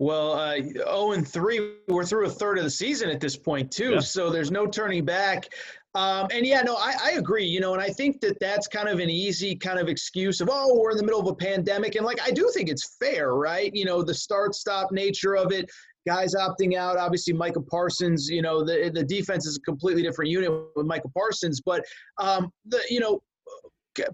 Well, 0.00 0.32
uh, 0.32 0.56
0 0.56 1.12
and 1.12 1.26
3, 1.26 1.72
we're 1.88 2.04
through 2.04 2.26
a 2.26 2.30
third 2.30 2.58
of 2.58 2.64
the 2.64 2.70
season 2.70 3.10
at 3.10 3.20
this 3.20 3.36
point, 3.36 3.72
too. 3.72 3.94
Yeah. 3.94 4.00
So 4.00 4.30
there's 4.30 4.50
no 4.50 4.66
turning 4.66 5.04
back. 5.04 5.48
Um, 5.94 6.28
and 6.32 6.46
yeah, 6.46 6.60
no, 6.60 6.76
I, 6.76 6.94
I, 7.02 7.10
agree. 7.12 7.46
You 7.46 7.60
know, 7.60 7.72
and 7.72 7.82
I 7.82 7.88
think 7.88 8.20
that 8.20 8.38
that's 8.40 8.68
kind 8.68 8.88
of 8.88 8.98
an 8.98 9.08
easy 9.08 9.56
kind 9.56 9.78
of 9.78 9.88
excuse 9.88 10.40
of, 10.40 10.48
oh, 10.52 10.78
we're 10.78 10.90
in 10.90 10.96
the 10.96 11.02
middle 11.02 11.20
of 11.20 11.26
a 11.26 11.34
pandemic. 11.34 11.94
And 11.94 12.04
like, 12.04 12.20
I 12.20 12.30
do 12.30 12.50
think 12.54 12.68
it's 12.68 12.96
fair, 13.00 13.34
right? 13.34 13.74
You 13.74 13.86
know, 13.86 14.02
the 14.02 14.14
start 14.14 14.54
stop 14.54 14.92
nature 14.92 15.34
of 15.34 15.50
it, 15.50 15.68
guys 16.06 16.34
opting 16.34 16.76
out. 16.76 16.98
Obviously, 16.98 17.32
Michael 17.32 17.64
Parsons, 17.68 18.28
you 18.28 18.42
know, 18.42 18.62
the, 18.64 18.90
the 18.92 19.02
defense 19.02 19.46
is 19.46 19.56
a 19.56 19.60
completely 19.60 20.02
different 20.02 20.30
unit 20.30 20.52
with 20.76 20.86
Michael 20.86 21.10
Parsons. 21.14 21.62
But, 21.64 21.82
um, 22.18 22.50
the, 22.66 22.80
you 22.90 23.00
know, 23.00 23.22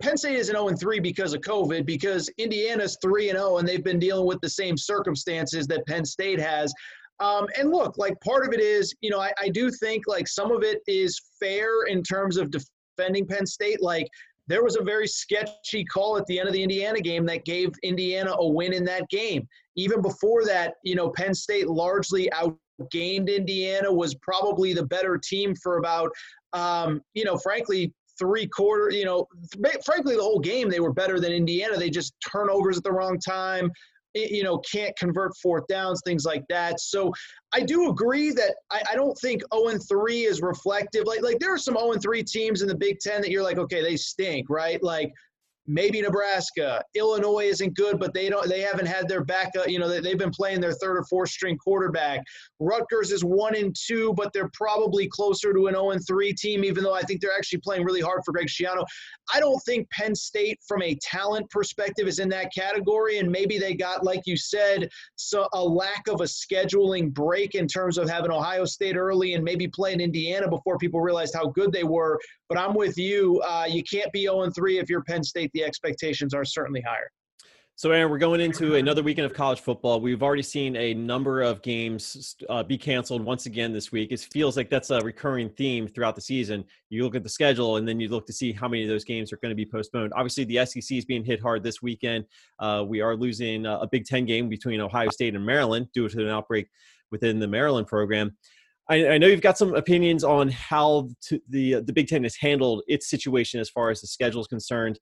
Penn 0.00 0.16
State 0.16 0.36
is 0.36 0.48
an 0.48 0.56
0 0.56 0.68
3 0.68 1.00
because 1.00 1.34
of 1.34 1.40
COVID, 1.42 1.84
because 1.84 2.30
Indiana's 2.38 2.96
3 3.02 3.30
and 3.30 3.38
0, 3.38 3.58
and 3.58 3.68
they've 3.68 3.84
been 3.84 3.98
dealing 3.98 4.26
with 4.26 4.40
the 4.40 4.48
same 4.48 4.76
circumstances 4.76 5.66
that 5.66 5.84
Penn 5.86 6.04
State 6.04 6.40
has. 6.40 6.72
Um, 7.20 7.46
and 7.58 7.70
look, 7.70 7.96
like 7.96 8.18
part 8.20 8.46
of 8.46 8.52
it 8.52 8.60
is, 8.60 8.94
you 9.00 9.10
know, 9.10 9.20
I, 9.20 9.32
I 9.40 9.48
do 9.48 9.70
think 9.70 10.04
like 10.06 10.26
some 10.26 10.50
of 10.50 10.62
it 10.62 10.80
is 10.86 11.20
fair 11.40 11.84
in 11.86 12.02
terms 12.02 12.36
of 12.36 12.50
defending 12.50 13.26
Penn 13.26 13.46
State. 13.46 13.80
Like 13.80 14.08
there 14.46 14.64
was 14.64 14.76
a 14.76 14.82
very 14.82 15.06
sketchy 15.06 15.84
call 15.84 16.16
at 16.16 16.26
the 16.26 16.38
end 16.38 16.48
of 16.48 16.54
the 16.54 16.62
Indiana 16.62 17.00
game 17.00 17.24
that 17.26 17.44
gave 17.44 17.70
Indiana 17.82 18.34
a 18.38 18.46
win 18.46 18.72
in 18.72 18.84
that 18.84 19.08
game. 19.08 19.46
Even 19.76 20.02
before 20.02 20.44
that, 20.44 20.74
you 20.82 20.94
know, 20.94 21.10
Penn 21.10 21.34
State 21.34 21.68
largely 21.68 22.28
outgained 22.30 23.34
Indiana, 23.34 23.92
was 23.92 24.14
probably 24.16 24.72
the 24.72 24.84
better 24.86 25.18
team 25.18 25.54
for 25.54 25.78
about, 25.78 26.10
um, 26.52 27.00
you 27.14 27.24
know, 27.24 27.36
frankly, 27.38 27.92
three 28.18 28.46
quarter, 28.46 28.90
you 28.90 29.04
know, 29.04 29.26
frankly, 29.84 30.14
the 30.16 30.22
whole 30.22 30.38
game 30.38 30.68
they 30.68 30.80
were 30.80 30.92
better 30.92 31.18
than 31.18 31.32
Indiana. 31.32 31.76
They 31.76 31.90
just 31.90 32.14
turnovers 32.30 32.76
at 32.76 32.84
the 32.84 32.92
wrong 32.92 33.18
time, 33.18 33.70
you 34.14 34.42
know, 34.42 34.58
can't 34.58 34.96
convert 34.96 35.36
fourth 35.36 35.66
downs, 35.66 36.00
things 36.04 36.24
like 36.24 36.44
that. 36.48 36.80
So 36.80 37.12
I 37.52 37.60
do 37.60 37.90
agree 37.90 38.30
that 38.30 38.54
I, 38.70 38.82
I 38.92 38.94
don't 38.94 39.16
think 39.20 39.42
0 39.52 39.78
3 39.78 40.24
is 40.24 40.40
reflective. 40.40 41.04
Like, 41.06 41.22
like 41.22 41.38
there 41.38 41.52
are 41.52 41.58
some 41.58 41.76
0 41.76 41.94
3 41.94 42.22
teams 42.22 42.62
in 42.62 42.68
the 42.68 42.74
Big 42.74 42.98
Ten 43.00 43.20
that 43.20 43.30
you're 43.30 43.42
like, 43.42 43.58
okay, 43.58 43.82
they 43.82 43.96
stink, 43.96 44.48
right? 44.48 44.82
Like 44.82 45.12
maybe 45.66 46.00
Nebraska. 46.02 46.82
Illinois 46.94 47.44
isn't 47.44 47.74
good, 47.74 47.98
but 47.98 48.12
they 48.12 48.28
don't 48.28 48.48
they 48.48 48.60
haven't 48.60 48.86
had 48.86 49.08
their 49.08 49.24
backup, 49.24 49.68
you 49.68 49.78
know, 49.78 49.88
they, 49.88 50.00
they've 50.00 50.18
been 50.18 50.30
playing 50.30 50.60
their 50.60 50.72
third 50.72 50.98
or 50.98 51.04
fourth 51.04 51.30
string 51.30 51.56
quarterback. 51.56 52.22
Rutgers 52.60 53.12
is 53.12 53.24
1 53.24 53.56
and 53.56 53.74
2, 53.86 54.14
but 54.14 54.32
they're 54.32 54.50
probably 54.52 55.08
closer 55.08 55.52
to 55.52 55.66
an 55.66 55.74
0 55.74 55.90
and 55.90 56.06
3 56.06 56.32
team 56.34 56.64
even 56.64 56.84
though 56.84 56.94
I 56.94 57.02
think 57.02 57.20
they're 57.20 57.34
actually 57.36 57.60
playing 57.60 57.84
really 57.84 58.00
hard 58.00 58.22
for 58.24 58.32
Greg 58.32 58.48
Schiano. 58.48 58.84
I 59.32 59.40
don't 59.40 59.60
think 59.60 59.88
Penn 59.90 60.14
State 60.14 60.58
from 60.66 60.82
a 60.82 60.96
talent 60.96 61.48
perspective 61.50 62.06
is 62.06 62.18
in 62.18 62.28
that 62.30 62.52
category 62.54 63.18
and 63.18 63.30
maybe 63.30 63.58
they 63.58 63.74
got 63.74 64.04
like 64.04 64.22
you 64.26 64.36
said 64.36 64.88
so 65.16 65.48
a 65.54 65.62
lack 65.62 66.08
of 66.08 66.20
a 66.20 66.24
scheduling 66.24 67.12
break 67.12 67.54
in 67.54 67.66
terms 67.66 67.96
of 67.96 68.08
having 68.08 68.30
Ohio 68.30 68.64
State 68.64 68.96
early 68.96 69.34
and 69.34 69.42
maybe 69.42 69.66
playing 69.68 70.00
Indiana 70.00 70.48
before 70.48 70.78
people 70.78 71.00
realized 71.00 71.34
how 71.34 71.46
good 71.46 71.72
they 71.72 71.84
were 71.84 72.18
but 72.48 72.58
I'm 72.58 72.74
with 72.74 72.98
you. 72.98 73.40
Uh, 73.40 73.66
you 73.68 73.82
can't 73.82 74.12
be 74.12 74.22
0 74.22 74.50
3 74.50 74.78
if 74.78 74.90
you're 74.90 75.02
Penn 75.02 75.24
State. 75.24 75.50
The 75.54 75.64
expectations 75.64 76.34
are 76.34 76.44
certainly 76.44 76.80
higher. 76.80 77.10
So, 77.76 77.90
Aaron, 77.90 78.08
we're 78.08 78.18
going 78.18 78.40
into 78.40 78.76
another 78.76 79.02
weekend 79.02 79.26
of 79.26 79.34
college 79.34 79.58
football. 79.58 80.00
We've 80.00 80.22
already 80.22 80.42
seen 80.42 80.76
a 80.76 80.94
number 80.94 81.42
of 81.42 81.60
games 81.60 82.36
uh, 82.48 82.62
be 82.62 82.78
canceled 82.78 83.24
once 83.24 83.46
again 83.46 83.72
this 83.72 83.90
week. 83.90 84.12
It 84.12 84.20
feels 84.20 84.56
like 84.56 84.70
that's 84.70 84.90
a 84.90 85.00
recurring 85.00 85.50
theme 85.50 85.88
throughout 85.88 86.14
the 86.14 86.20
season. 86.20 86.64
You 86.88 87.02
look 87.02 87.16
at 87.16 87.24
the 87.24 87.28
schedule 87.28 87.78
and 87.78 87.88
then 87.88 87.98
you 87.98 88.08
look 88.08 88.28
to 88.28 88.32
see 88.32 88.52
how 88.52 88.68
many 88.68 88.84
of 88.84 88.88
those 88.88 89.02
games 89.02 89.32
are 89.32 89.38
going 89.38 89.50
to 89.50 89.56
be 89.56 89.66
postponed. 89.66 90.12
Obviously, 90.14 90.44
the 90.44 90.64
SEC 90.64 90.96
is 90.96 91.04
being 91.04 91.24
hit 91.24 91.40
hard 91.40 91.64
this 91.64 91.82
weekend. 91.82 92.26
Uh, 92.60 92.84
we 92.86 93.00
are 93.00 93.16
losing 93.16 93.66
a 93.66 93.88
Big 93.90 94.04
Ten 94.04 94.24
game 94.24 94.48
between 94.48 94.80
Ohio 94.80 95.08
State 95.10 95.34
and 95.34 95.44
Maryland 95.44 95.88
due 95.92 96.08
to 96.08 96.20
an 96.20 96.28
outbreak 96.28 96.68
within 97.10 97.40
the 97.40 97.48
Maryland 97.48 97.88
program. 97.88 98.36
I, 98.88 99.08
I, 99.08 99.18
know 99.18 99.26
you've 99.26 99.40
got 99.40 99.58
some 99.58 99.74
opinions 99.74 100.22
on 100.24 100.48
how 100.50 101.08
to, 101.22 101.40
the 101.48 101.80
the 101.80 101.92
Big 101.92 102.06
Ten 102.06 102.22
has 102.22 102.36
handled 102.36 102.84
its 102.86 103.08
situation 103.08 103.58
as 103.58 103.68
far 103.68 103.90
as 103.90 104.00
the 104.00 104.06
schedule 104.06 104.42
is 104.42 104.46
concerned. 104.46 105.00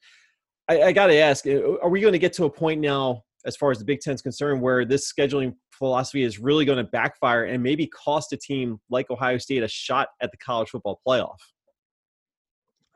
I, 0.69 0.83
I 0.83 0.93
got 0.93 1.07
to 1.09 1.17
ask: 1.17 1.47
uh, 1.47 1.79
Are 1.83 1.89
we 1.91 2.01
going 2.01 2.13
to 2.13 2.19
get 2.19 2.33
to 2.35 2.45
a 2.45 2.51
point 2.51 2.81
now, 2.81 3.23
as 3.47 3.57
far 3.57 3.71
as 3.71 3.79
the 3.79 3.85
Big 3.85 4.01
Ten 4.01 4.15
is 4.15 4.23
concerned, 4.23 4.61
where 4.61 4.85
this 4.85 5.13
scheduling 5.13 5.55
philosophy 5.71 6.23
is 6.23 6.39
really 6.39 6.65
going 6.65 6.79
to 6.79 6.85
backfire 6.85 7.45
and 7.45 7.63
maybe 7.63 7.87
cost 7.89 8.33
a 8.33 8.37
team 8.37 8.81
like 8.91 9.11
Ohio 9.11 9.39
State 9.39 9.63
a 9.63 9.69
shot 9.69 10.09
at 10.21 10.31
the 10.31 10.37
college 10.39 10.71
football 10.71 11.01
playoff? 11.07 11.39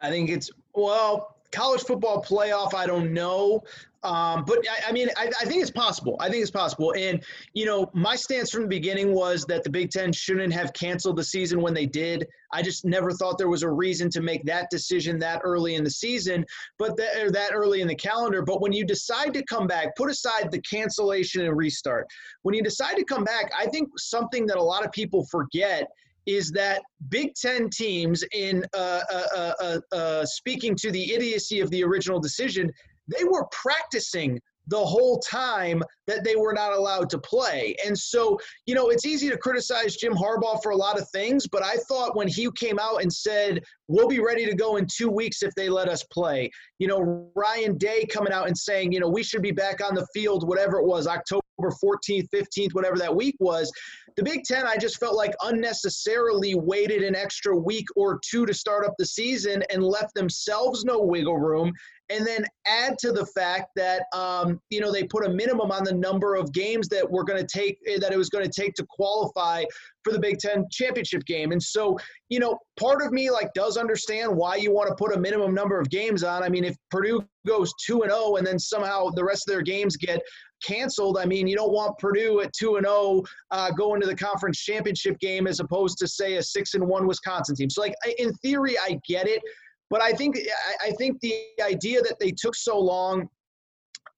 I 0.01 0.11
think 0.11 0.31
it's 0.31 0.51
well 0.75 1.36
college 1.53 1.83
football 1.83 2.23
playoff, 2.23 2.75
I 2.75 2.87
don't 2.87 3.13
know. 3.13 3.63
Um, 4.03 4.45
but 4.47 4.59
I, 4.71 4.91
I 4.91 4.93
mean, 4.93 5.09
I, 5.17 5.33
I, 5.41 5.45
think 5.47 5.61
it's 5.61 5.71
possible. 5.71 6.17
I 6.21 6.29
think 6.29 6.41
it's 6.41 6.51
possible. 6.51 6.95
And, 6.97 7.21
you 7.55 7.67
know, 7.67 7.91
my 7.93 8.15
stance 8.15 8.53
from 8.53 8.63
the 8.63 8.69
beginning 8.69 9.13
was 9.13 9.45
that 9.47 9.65
the 9.65 9.71
Big 9.71 9.91
Ten 9.91 10.13
shouldn't 10.13 10.53
have 10.53 10.73
canceled 10.75 11.17
the 11.17 11.25
season 11.25 11.61
when 11.61 11.75
they 11.75 11.87
did. 11.87 12.25
I 12.53 12.63
just 12.63 12.85
never 12.85 13.11
thought 13.11 13.37
there 13.37 13.49
was 13.49 13.65
a 13.65 13.69
reason 13.69 14.09
to 14.11 14.21
make 14.21 14.45
that 14.45 14.71
decision 14.71 15.19
that 15.21 15.41
early 15.43 15.75
in 15.75 15.83
the 15.83 15.91
season, 15.91 16.47
but 16.79 16.97
that, 16.99 17.33
that 17.33 17.51
early 17.53 17.81
in 17.81 17.89
the 17.89 17.97
calendar. 17.97 18.43
But 18.43 18.61
when 18.61 18.73
you 18.73 18.85
decide 18.85 19.35
to 19.35 19.43
come 19.43 19.67
back, 19.67 19.97
put 19.97 20.09
aside 20.09 20.53
the 20.53 20.61
cancellation 20.61 21.45
and 21.45 21.57
restart. 21.57 22.07
When 22.43 22.55
you 22.55 22.63
decide 22.63 22.97
to 22.99 23.05
come 23.05 23.25
back, 23.25 23.51
I 23.59 23.67
think 23.67 23.89
something 23.99 24.47
that 24.47 24.57
a 24.57 24.63
lot 24.63 24.85
of 24.85 24.93
people 24.93 25.27
forget– 25.27 25.89
is 26.27 26.51
that 26.53 26.83
Big 27.09 27.35
Ten 27.35 27.71
teams, 27.71 28.25
in 28.33 28.65
uh 28.75 29.01
uh, 29.13 29.23
uh, 29.35 29.53
uh, 29.61 29.81
uh, 29.93 30.27
speaking 30.27 30.75
to 30.77 30.91
the 30.91 31.15
idiocy 31.15 31.61
of 31.61 31.71
the 31.71 31.83
original 31.85 32.21
decision, 32.21 32.71
they 33.09 33.25
were 33.25 33.47
practicing 33.53 34.41
the 34.69 34.85
whole 34.85 35.19
time 35.21 35.83
that 36.07 36.25
they 36.25 36.37
were 36.37 36.53
not 36.53 36.73
allowed 36.73 37.09
to 37.11 37.19
play. 37.19 37.77
And 37.85 37.97
so, 37.97 38.39
you 38.67 38.75
know, 38.75 38.89
it's 38.89 39.07
easy 39.07 39.29
to 39.29 39.37
criticize 39.37 39.97
Jim 39.97 40.13
Harbaugh 40.13 40.61
for 40.63 40.73
a 40.73 40.77
lot 40.77 40.99
of 40.99 41.09
things, 41.11 41.47
but 41.47 41.63
I 41.63 41.77
thought 41.89 42.17
when 42.17 42.29
he 42.29 42.49
came 42.57 42.79
out 42.79 43.03
and 43.03 43.13
said, 43.13 43.63
we'll 43.89 44.09
be 44.09 44.19
ready 44.19 44.45
to 44.47 44.55
go 44.55 44.77
in 44.77 44.87
two 44.93 45.09
weeks 45.09 45.43
if 45.43 45.55
they 45.55 45.69
let 45.69 45.89
us 45.89 46.03
play, 46.05 46.51
you 46.79 46.89
know, 46.89 47.31
Ryan 47.35 47.79
Day 47.79 48.07
coming 48.07 48.33
out 48.33 48.49
and 48.49 48.57
saying, 48.57 48.93
you 48.93 49.01
know, 49.01 49.09
we 49.09 49.23
should 49.23 49.43
be 49.43 49.53
back 49.53 49.81
on 49.81 49.95
the 49.95 50.07
field, 50.13 50.49
whatever 50.49 50.79
it 50.79 50.87
was, 50.87 51.07
October 51.07 51.43
14th, 51.61 52.29
15th, 52.35 52.75
whatever 52.75 52.99
that 52.99 53.15
week 53.15 53.37
was. 53.39 53.71
The 54.17 54.23
Big 54.23 54.45
Ten, 54.45 54.67
I 54.67 54.79
just 54.79 54.99
felt 54.99 55.15
like 55.15 55.35
unnecessarily 55.43 56.55
waited 56.55 57.03
an 57.03 57.15
extra 57.15 57.55
week 57.55 57.87
or 57.97 58.19
two 58.29 58.47
to 58.47 58.55
start 58.55 58.87
up 58.87 58.95
the 58.99 59.05
season 59.05 59.63
and 59.71 59.85
left 59.85 60.15
themselves 60.15 60.85
no 60.85 61.03
wiggle 61.03 61.37
room 61.37 61.73
and 62.09 62.27
then 62.27 62.45
add 62.67 62.97
to 62.99 63.13
the 63.13 63.27
fact 63.27 63.71
that 63.77 64.05
um, 64.15 64.61
you 64.71 64.81
know 64.81 64.93
they 64.93 65.05
put 65.05 65.27
a 65.27 65.29
minimum 65.29 65.71
on 65.71 65.85
the 65.85 65.93
number 65.93 66.35
of 66.35 66.53
games 66.53 66.89
that 66.89 67.09
we're 67.11 67.25
going 67.25 67.45
to 67.45 67.47
take 67.47 67.79
eh, 67.87 67.99
that 68.01 68.13
it 68.13 68.17
was 68.17 68.29
going 68.29 68.45
to 68.45 68.51
take 68.51 68.75
to 68.75 68.87
qualify 68.89 69.65
for 70.03 70.13
the 70.13 70.19
Big 70.19 70.39
Ten 70.39 70.65
championship 70.71 71.25
game. 71.25 71.53
And 71.53 71.63
so 71.63 71.99
you 72.29 72.39
know, 72.39 72.59
part 72.79 73.03
of 73.03 73.13
me 73.13 73.31
like 73.31 73.53
does 73.55 73.77
understand 73.77 74.35
why 74.35 74.57
you 74.57 74.73
want 74.73 74.89
to 74.89 74.95
put 74.95 75.15
a 75.15 75.21
minimum 75.21 75.55
number 75.55 75.81
of 75.81 75.91
games 75.91 76.23
on. 76.23 76.43
I 76.43 76.49
mean, 76.49 76.65
if 76.65 76.77
Purdue 76.91 77.25
goes 77.47 77.73
two 77.85 78.03
and 78.03 78.11
zero 78.11 78.23
oh 78.25 78.37
and 78.37 78.47
then 78.47 78.59
somehow 78.59 79.09
the 79.11 79.25
rest 79.25 79.49
of 79.49 79.53
their 79.53 79.63
games 79.63 79.97
get 79.97 80.21
canceled. 80.65 81.19
I 81.19 81.25
mean, 81.25 81.47
you 81.47 81.57
don't 81.57 81.73
want 81.73 81.99
Purdue 81.99 82.41
at 82.41 82.53
two 82.53 82.77
and 82.77 82.87
zero 82.87 82.97
oh, 82.97 83.25
uh, 83.51 83.71
going 83.71 84.01
to 84.01 84.07
the 84.07 84.17
conference 84.17 84.59
championship 84.59 85.19
game 85.19 85.47
as 85.47 85.61
opposed 85.61 85.99
to 85.99 86.09
say 86.09 86.35
a 86.35 86.43
six 86.43 86.75
and 86.75 86.87
one 86.87 87.07
Wisconsin 87.07 87.57
team. 87.57 87.71
So, 87.71 87.83
like 87.83 87.95
in 88.19 88.33
theory, 88.35 88.77
I 88.79 88.99
get 89.07 89.27
it. 89.27 89.43
But 89.91 90.03
I 90.03 90.13
think 90.13 90.37
I 90.85 90.91
think 90.93 91.21
the 91.21 91.35
idea 91.63 92.03
that 92.03 92.19
they 92.19 92.33
took 92.33 92.55
so 92.55 92.79
long 92.79 93.29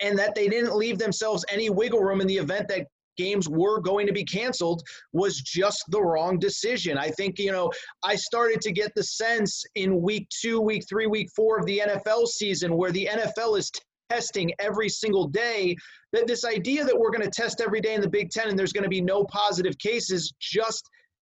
and 0.01 0.19
that 0.19 0.35
they 0.35 0.49
didn't 0.49 0.75
leave 0.75 0.99
themselves 0.99 1.45
any 1.51 1.71
wiggle 1.71 2.01
room 2.01 2.21
in 2.21 2.27
the 2.27 2.37
event 2.37 2.69
that 2.69 2.87
games 3.19 3.49
were 3.49 3.81
going 3.81 4.07
to 4.07 4.13
be 4.13 4.25
canceled 4.25 4.83
was 5.13 5.43
just 5.43 5.83
the 5.89 6.01
wrong 6.01 6.39
decision. 6.39 6.97
I 6.97 7.11
think, 7.11 7.39
you 7.39 7.53
know, 7.53 7.71
I 8.03 8.15
started 8.15 8.61
to 8.63 8.73
get 8.73 8.95
the 8.95 9.03
sense 9.03 9.65
in 9.75 10.01
week 10.01 10.29
two, 10.31 10.61
week 10.61 10.85
three, 10.89 11.07
week 11.07 11.29
four 11.35 11.59
of 11.59 11.67
the 11.67 11.83
NFL 11.85 12.29
season 12.29 12.77
where 12.77 12.93
the 12.93 13.09
NFL 13.11 13.59
is 13.59 13.71
testing 14.11 14.53
every 14.59 14.89
single 14.89 15.27
day 15.27 15.77
that 16.13 16.27
this 16.27 16.45
idea 16.45 16.85
that 16.85 16.99
we're 16.99 17.11
going 17.11 17.23
to 17.23 17.31
test 17.31 17.61
every 17.61 17.81
day 17.81 17.95
in 17.95 18.01
the 18.01 18.09
Big 18.09 18.31
Ten 18.31 18.49
and 18.49 18.59
there's 18.59 18.73
going 18.73 18.85
to 18.85 18.91
be 18.91 19.01
no 19.01 19.25
positive 19.25 19.77
cases 19.79 20.33
just 20.41 20.89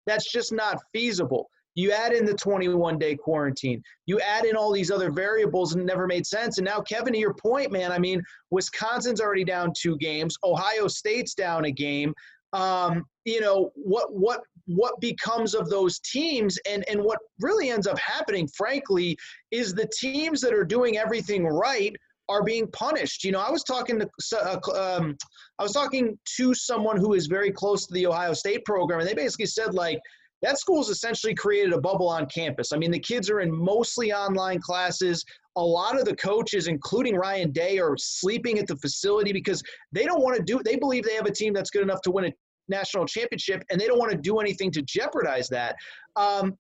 that's 0.07 0.31
just 0.33 0.53
not 0.53 0.79
feasible. 0.93 1.49
You 1.75 1.93
add 1.93 2.13
in 2.13 2.25
the 2.25 2.35
21 2.35 2.99
day 2.99 3.15
quarantine. 3.15 3.83
You 4.07 4.19
add 4.21 4.45
in 4.45 4.57
all 4.57 4.73
these 4.73 4.91
other 4.91 5.11
variables 5.11 5.73
and 5.73 5.83
it 5.83 5.85
never 5.85 6.07
made 6.07 6.27
sense. 6.27 6.59
And 6.59 6.65
now, 6.65 6.81
Kevin, 6.81 7.13
to 7.13 7.19
your 7.19 7.35
point, 7.35 7.71
man, 7.71 7.93
I 7.93 7.99
mean, 7.99 8.23
Wisconsin's 8.51 9.21
already 9.21 9.45
down 9.45 9.73
two 9.77 9.97
games. 9.99 10.37
Ohio 10.43 10.89
State's 10.89 11.35
down 11.35 11.67
a 11.67 11.71
game. 11.71 12.13
Um, 12.53 13.05
you 13.25 13.41
know, 13.41 13.71
what, 13.77 14.13
what, 14.13 14.41
what 14.67 15.01
becomes 15.01 15.55
of 15.55 15.71
those 15.71 16.01
teams 16.01 16.59
and, 16.69 16.85
and 16.89 17.01
what 17.03 17.19
really 17.41 17.71
ends 17.71 17.87
up 17.87 17.99
happening, 17.99 18.49
frankly, 18.49 19.17
is 19.53 19.73
the 19.73 19.89
teams 20.01 20.41
that 20.41 20.53
are 20.53 20.65
doing 20.65 20.99
everything 20.99 21.47
right 21.47 21.95
are 22.31 22.43
being 22.43 22.69
punished. 22.69 23.25
You 23.25 23.33
know, 23.33 23.41
I 23.41 23.51
was 23.51 23.65
talking 23.65 23.99
to 23.99 24.09
uh, 24.39 24.59
um, 24.75 25.17
I 25.59 25.63
was 25.63 25.73
talking 25.73 26.19
to 26.37 26.55
someone 26.55 26.97
who 26.97 27.15
is 27.15 27.27
very 27.27 27.51
close 27.51 27.87
to 27.87 27.93
the 27.93 28.07
Ohio 28.07 28.33
State 28.33 28.65
program, 28.65 29.01
and 29.01 29.09
they 29.09 29.15
basically 29.15 29.47
said 29.47 29.75
like 29.75 29.99
that 30.43 30.59
school's 30.59 30.89
essentially 30.89 31.35
created 31.35 31.73
a 31.73 31.81
bubble 31.81 32.09
on 32.09 32.27
campus. 32.27 32.73
I 32.73 32.79
mean, 32.79 32.91
the 32.91 32.99
kids 33.01 33.29
are 33.29 33.41
in 33.41 33.53
mostly 33.53 34.13
online 34.13 34.61
classes. 34.61 35.25
A 35.57 35.63
lot 35.63 35.99
of 35.99 36.07
the 36.07 36.17
coaches, 36.17 36.69
including 36.69 37.17
Ryan 37.17 37.51
Day, 37.51 37.79
are 37.79 37.97
sleeping 37.99 38.59
at 38.59 38.67
the 38.67 38.77
facility 38.77 39.33
because 39.33 39.63
they 39.93 40.05
don't 40.05 40.23
want 40.23 40.37
to 40.37 40.43
do. 40.43 40.61
They 40.65 40.77
believe 40.77 41.05
they 41.05 41.17
have 41.17 41.27
a 41.27 41.33
team 41.33 41.53
that's 41.53 41.71
good 41.71 41.83
enough 41.83 42.01
to 42.03 42.11
win 42.11 42.27
a 42.27 42.33
national 42.69 43.05
championship, 43.05 43.63
and 43.71 43.81
they 43.81 43.87
don't 43.87 43.99
want 43.99 44.13
to 44.13 44.17
do 44.17 44.39
anything 44.39 44.71
to 44.71 44.83
jeopardize 44.83 45.49
that. 45.49 45.75
Um, 46.17 46.57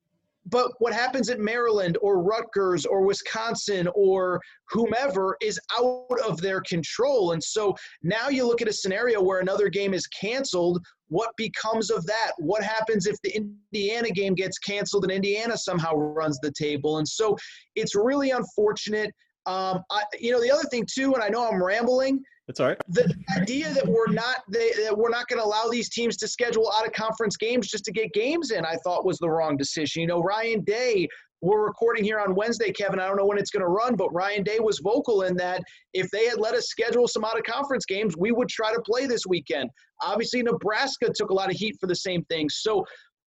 but 0.47 0.73
what 0.79 0.93
happens 0.93 1.29
at 1.29 1.39
Maryland 1.39 1.99
or 2.01 2.23
Rutgers 2.23 2.87
or 2.87 3.03
Wisconsin 3.05 3.89
or 3.95 4.41
whomever 4.69 5.37
is 5.41 5.61
out 5.79 6.19
of 6.27 6.41
their 6.41 6.61
control. 6.63 7.33
And 7.33 7.43
so 7.43 7.77
now 8.03 8.29
you 8.29 8.47
look 8.47 8.63
at 8.63 8.69
a 8.69 8.73
scenario 8.73 9.23
where 9.23 9.41
another 9.41 9.69
game 9.69 9.93
is 9.93 10.07
canceled. 10.09 10.85
What 11.09 11.31
becomes 11.37 11.91
of 11.91 12.07
that? 12.07 12.33
What 12.39 12.63
happens 12.63 13.07
if 13.07 13.17
the 13.23 13.37
Indiana 13.37 14.11
game 14.11 14.35
gets 14.35 14.59
canceled 14.59 15.05
and 15.05 15.13
Indiana 15.13 15.57
somehow 15.57 15.95
runs 15.95 16.39
the 16.41 16.53
table? 16.53 16.99
And 16.99 17.09
so 17.09 17.37
it's 17.75 17.95
really 17.95 18.31
unfortunate. 18.31 19.13
Um, 19.47 19.83
I, 19.91 20.03
you 20.19 20.33
know, 20.33 20.41
the 20.41 20.51
other 20.51 20.69
thing 20.71 20.87
too, 20.91 21.15
and 21.15 21.23
I 21.23 21.29
know 21.29 21.49
I'm 21.49 21.63
rambling, 21.63 22.23
that's 22.51 22.59
all 22.59 22.67
right. 22.67 22.79
The 22.89 23.15
idea 23.41 23.73
that 23.75 23.87
we're 23.87 24.13
not 24.13 24.39
they, 24.51 24.73
that 24.83 24.99
we're 24.99 25.09
not 25.09 25.29
going 25.29 25.41
to 25.41 25.47
allow 25.47 25.69
these 25.69 25.89
teams 25.89 26.17
to 26.17 26.27
schedule 26.27 26.73
out 26.77 26.85
of 26.85 26.93
conference 26.93 27.37
games 27.37 27.69
just 27.69 27.85
to 27.85 27.93
get 27.93 28.13
games 28.13 28.51
in, 28.51 28.65
I 28.65 28.75
thought 28.83 29.07
was 29.07 29.19
the 29.19 29.31
wrong 29.31 29.57
decision. 29.57 30.01
You 30.01 30.09
know, 30.09 30.21
Ryan 30.21 30.65
Day. 30.65 31.07
We're 31.43 31.65
recording 31.65 32.05
here 32.05 32.19
on 32.19 32.35
Wednesday, 32.35 32.71
Kevin. 32.71 32.99
I 32.99 33.07
don't 33.07 33.17
know 33.17 33.25
when 33.25 33.39
it's 33.39 33.51
going 33.51 33.63
to 33.63 33.69
run, 33.69 33.95
but 33.95 34.13
Ryan 34.13 34.43
Day 34.43 34.59
was 34.61 34.79
vocal 34.81 35.23
in 35.23 35.37
that 35.37 35.63
if 35.95 36.11
they 36.11 36.27
had 36.27 36.39
let 36.39 36.55
us 36.55 36.67
schedule 36.67 37.09
some 37.09 37.25
out 37.25 37.39
of 37.39 37.45
conference 37.45 37.87
games, 37.87 38.15
we 38.19 38.31
would 38.31 38.49
try 38.49 38.75
to 38.75 38.81
play 38.83 39.07
this 39.07 39.23
weekend. 39.27 39.71
Obviously, 40.03 40.43
Nebraska 40.43 41.09
took 41.15 41.31
a 41.31 41.35
lot 41.35 41.49
of 41.49 41.57
heat 41.57 41.77
for 41.81 41.87
the 41.87 41.95
same 41.95 42.25
thing. 42.25 42.51
So 42.51 42.85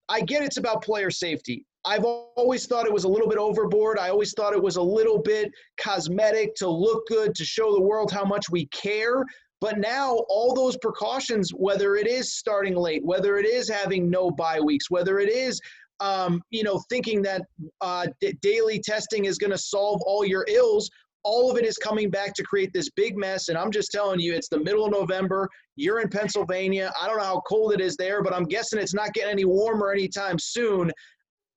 I 0.09 0.21
get 0.21 0.43
it's 0.43 0.57
about 0.57 0.83
player 0.83 1.09
safety. 1.09 1.65
I've 1.85 2.05
always 2.05 2.65
thought 2.65 2.85
it 2.85 2.93
was 2.93 3.03
a 3.03 3.09
little 3.09 3.27
bit 3.27 3.37
overboard. 3.37 3.99
I 3.99 4.09
always 4.09 4.33
thought 4.33 4.53
it 4.53 4.63
was 4.63 4.77
a 4.77 4.81
little 4.81 5.19
bit 5.19 5.51
cosmetic 5.77 6.55
to 6.55 6.67
look 6.67 7.05
good, 7.07 7.35
to 7.35 7.43
show 7.45 7.73
the 7.73 7.81
world 7.81 8.11
how 8.11 8.23
much 8.23 8.49
we 8.49 8.67
care. 8.67 9.23
But 9.59 9.79
now, 9.79 10.17
all 10.29 10.53
those 10.53 10.77
precautions, 10.77 11.51
whether 11.51 11.95
it 11.95 12.07
is 12.07 12.33
starting 12.33 12.75
late, 12.75 13.03
whether 13.03 13.37
it 13.37 13.45
is 13.45 13.69
having 13.69 14.09
no 14.09 14.29
bye 14.29 14.59
weeks, 14.59 14.89
whether 14.89 15.19
it 15.19 15.29
is 15.29 15.61
um, 15.99 16.41
you 16.49 16.63
know, 16.63 16.81
thinking 16.89 17.21
that 17.21 17.43
uh, 17.81 18.07
d- 18.19 18.37
daily 18.41 18.79
testing 18.79 19.25
is 19.25 19.37
going 19.37 19.51
to 19.51 19.57
solve 19.57 20.01
all 20.05 20.25
your 20.25 20.45
ills. 20.49 20.89
All 21.23 21.49
of 21.49 21.57
it 21.57 21.65
is 21.65 21.77
coming 21.77 22.09
back 22.09 22.33
to 22.33 22.43
create 22.43 22.73
this 22.73 22.89
big 22.89 23.15
mess. 23.15 23.47
And 23.47 23.57
I'm 23.57 23.71
just 23.71 23.91
telling 23.91 24.19
you, 24.19 24.33
it's 24.33 24.49
the 24.49 24.59
middle 24.59 24.85
of 24.85 24.91
November. 24.91 25.47
You're 25.77 26.01
in 26.01 26.09
Pennsylvania. 26.09 26.91
I 27.01 27.07
don't 27.07 27.17
know 27.17 27.23
how 27.23 27.41
cold 27.47 27.73
it 27.73 27.79
is 27.79 27.95
there, 27.95 28.21
but 28.21 28.33
I'm 28.33 28.43
guessing 28.43 28.79
it's 28.79 28.93
not 28.93 29.13
getting 29.13 29.31
any 29.31 29.45
warmer 29.45 29.91
anytime 29.91 30.37
soon. 30.37 30.91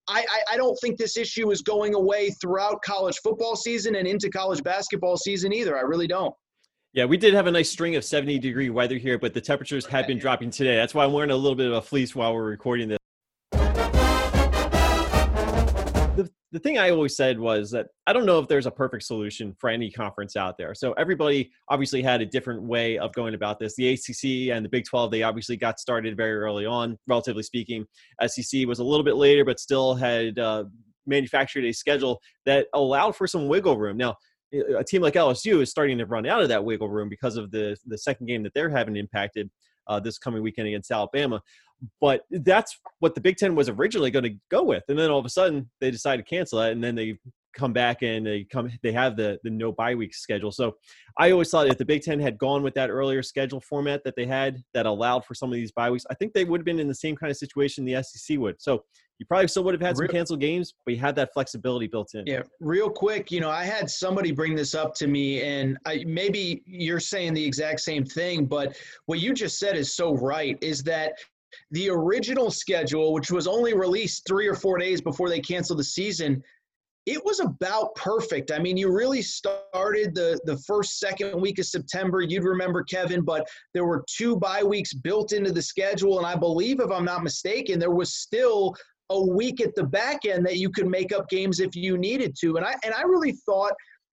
I, 0.09 0.21
I, 0.21 0.55
I 0.55 0.57
don't 0.57 0.77
think 0.81 0.99
this 0.99 1.17
issue 1.17 1.51
is 1.51 1.63
going 1.63 1.95
away 1.95 2.31
throughout 2.31 2.83
college 2.83 3.19
football 3.23 3.57
season 3.57 3.97
and 3.97 4.07
into 4.07 4.31
college 4.31 4.63
basketball 4.63 5.17
season 5.17 5.53
either. 5.53 5.77
I 5.77 5.83
really 5.83 6.07
don't. 6.07 6.35
Yeah, 6.93 7.05
we 7.05 7.17
did 7.17 7.35
have 7.35 7.47
a 7.47 7.51
nice 7.51 7.69
string 7.69 7.97
of 7.97 8.05
70 8.05 8.39
degree 8.39 8.71
weather 8.71 8.97
here, 8.97 9.19
but 9.19 9.35
the 9.35 9.41
temperatures 9.41 9.85
have 9.87 10.07
been 10.07 10.19
dropping 10.19 10.51
today. 10.51 10.77
That's 10.77 10.95
why 10.95 11.05
I'm 11.05 11.13
wearing 11.13 11.31
a 11.31 11.37
little 11.37 11.57
bit 11.57 11.67
of 11.67 11.75
a 11.75 11.83
fleece 11.83 12.15
while 12.15 12.33
we're 12.33 12.45
recording 12.45 12.89
this. 12.89 12.96
The 16.53 16.59
thing 16.61 16.79
I 16.79 16.91
always 16.91 17.17
said 17.17 17.39
was 17.39 17.71
that 17.73 17.89
I 18.07 18.13
don't 18.13 18.25
know 18.25 18.39
if 18.39 18.47
there's 18.47 18.67
a 18.67 18.71
perfect 18.71 19.03
solution 19.03 19.55
for 19.59 19.69
any 19.69 19.91
conference 19.91 20.37
out 20.37 20.57
there. 20.57 20.75
So 20.75 20.93
everybody 20.93 21.51
obviously 21.69 22.03
had 22.03 22.21
a 22.21 22.27
different 22.27 22.63
way 22.63 22.99
of 22.99 23.13
going 23.15 23.35
about 23.35 23.59
this. 23.59 23.75
The 23.75 23.93
ACC 23.93 24.55
and 24.55 24.65
the 24.65 24.69
Big 24.69 24.85
12, 24.85 25.11
they 25.11 25.23
obviously 25.23 25.57
got 25.57 25.81
started 25.81 26.17
very 26.17 26.37
early 26.37 26.65
on, 26.65 26.99
relatively 27.09 27.43
speaking. 27.43 27.85
SEC 28.27 28.67
was 28.67 28.79
a 28.79 28.85
little 28.85 29.05
bit 29.05 29.17
later, 29.17 29.45
but 29.45 29.59
still 29.59 29.95
had 29.97 30.39
uh, 30.39 30.65
manufactured 31.07 31.65
a 31.65 31.73
schedule 31.73 32.21
that 32.45 32.69
allowed 32.75 33.17
for 33.17 33.27
some 33.27 33.49
wiggle 33.49 33.77
room. 33.77 33.97
Now, 33.97 34.15
a 34.79 34.85
team 34.85 35.03
like 35.03 35.15
LSU 35.15 35.61
is 35.61 35.71
starting 35.71 35.99
to 35.99 36.07
run 36.07 36.27
out 36.27 36.43
of 36.43 36.49
that 36.49 36.65
wiggle 36.65 36.89
room 36.89 37.09
because 37.09 37.37
of 37.37 37.51
the 37.51 37.77
the 37.87 37.99
second 37.99 38.27
game 38.27 38.45
that 38.45 38.55
they're 38.55 38.71
having 38.71 38.97
impacted 38.97 39.51
uh, 39.87 40.01
this 40.01 40.19
coming 40.19 40.43
weekend 40.43 40.69
against 40.69 40.91
Alabama. 40.91 41.43
But 42.01 42.23
that's 42.31 42.79
what 43.01 43.15
the 43.15 43.21
Big 43.21 43.37
Ten 43.37 43.55
was 43.55 43.69
originally 43.69 44.11
going 44.11 44.25
to 44.25 44.35
go 44.51 44.63
with, 44.63 44.85
and 44.89 44.99
then 44.99 45.11
all 45.11 45.19
of 45.19 45.27
a 45.27 45.31
sudden 45.31 45.71
they 45.81 45.91
decided 45.91 46.25
to 46.25 46.29
cancel 46.29 46.61
it, 46.61 46.73
and 46.73 46.83
then 46.83 46.95
they 46.95 47.19
come 47.57 47.73
back 47.73 48.03
and 48.03 48.27
they 48.27 48.45
come 48.45 48.71
they 48.83 48.93
have 48.93 49.17
the 49.17 49.39
the 49.43 49.51
no 49.51 49.73
bye 49.73 49.95
week 49.95 50.15
schedule. 50.15 50.53
So 50.53 50.77
I 51.19 51.31
always 51.31 51.51
thought 51.51 51.67
if 51.67 51.79
the 51.79 51.85
Big 51.85 52.03
Ten 52.03 52.21
had 52.21 52.39
gone 52.39 52.63
with 52.63 52.75
that 52.75 52.91
earlier 52.91 53.23
schedule 53.23 53.61
format 53.61 54.05
that 54.05 54.15
they 54.17 54.27
had 54.27 54.63
that 54.75 54.87
allowed 54.87 55.25
for 55.25 55.35
some 55.35 55.49
of 55.49 55.55
these 55.55 55.73
bye 55.73 55.91
weeks, 55.91 56.05
I 56.11 56.15
think 56.15 56.35
they 56.35 56.45
would 56.45 56.61
have 56.61 56.65
been 56.65 56.79
in 56.79 56.89
the 56.89 56.95
same 56.95 57.17
kind 57.17 57.31
of 57.31 57.37
situation 57.37 57.85
the 57.85 58.03
SEC 58.03 58.39
would. 58.39 58.61
So 58.61 58.85
you 59.19 59.25
probably 59.27 59.49
still 59.49 59.65
would 59.65 59.75
have 59.75 59.81
had 59.81 59.97
some 59.97 60.09
canceled 60.09 60.41
games, 60.41 60.75
but 60.85 60.95
you 60.95 61.01
had 61.01 61.17
that 61.17 61.33
flexibility 61.33 61.87
built 61.87 62.15
in. 62.15 62.27
Yeah, 62.27 62.43
real 62.61 62.91
quick, 62.91 63.31
you 63.31 63.41
know, 63.41 63.49
I 63.49 63.65
had 63.65 63.89
somebody 63.89 64.31
bring 64.31 64.55
this 64.55 64.75
up 64.75 64.95
to 64.97 65.07
me, 65.07 65.43
and 65.43 65.79
I, 65.87 66.05
maybe 66.07 66.63
you're 66.67 67.01
saying 67.01 67.33
the 67.33 67.45
exact 67.45 67.81
same 67.81 68.05
thing, 68.05 68.45
but 68.45 68.77
what 69.07 69.21
you 69.21 69.33
just 69.33 69.59
said 69.59 69.75
is 69.75 69.95
so 69.95 70.15
right. 70.15 70.59
Is 70.61 70.83
that 70.83 71.15
the 71.71 71.89
original 71.89 72.51
schedule, 72.51 73.13
which 73.13 73.31
was 73.31 73.47
only 73.47 73.75
released 73.75 74.27
three 74.27 74.47
or 74.47 74.55
four 74.55 74.79
days 74.79 75.01
before 75.01 75.29
they 75.29 75.41
canceled 75.41 75.79
the 75.79 75.85
season, 75.85 76.43
it 77.07 77.25
was 77.25 77.39
about 77.39 77.95
perfect. 77.95 78.51
I 78.51 78.59
mean, 78.59 78.77
you 78.77 78.93
really 78.93 79.23
started 79.23 80.15
the 80.15 80.39
the 80.45 80.59
first 80.59 80.99
second 80.99 81.41
week 81.41 81.61
of 81.61 81.67
September. 81.67 82.21
You'd 82.21 82.43
remember 82.43 82.83
Kevin, 82.83 83.23
but 83.23 83.47
there 83.75 83.85
were 83.85 84.05
two 84.09 84.37
bye 84.37 84.65
weeks 84.65 84.93
built 84.93 85.33
into 85.33 85.53
the 85.53 85.63
schedule, 85.63 86.19
and 86.19 86.27
I 86.27 86.35
believe, 86.35 86.81
if 86.81 86.91
I'm 86.91 87.05
not 87.05 87.23
mistaken, 87.23 87.79
there 87.79 87.93
was 87.93 88.15
still 88.15 88.75
a 89.11 89.25
week 89.25 89.61
at 89.61 89.75
the 89.77 89.85
back 89.85 90.25
end 90.25 90.45
that 90.47 90.57
you 90.57 90.69
could 90.69 90.89
make 90.89 91.13
up 91.13 91.29
games 91.29 91.61
if 91.61 91.77
you 91.77 91.97
needed 91.97 92.37
to. 92.41 92.57
And 92.57 92.67
I 92.67 92.75
and 92.85 92.93
I 92.93 93.03
really 93.03 93.33
thought, 93.33 93.73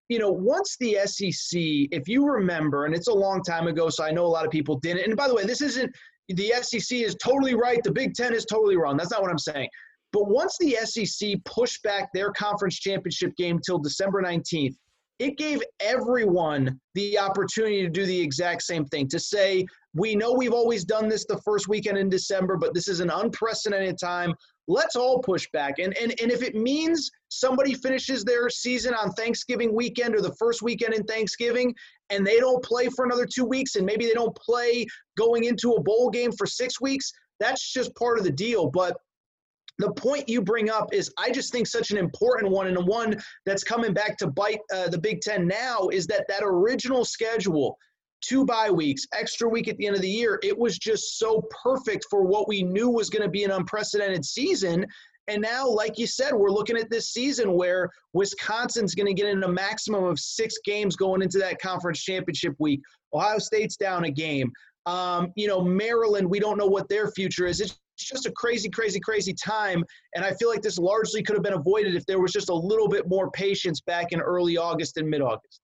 you 0.10 0.20
know, 0.20 0.32
once 0.32 0.78
the 0.80 1.00
SEC, 1.06 1.60
if 1.92 2.08
you 2.08 2.28
remember, 2.28 2.86
and 2.86 2.94
it's 2.94 3.08
a 3.08 3.14
long 3.14 3.42
time 3.42 3.66
ago, 3.66 3.90
so 3.90 4.04
I 4.04 4.12
know 4.12 4.26
a 4.26 4.28
lot 4.28 4.46
of 4.46 4.52
people 4.52 4.78
didn't. 4.80 5.06
And 5.06 5.18
by 5.18 5.28
the 5.28 5.34
way, 5.34 5.46
this 5.46 5.62
isn't 5.62 5.92
the 6.30 6.54
SEC 6.62 7.00
is 7.00 7.16
totally 7.16 7.56
right. 7.56 7.84
The 7.84 7.92
Big 7.92 8.14
Ten 8.14 8.36
is 8.36 8.46
totally 8.46 8.78
wrong. 8.78 8.98
That's 8.98 9.12
not 9.12 9.22
what 9.22 9.32
I'm 9.32 9.40
saying. 9.40 9.68
But 10.14 10.30
once 10.30 10.56
the 10.60 10.78
SEC 10.84 11.44
pushed 11.44 11.82
back 11.84 12.10
their 12.14 12.32
conference 12.32 12.80
championship 12.80 13.36
game 13.36 13.60
till 13.60 13.80
December 13.80 14.22
19th, 14.22 14.76
it 15.20 15.38
gave 15.38 15.62
everyone 15.80 16.80
the 16.96 17.18
opportunity 17.18 17.82
to 17.82 17.90
do 17.90 18.06
the 18.06 18.20
exact 18.20 18.62
same 18.62 18.86
thing 18.86 19.08
to 19.10 19.20
say, 19.20 19.66
we 19.94 20.16
know 20.16 20.34
we've 20.34 20.54
always 20.54 20.86
done 20.86 21.08
this 21.08 21.26
the 21.26 21.42
first 21.46 21.68
weekend 21.68 21.98
in 21.98 22.10
December, 22.10 22.58
but 22.58 22.74
this 22.74 22.88
is 22.88 23.00
an 23.00 23.10
unprecedented 23.10 23.98
time. 24.00 24.34
Let's 24.68 24.96
all 24.96 25.20
push 25.20 25.48
back. 25.52 25.80
And, 25.80 25.96
and, 25.98 26.14
and 26.22 26.32
if 26.32 26.42
it 26.42 26.56
means 26.56 27.12
somebody 27.30 27.74
finishes 27.74 28.24
their 28.24 28.50
season 28.50 28.94
on 28.94 29.12
Thanksgiving 29.12 29.74
weekend 29.74 30.16
or 30.16 30.22
the 30.22 30.36
first 30.36 30.62
weekend 30.62 30.94
in 30.94 31.04
Thanksgiving 31.04 31.76
and 32.10 32.26
they 32.26 32.40
don't 32.40 32.64
play 32.64 32.90
for 32.90 33.06
another 33.06 33.26
two 33.26 33.46
weeks 33.46 33.76
and 33.76 33.86
maybe 33.86 34.06
they 34.06 34.14
don't 34.14 34.36
play 34.36 34.86
going 35.18 35.44
into 35.44 35.74
a 35.74 35.82
bowl 35.82 36.10
game 36.10 36.32
for 36.32 36.48
six 36.48 36.82
weeks, 36.82 37.12
that's 37.40 37.72
just 37.72 37.94
part 37.96 38.18
of 38.18 38.24
the 38.24 38.32
deal. 38.32 38.70
But 38.70 38.98
the 39.80 39.92
point 39.94 40.30
you 40.30 40.42
bring 40.42 40.70
up 40.70 40.94
is 40.94 41.12
I 41.18 41.32
just 41.32 41.52
think 41.52 41.68
such 41.68 41.92
an 41.92 41.98
important 41.98 42.52
one 42.52 42.68
and 42.68 42.78
the 42.78 42.86
one 42.86 43.16
that's 43.46 43.64
coming 43.64 43.94
back 43.94 44.18
to 44.18 44.28
bite 44.28 44.60
uh, 44.74 44.90
the 44.90 45.00
Big 45.00 45.22
Ten 45.22 45.48
now 45.48 45.88
is 45.92 46.06
that 46.08 46.26
that 46.28 46.44
original 46.44 47.06
schedule, 47.06 47.78
two 48.22 48.46
bye 48.46 48.70
weeks, 48.70 49.06
extra 49.14 49.50
week 49.50 49.68
at 49.68 49.78
the 49.78 49.88
end 49.88 49.96
of 49.96 50.02
the 50.02 50.10
year, 50.10 50.40
it 50.44 50.58
was 50.58 50.78
just 50.78 51.18
so 51.18 51.44
perfect 51.64 52.06
for 52.10 52.24
what 52.24 52.48
we 52.48 52.64
knew 52.64 52.90
was 52.90 53.10
going 53.10 53.24
to 53.24 53.30
be 53.30 53.44
an 53.44 53.52
unprecedented 53.52 54.24
season. 54.24 54.86
And 55.30 55.42
now, 55.42 55.68
like 55.68 55.98
you 55.98 56.06
said, 56.06 56.34
we're 56.34 56.52
looking 56.52 56.78
at 56.78 56.90
this 56.90 57.12
season 57.12 57.54
where 57.54 57.90
Wisconsin's 58.12 58.94
going 58.94 59.08
to 59.08 59.14
get 59.14 59.30
in 59.30 59.42
a 59.44 59.48
maximum 59.48 60.04
of 60.04 60.20
six 60.20 60.56
games 60.66 60.96
going 60.98 61.22
into 61.22 61.40
that 61.40 61.62
conference 61.62 62.04
championship 62.04 62.56
week. 62.60 62.82
Ohio 63.14 63.40
State's 63.40 63.78
down 63.78 64.04
a 64.04 64.12
game. 64.12 64.52
Um, 64.86 65.32
you 65.36 65.48
know, 65.48 65.62
Maryland, 65.62 66.30
we 66.30 66.40
don't 66.40 66.58
know 66.58 66.68
what 66.68 66.90
their 66.90 67.10
future 67.12 67.46
is. 67.46 67.62
It's 67.62 67.80
just 67.98 68.26
a 68.26 68.32
crazy, 68.32 68.70
crazy, 68.70 69.00
crazy 69.00 69.34
time. 69.34 69.84
And 70.16 70.26
I 70.26 70.34
feel 70.34 70.50
like 70.50 70.62
this 70.62 70.78
largely 70.78 71.24
could 71.24 71.36
have 71.36 71.44
been 71.44 71.54
avoided 71.54 71.96
if 71.96 72.06
there 72.06 72.20
was 72.20 72.32
just 72.32 72.50
a 72.50 72.54
little 72.54 72.88
bit 72.88 73.08
more 73.08 73.32
patience 73.32 73.82
back 73.82 74.12
in 74.12 74.22
early 74.22 74.58
August 74.58 74.98
and 74.98 75.10
mid 75.10 75.22
August. 75.22 75.62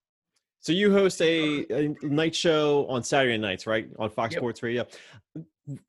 So 0.62 0.74
you 0.74 0.92
host 0.92 1.22
a, 1.22 1.66
a, 1.72 1.96
night 2.02 2.36
show 2.36 2.86
on 2.88 3.02
Saturday 3.02 3.38
nights, 3.38 3.66
right, 3.66 3.88
on 3.98 4.10
Fox 4.10 4.34
yep. 4.34 4.42
Sports 4.42 4.62
Radio 4.62 4.86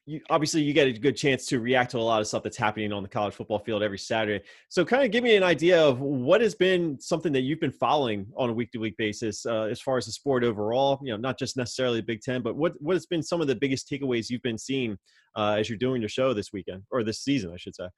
you, 0.07 0.21
obviously 0.31 0.63
you 0.63 0.73
get 0.73 0.87
a 0.87 0.93
good 0.93 1.17
chance 1.17 1.47
to 1.47 1.61
react 1.61 1.93
to 1.93 1.99
a 1.99 2.01
lot 2.01 2.21
of 2.21 2.27
stuff 2.27 2.43
that's 2.43 2.57
happening 2.57 2.93
on 2.93 3.03
the 3.03 3.09
college 3.09 3.35
football 3.35 3.59
field 3.59 3.83
every 3.83 3.99
Saturday. 3.99 4.45
So, 4.69 4.85
kind 4.85 5.05
of 5.05 5.11
give 5.11 5.25
me 5.25 5.37
an 5.37 5.43
idea 5.43 5.81
of 5.83 6.01
what 6.01 6.41
has 6.41 6.55
been 6.55 6.99
something 7.01 7.33
that 7.33 7.43
you've 7.43 7.61
been 7.61 7.73
following 7.73 8.27
on 8.37 8.51
a 8.51 8.53
week 8.53 8.73
to 8.73 8.79
week 8.79 8.97
basis 8.97 9.47
uh, 9.47 9.63
as 9.65 9.81
far 9.81 9.97
as 9.97 10.07
the 10.07 10.13
sport 10.13 10.45
overall. 10.45 11.01
You 11.03 11.13
know, 11.13 11.17
not 11.17 11.39
just 11.39 11.57
necessarily 11.57 12.01
the 12.01 12.07
Big 12.07 12.21
Ten, 12.21 12.43
but 12.43 12.57
what 12.57 12.73
what 12.81 12.95
has 12.95 13.07
been 13.07 13.23
some 13.23 13.41
of 13.41 13.47
the 13.47 13.57
biggest 13.57 13.89
takeaways 13.89 14.31
you've 14.31 14.43
been 14.43 14.59
seeing 14.59 14.99
uh, 15.37 15.57
as 15.59 15.69
you're 15.69 15.79
doing 15.79 16.03
your 16.03 16.09
show 16.09 16.35
this 16.35 16.53
weekend 16.53 16.83
or 16.91 17.05
this 17.05 17.21
season, 17.21 17.53
I 17.53 17.57
should 17.57 17.75
say. 17.75 17.89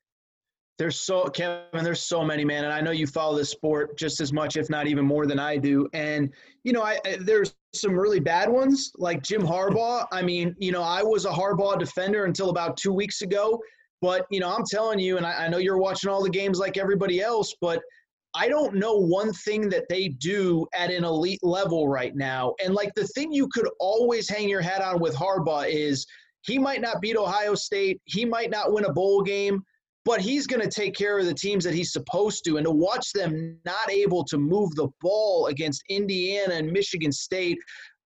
There's 0.78 0.98
so 0.98 1.24
Kevin, 1.24 1.84
there's 1.84 2.02
so 2.02 2.24
many, 2.24 2.44
man, 2.44 2.64
and 2.64 2.72
I 2.72 2.80
know 2.80 2.90
you 2.90 3.06
follow 3.06 3.36
this 3.36 3.50
sport 3.50 3.96
just 3.98 4.20
as 4.20 4.32
much, 4.32 4.56
if 4.56 4.70
not 4.70 4.86
even 4.86 5.04
more 5.04 5.26
than 5.26 5.38
I 5.38 5.56
do. 5.56 5.88
And 5.92 6.32
you 6.64 6.72
know, 6.72 6.82
I, 6.82 6.98
I 7.04 7.18
there's 7.20 7.54
some 7.74 7.94
really 7.94 8.20
bad 8.20 8.48
ones, 8.48 8.90
like 8.96 9.22
Jim 9.22 9.42
Harbaugh. 9.42 10.06
I 10.12 10.22
mean, 10.22 10.56
you 10.58 10.72
know, 10.72 10.82
I 10.82 11.02
was 11.02 11.24
a 11.24 11.30
Harbaugh 11.30 11.78
defender 11.78 12.24
until 12.24 12.50
about 12.50 12.76
two 12.76 12.92
weeks 12.92 13.22
ago, 13.22 13.60
but 14.00 14.26
you 14.30 14.40
know, 14.40 14.48
I'm 14.48 14.64
telling 14.64 14.98
you, 14.98 15.18
and 15.18 15.26
I, 15.26 15.44
I 15.44 15.48
know 15.48 15.58
you're 15.58 15.78
watching 15.78 16.10
all 16.10 16.22
the 16.22 16.30
games 16.30 16.58
like 16.58 16.78
everybody 16.78 17.20
else, 17.20 17.54
but 17.60 17.80
I 18.34 18.48
don't 18.48 18.74
know 18.74 18.94
one 18.96 19.32
thing 19.32 19.68
that 19.68 19.88
they 19.90 20.08
do 20.08 20.66
at 20.74 20.90
an 20.90 21.04
elite 21.04 21.42
level 21.42 21.86
right 21.86 22.16
now. 22.16 22.54
And 22.64 22.74
like 22.74 22.94
the 22.94 23.06
thing 23.08 23.30
you 23.30 23.46
could 23.48 23.68
always 23.78 24.28
hang 24.28 24.48
your 24.48 24.62
hat 24.62 24.80
on 24.80 25.00
with 25.00 25.14
Harbaugh 25.14 25.68
is 25.68 26.06
he 26.42 26.58
might 26.58 26.80
not 26.80 27.02
beat 27.02 27.16
Ohio 27.16 27.54
State, 27.54 28.00
he 28.06 28.24
might 28.24 28.50
not 28.50 28.72
win 28.72 28.86
a 28.86 28.92
bowl 28.92 29.22
game 29.22 29.62
but 30.04 30.20
he's 30.20 30.46
going 30.46 30.62
to 30.62 30.68
take 30.68 30.94
care 30.94 31.18
of 31.18 31.26
the 31.26 31.34
teams 31.34 31.64
that 31.64 31.74
he's 31.74 31.92
supposed 31.92 32.44
to. 32.44 32.56
And 32.56 32.66
to 32.66 32.70
watch 32.70 33.12
them 33.12 33.58
not 33.64 33.90
able 33.90 34.24
to 34.24 34.38
move 34.38 34.74
the 34.74 34.88
ball 35.00 35.46
against 35.46 35.82
Indiana 35.88 36.54
and 36.54 36.72
Michigan 36.72 37.12
State 37.12 37.58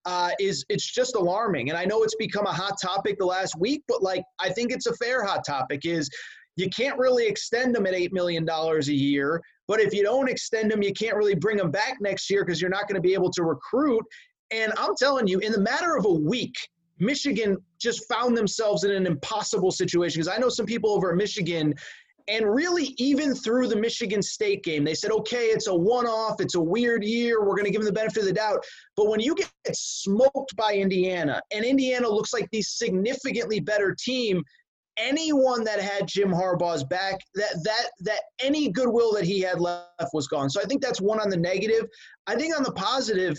uh, 0.04 0.30
is 0.38 0.64
it's 0.68 0.90
just 0.90 1.16
alarming. 1.16 1.68
And 1.68 1.78
I 1.78 1.84
know 1.84 2.02
it's 2.02 2.14
become 2.14 2.46
a 2.46 2.52
hot 2.52 2.74
topic 2.80 3.18
the 3.18 3.26
last 3.26 3.58
week, 3.58 3.82
but 3.88 4.02
like 4.02 4.22
I 4.38 4.50
think 4.50 4.72
it's 4.72 4.86
a 4.86 4.94
fair 4.94 5.24
hot 5.24 5.44
topic. 5.44 5.84
Is 5.84 6.08
you 6.56 6.68
can't 6.70 6.98
really 6.98 7.26
extend 7.26 7.74
them 7.74 7.86
at 7.86 7.94
eight 7.94 8.12
million 8.12 8.44
dollars 8.44 8.88
a 8.88 8.94
year, 8.94 9.42
but 9.66 9.80
if 9.80 9.92
you 9.92 10.02
don't 10.02 10.30
extend 10.30 10.70
them, 10.70 10.82
you 10.82 10.92
can't 10.92 11.16
really 11.16 11.34
bring 11.34 11.56
them 11.56 11.70
back 11.70 11.96
next 12.00 12.30
year 12.30 12.44
because 12.44 12.60
you're 12.60 12.70
not 12.70 12.88
going 12.88 12.94
to 12.94 13.06
be 13.06 13.14
able 13.14 13.30
to 13.32 13.42
recruit. 13.42 14.04
And 14.52 14.72
I'm 14.78 14.94
telling 14.96 15.26
you, 15.26 15.40
in 15.40 15.50
the 15.50 15.60
matter 15.60 15.96
of 15.96 16.04
a 16.04 16.12
week, 16.12 16.54
Michigan 16.98 17.56
just 17.78 18.08
found 18.08 18.36
themselves 18.36 18.84
in 18.84 18.90
an 18.90 19.06
impossible 19.06 19.70
situation 19.70 20.20
because 20.20 20.34
I 20.34 20.38
know 20.38 20.48
some 20.48 20.66
people 20.66 20.90
over 20.90 21.14
Michigan 21.14 21.74
and 22.28 22.44
really, 22.44 22.94
even 22.98 23.34
through 23.34 23.68
the 23.68 23.76
Michigan 23.76 24.20
State 24.20 24.64
game, 24.64 24.82
they 24.82 24.94
said, 24.94 25.12
okay, 25.12 25.46
it's 25.46 25.68
a 25.68 25.74
one 25.74 26.06
off, 26.06 26.40
it's 26.40 26.56
a 26.56 26.60
weird 26.60 27.04
year, 27.04 27.40
we're 27.40 27.54
going 27.54 27.66
to 27.66 27.70
give 27.70 27.82
them 27.82 27.86
the 27.86 27.92
benefit 27.92 28.20
of 28.20 28.26
the 28.26 28.32
doubt. 28.32 28.64
But 28.96 29.08
when 29.08 29.20
you 29.20 29.34
get 29.34 29.50
smoked 29.72 30.56
by 30.56 30.74
Indiana, 30.74 31.40
and 31.52 31.64
Indiana 31.64 32.08
looks 32.08 32.32
like 32.32 32.48
the 32.50 32.62
significantly 32.62 33.60
better 33.60 33.94
team, 33.96 34.42
anyone 34.96 35.62
that 35.64 35.80
had 35.80 36.08
Jim 36.08 36.30
Harbaugh's 36.30 36.82
back, 36.82 37.20
that 37.34 37.62
that 37.62 37.90
that 38.00 38.20
any 38.40 38.70
goodwill 38.70 39.12
that 39.12 39.24
he 39.24 39.40
had 39.40 39.60
left 39.60 40.10
was 40.12 40.26
gone. 40.26 40.50
So 40.50 40.60
I 40.60 40.64
think 40.64 40.82
that's 40.82 41.00
one 41.00 41.20
on 41.20 41.28
the 41.28 41.36
negative. 41.36 41.86
I 42.26 42.34
think 42.34 42.56
on 42.56 42.64
the 42.64 42.72
positive, 42.72 43.36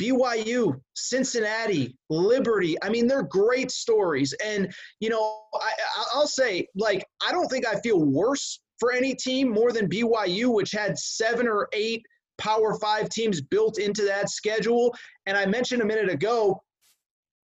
BYU, 0.00 0.80
Cincinnati, 0.94 1.96
Liberty. 2.08 2.76
I 2.82 2.88
mean, 2.88 3.06
they're 3.06 3.22
great 3.22 3.70
stories. 3.70 4.34
And, 4.44 4.72
you 5.00 5.10
know, 5.10 5.42
I, 5.54 5.72
I'll 6.14 6.26
say, 6.26 6.66
like, 6.74 7.04
I 7.26 7.32
don't 7.32 7.48
think 7.48 7.66
I 7.66 7.78
feel 7.80 8.04
worse 8.04 8.60
for 8.78 8.92
any 8.92 9.14
team 9.14 9.50
more 9.50 9.72
than 9.72 9.88
BYU, 9.88 10.52
which 10.52 10.72
had 10.72 10.98
seven 10.98 11.46
or 11.46 11.68
eight 11.72 12.02
Power 12.38 12.78
Five 12.80 13.10
teams 13.10 13.40
built 13.42 13.78
into 13.78 14.02
that 14.04 14.30
schedule. 14.30 14.94
And 15.26 15.36
I 15.36 15.44
mentioned 15.44 15.82
a 15.82 15.84
minute 15.84 16.08
ago, 16.08 16.62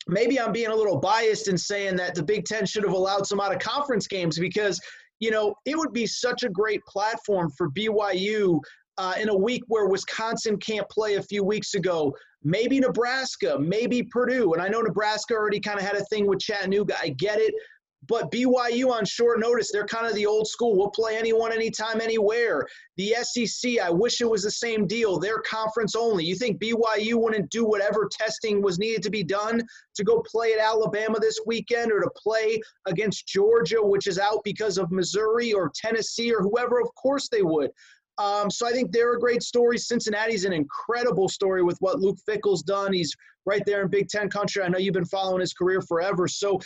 maybe 0.08 0.40
I'm 0.40 0.52
being 0.52 0.70
a 0.70 0.74
little 0.74 0.98
biased 0.98 1.48
in 1.48 1.58
saying 1.58 1.96
that 1.96 2.14
the 2.14 2.22
Big 2.22 2.44
Ten 2.46 2.64
should 2.64 2.84
have 2.84 2.94
allowed 2.94 3.26
some 3.26 3.40
out 3.40 3.52
of 3.52 3.58
conference 3.58 4.06
games 4.06 4.38
because, 4.38 4.80
you 5.20 5.30
know, 5.30 5.54
it 5.66 5.76
would 5.76 5.92
be 5.92 6.06
such 6.06 6.42
a 6.44 6.48
great 6.48 6.80
platform 6.86 7.50
for 7.56 7.70
BYU 7.70 8.60
uh, 8.98 9.14
in 9.20 9.28
a 9.28 9.36
week 9.36 9.62
where 9.68 9.88
Wisconsin 9.88 10.56
can't 10.56 10.88
play 10.88 11.16
a 11.16 11.22
few 11.22 11.44
weeks 11.44 11.74
ago, 11.74 12.14
maybe 12.46 12.78
Nebraska, 12.78 13.58
maybe 13.60 14.04
Purdue. 14.04 14.52
And 14.52 14.62
I 14.62 14.68
know 14.68 14.80
Nebraska 14.80 15.34
already 15.34 15.58
kind 15.58 15.78
of 15.78 15.84
had 15.84 15.96
a 15.96 16.04
thing 16.04 16.26
with 16.26 16.38
Chattanooga. 16.38 16.96
I 17.02 17.08
get 17.08 17.40
it. 17.40 17.52
But 18.08 18.30
BYU 18.30 18.90
on 18.90 19.04
short 19.04 19.40
notice, 19.40 19.72
they're 19.72 19.86
kind 19.86 20.06
of 20.06 20.14
the 20.14 20.26
old 20.26 20.46
school. 20.46 20.76
We'll 20.76 20.90
play 20.90 21.16
anyone, 21.16 21.52
anytime, 21.52 22.00
anywhere. 22.00 22.64
The 22.96 23.16
SEC, 23.22 23.80
I 23.82 23.90
wish 23.90 24.20
it 24.20 24.30
was 24.30 24.44
the 24.44 24.50
same 24.50 24.86
deal. 24.86 25.18
They're 25.18 25.40
conference 25.40 25.96
only. 25.96 26.24
You 26.24 26.36
think 26.36 26.60
BYU 26.60 27.14
wouldn't 27.14 27.50
do 27.50 27.64
whatever 27.64 28.08
testing 28.08 28.62
was 28.62 28.78
needed 28.78 29.02
to 29.02 29.10
be 29.10 29.24
done 29.24 29.60
to 29.96 30.04
go 30.04 30.22
play 30.24 30.52
at 30.52 30.60
Alabama 30.60 31.18
this 31.18 31.40
weekend 31.46 31.90
or 31.90 32.00
to 32.00 32.10
play 32.16 32.60
against 32.86 33.26
Georgia, 33.26 33.82
which 33.82 34.06
is 34.06 34.20
out 34.20 34.44
because 34.44 34.78
of 34.78 34.92
Missouri 34.92 35.52
or 35.52 35.72
Tennessee 35.74 36.32
or 36.32 36.42
whoever? 36.42 36.80
Of 36.80 36.94
course 36.94 37.28
they 37.28 37.42
would. 37.42 37.72
Um, 38.18 38.50
so 38.50 38.66
I 38.66 38.72
think 38.72 38.92
they're 38.92 39.14
a 39.14 39.20
great 39.20 39.42
story. 39.42 39.78
Cincinnati's 39.78 40.44
an 40.44 40.52
incredible 40.52 41.28
story 41.28 41.62
with 41.62 41.76
what 41.80 42.00
Luke 42.00 42.18
Fickell's 42.24 42.62
done. 42.62 42.92
He's 42.92 43.14
right 43.44 43.62
there 43.66 43.82
in 43.82 43.88
Big 43.88 44.08
Ten 44.08 44.28
country. 44.28 44.62
I 44.62 44.68
know 44.68 44.78
you've 44.78 44.94
been 44.94 45.04
following 45.04 45.40
his 45.40 45.52
career 45.52 45.80
forever. 45.82 46.26
So, 46.26 46.60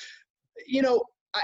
you 0.66 0.82
know, 0.82 1.02
I 1.34 1.42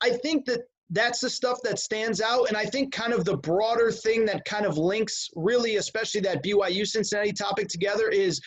I 0.00 0.10
think 0.10 0.44
that 0.46 0.60
that's 0.90 1.20
the 1.20 1.28
stuff 1.30 1.58
that 1.64 1.78
stands 1.78 2.20
out. 2.20 2.48
And 2.48 2.56
I 2.56 2.64
think 2.64 2.92
kind 2.92 3.12
of 3.12 3.24
the 3.24 3.36
broader 3.36 3.92
thing 3.92 4.24
that 4.26 4.44
kind 4.44 4.64
of 4.64 4.78
links 4.78 5.28
really, 5.36 5.76
especially 5.76 6.22
that 6.22 6.42
BYU 6.42 6.86
Cincinnati 6.86 7.32
topic 7.32 7.68
together 7.68 8.08
is 8.08 8.40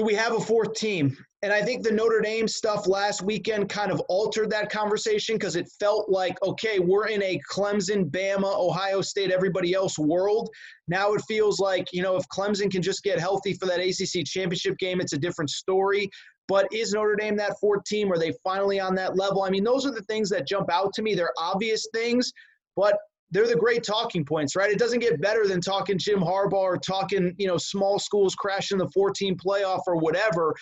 do 0.00 0.06
we 0.06 0.14
have 0.14 0.32
a 0.32 0.40
fourth 0.40 0.72
team? 0.72 1.14
And 1.42 1.52
I 1.52 1.60
think 1.60 1.82
the 1.82 1.92
Notre 1.92 2.22
Dame 2.22 2.48
stuff 2.48 2.86
last 2.86 3.20
weekend 3.20 3.68
kind 3.68 3.92
of 3.92 4.00
altered 4.08 4.48
that 4.48 4.70
conversation 4.70 5.34
because 5.34 5.56
it 5.56 5.68
felt 5.78 6.08
like, 6.08 6.42
okay, 6.42 6.78
we're 6.78 7.08
in 7.08 7.22
a 7.22 7.38
Clemson, 7.52 8.10
Bama, 8.10 8.44
Ohio 8.44 9.02
State, 9.02 9.30
everybody 9.30 9.74
else 9.74 9.98
world. 9.98 10.48
Now 10.88 11.12
it 11.12 11.20
feels 11.28 11.60
like, 11.60 11.88
you 11.92 12.02
know, 12.02 12.16
if 12.16 12.24
Clemson 12.28 12.70
can 12.70 12.80
just 12.80 13.02
get 13.02 13.20
healthy 13.20 13.52
for 13.52 13.66
that 13.66 13.78
ACC 13.78 14.24
championship 14.24 14.78
game, 14.78 15.02
it's 15.02 15.12
a 15.12 15.18
different 15.18 15.50
story. 15.50 16.08
But 16.48 16.66
is 16.72 16.94
Notre 16.94 17.14
Dame 17.14 17.36
that 17.36 17.60
fourth 17.60 17.84
team? 17.84 18.10
Are 18.10 18.18
they 18.18 18.32
finally 18.42 18.80
on 18.80 18.94
that 18.94 19.18
level? 19.18 19.42
I 19.42 19.50
mean, 19.50 19.64
those 19.64 19.84
are 19.84 19.92
the 19.92 20.04
things 20.04 20.30
that 20.30 20.48
jump 20.48 20.70
out 20.72 20.94
to 20.94 21.02
me. 21.02 21.14
They're 21.14 21.34
obvious 21.38 21.86
things, 21.92 22.32
but 22.74 22.96
they're 23.30 23.46
the 23.46 23.56
great 23.56 23.82
talking 23.82 24.24
points, 24.24 24.56
right? 24.56 24.70
It 24.70 24.78
doesn't 24.78 25.00
get 25.00 25.20
better 25.20 25.46
than 25.46 25.60
talking 25.60 25.98
Jim 25.98 26.20
Harbaugh 26.20 26.52
or 26.52 26.76
talking, 26.76 27.34
you 27.38 27.46
know, 27.46 27.56
small 27.56 27.98
schools 27.98 28.34
crashing 28.34 28.78
the 28.78 28.88
14 28.88 29.36
playoff 29.36 29.82
or 29.86 29.96
whatever. 29.96 30.54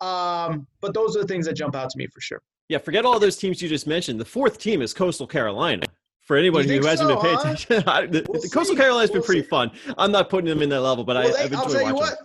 Um, 0.00 0.66
but 0.80 0.94
those 0.94 1.16
are 1.16 1.20
the 1.20 1.26
things 1.26 1.46
that 1.46 1.54
jump 1.54 1.76
out 1.76 1.90
to 1.90 1.98
me 1.98 2.06
for 2.06 2.20
sure. 2.20 2.40
Yeah, 2.68 2.78
forget 2.78 3.04
all 3.04 3.18
those 3.18 3.36
teams 3.36 3.60
you 3.60 3.68
just 3.68 3.86
mentioned. 3.86 4.18
The 4.18 4.24
fourth 4.24 4.58
team 4.58 4.80
is 4.80 4.94
Coastal 4.94 5.26
Carolina. 5.26 5.84
For 6.22 6.38
anyone 6.38 6.66
who 6.66 6.80
hasn't 6.80 7.10
so, 7.10 7.16
been 7.16 7.22
paying 7.22 7.34
huh? 7.34 7.40
attention, 7.42 7.68
the, 8.12 8.26
we'll 8.26 8.40
the 8.40 8.48
Coastal 8.48 8.74
Carolina's 8.74 9.10
we'll 9.10 9.20
been 9.20 9.26
pretty 9.26 9.42
see. 9.42 9.48
fun. 9.48 9.70
I'm 9.98 10.10
not 10.10 10.30
putting 10.30 10.48
them 10.48 10.62
in 10.62 10.70
that 10.70 10.80
level, 10.80 11.04
but 11.04 11.16
well, 11.16 11.36
I, 11.36 11.42
have 11.42 11.52
enjoyed 11.52 11.66
I'll 11.66 11.72
tell 11.72 11.86
you 11.86 11.94
what. 11.94 12.18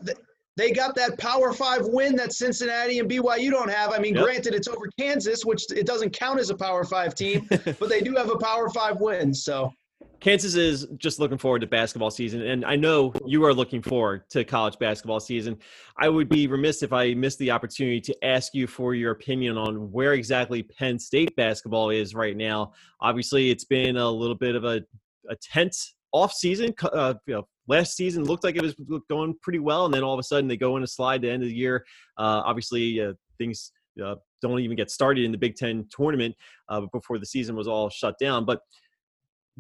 They 0.55 0.71
got 0.71 0.95
that 0.95 1.17
Power 1.17 1.53
Five 1.53 1.85
win 1.85 2.15
that 2.17 2.33
Cincinnati 2.33 2.99
and 2.99 3.09
BYU 3.09 3.49
don't 3.49 3.69
have. 3.69 3.91
I 3.91 3.99
mean, 3.99 4.15
yep. 4.15 4.23
granted, 4.23 4.53
it's 4.53 4.67
over 4.67 4.89
Kansas, 4.97 5.45
which 5.45 5.69
it 5.71 5.85
doesn't 5.85 6.12
count 6.12 6.39
as 6.39 6.49
a 6.49 6.55
Power 6.55 6.83
Five 6.85 7.13
team, 7.15 7.45
but 7.49 7.89
they 7.89 8.01
do 8.01 8.15
have 8.15 8.29
a 8.29 8.38
Power 8.38 8.69
Five 8.69 8.99
win. 9.01 9.33
So 9.33 9.73
Kansas 10.19 10.55
is 10.55 10.85
just 10.97 11.19
looking 11.19 11.38
forward 11.38 11.59
to 11.62 11.67
basketball 11.67 12.12
season, 12.12 12.41
and 12.41 12.65
I 12.65 12.75
know 12.75 13.13
you 13.25 13.43
are 13.45 13.53
looking 13.53 13.81
forward 13.81 14.29
to 14.31 14.43
college 14.43 14.77
basketball 14.77 15.19
season. 15.19 15.57
I 15.97 16.09
would 16.09 16.27
be 16.27 16.47
remiss 16.47 16.83
if 16.83 16.91
I 16.91 17.13
missed 17.13 17.39
the 17.39 17.51
opportunity 17.51 18.01
to 18.01 18.25
ask 18.25 18.53
you 18.53 18.67
for 18.67 18.93
your 18.93 19.12
opinion 19.12 19.57
on 19.57 19.91
where 19.91 20.13
exactly 20.13 20.63
Penn 20.63 20.99
State 20.99 21.35
basketball 21.38 21.89
is 21.89 22.15
right 22.15 22.35
now. 22.35 22.73
Obviously, 23.01 23.49
it's 23.49 23.63
been 23.63 23.95
a 23.95 24.09
little 24.09 24.35
bit 24.35 24.55
of 24.55 24.65
a, 24.65 24.81
a 25.29 25.35
tense 25.41 25.95
off 26.12 26.33
season. 26.33 26.73
Uh, 26.83 27.13
you 27.25 27.35
know, 27.35 27.47
last 27.67 27.95
season 27.95 28.25
looked 28.25 28.43
like 28.43 28.57
it 28.57 28.62
was 28.62 28.75
going 29.09 29.35
pretty 29.41 29.59
well, 29.59 29.85
and 29.85 29.93
then 29.93 30.03
all 30.03 30.13
of 30.13 30.19
a 30.19 30.23
sudden 30.23 30.49
they 30.49 30.57
go 30.57 30.75
in 30.75 30.83
a 30.83 30.88
slide 30.88 31.21
to 31.21 31.29
end 31.29 31.43
of 31.43 31.49
the 31.49 31.55
year. 31.55 31.85
Uh, 32.17 32.41
obviously, 32.45 33.01
uh, 33.01 33.13
things 33.38 33.71
uh, 34.03 34.15
don't 34.41 34.59
even 34.59 34.75
get 34.75 34.91
started 34.91 35.23
in 35.23 35.31
the 35.31 35.38
Big 35.38 35.55
Ten 35.55 35.88
tournament 35.89 36.35
uh, 36.67 36.81
before 36.91 37.19
the 37.19 37.25
season 37.25 37.55
was 37.55 37.69
all 37.69 37.89
shut 37.89 38.15
down, 38.19 38.43
but 38.43 38.59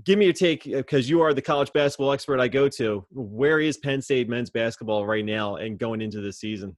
give 0.03 0.19
me 0.19 0.25
your 0.25 0.33
take 0.33 0.63
because 0.63 1.05
uh, 1.05 1.09
you 1.09 1.21
are 1.21 1.33
the 1.33 1.41
college 1.41 1.71
basketball 1.73 2.11
expert 2.11 2.39
I 2.39 2.47
go 2.47 2.69
to. 2.69 3.05
Where 3.11 3.59
is 3.59 3.77
Penn 3.77 4.01
State 4.01 4.29
men's 4.29 4.49
basketball 4.49 5.05
right 5.05 5.25
now 5.25 5.55
and 5.55 5.77
going 5.77 6.01
into 6.01 6.21
the 6.21 6.31
season? 6.31 6.75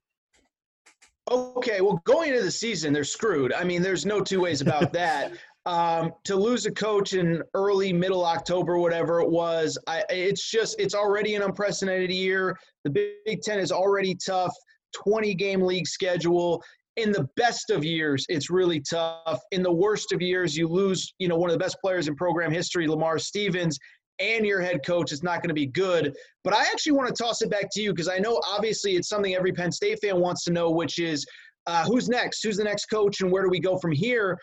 Okay, 1.29 1.81
well, 1.81 2.01
going 2.05 2.31
into 2.31 2.43
the 2.43 2.51
season, 2.51 2.91
they're 2.91 3.03
screwed. 3.03 3.53
I 3.53 3.63
mean, 3.63 3.81
there's 3.81 4.05
no 4.05 4.21
two 4.21 4.41
ways 4.41 4.61
about 4.61 4.91
that. 4.93 5.33
um, 5.65 6.13
to 6.23 6.35
lose 6.35 6.65
a 6.65 6.71
coach 6.71 7.13
in 7.13 7.43
early, 7.53 7.93
middle 7.93 8.25
October, 8.25 8.79
whatever 8.79 9.21
it 9.21 9.29
was, 9.29 9.77
I, 9.87 10.03
it's 10.09 10.49
just 10.49 10.79
it's 10.79 10.95
already 10.95 11.35
an 11.35 11.43
unprecedented 11.43 12.11
year. 12.11 12.57
The 12.83 12.89
Big 13.25 13.41
Ten 13.41 13.59
is 13.59 13.71
already 13.71 14.15
tough. 14.15 14.53
20 14.93 15.33
game 15.35 15.61
league 15.61 15.87
schedule 15.87 16.61
in 16.97 17.11
the 17.11 17.27
best 17.35 17.69
of 17.69 17.85
years, 17.85 18.25
it's 18.29 18.49
really 18.49 18.81
tough. 18.81 19.39
In 19.51 19.63
the 19.63 19.71
worst 19.71 20.11
of 20.11 20.21
years, 20.21 20.57
you 20.57 20.67
lose, 20.67 21.13
you 21.19 21.27
know, 21.27 21.37
one 21.37 21.49
of 21.49 21.53
the 21.53 21.63
best 21.63 21.77
players 21.81 22.07
in 22.07 22.15
program 22.15 22.51
history, 22.51 22.87
Lamar 22.87 23.17
Stevens, 23.17 23.77
and 24.19 24.45
your 24.45 24.61
head 24.61 24.85
coach. 24.85 25.11
It's 25.11 25.23
not 25.23 25.41
going 25.41 25.49
to 25.49 25.55
be 25.55 25.67
good. 25.67 26.15
But 26.43 26.53
I 26.53 26.61
actually 26.63 26.93
want 26.93 27.13
to 27.13 27.23
toss 27.23 27.41
it 27.41 27.49
back 27.49 27.69
to 27.71 27.81
you 27.81 27.91
because 27.93 28.09
I 28.09 28.17
know 28.17 28.41
obviously 28.45 28.95
it's 28.95 29.09
something 29.09 29.35
every 29.35 29.53
Penn 29.53 29.71
State 29.71 29.99
fan 30.01 30.19
wants 30.19 30.43
to 30.45 30.51
know, 30.51 30.69
which 30.69 30.99
is 30.99 31.25
uh, 31.67 31.85
who's 31.85 32.09
next? 32.09 32.43
Who's 32.43 32.57
the 32.57 32.63
next 32.63 32.85
coach, 32.85 33.21
and 33.21 33.31
where 33.31 33.43
do 33.43 33.49
we 33.49 33.59
go 33.59 33.77
from 33.77 33.91
here? 33.91 34.37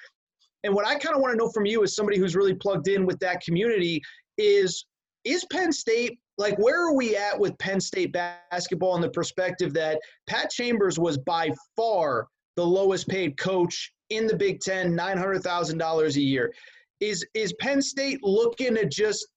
And 0.64 0.74
what 0.74 0.86
I 0.86 0.96
kind 0.96 1.14
of 1.14 1.20
want 1.20 1.32
to 1.32 1.38
know 1.38 1.50
from 1.50 1.66
you, 1.66 1.82
as 1.82 1.94
somebody 1.94 2.18
who's 2.18 2.34
really 2.34 2.54
plugged 2.54 2.88
in 2.88 3.06
with 3.06 3.18
that 3.20 3.42
community, 3.42 4.00
is 4.38 4.86
is 5.24 5.44
Penn 5.52 5.72
State 5.72 6.18
like 6.38 6.56
where 6.58 6.86
are 6.86 6.94
we 6.94 7.16
at 7.16 7.38
with 7.38 7.58
Penn 7.58 7.80
State 7.80 8.12
basketball 8.12 8.94
in 8.94 9.02
the 9.02 9.10
perspective 9.10 9.74
that 9.74 10.00
Pat 10.28 10.50
Chambers 10.50 10.98
was 10.98 11.18
by 11.18 11.50
far 11.76 12.28
the 12.58 12.66
lowest 12.66 13.06
paid 13.06 13.36
coach 13.36 13.92
in 14.10 14.26
the 14.26 14.34
Big 14.34 14.58
Ten, 14.58 14.96
$900,000 14.96 16.16
a 16.16 16.20
year. 16.20 16.52
Is, 16.98 17.24
is 17.32 17.54
Penn 17.60 17.80
State 17.80 18.18
looking 18.24 18.74
to 18.74 18.84
just 18.84 19.28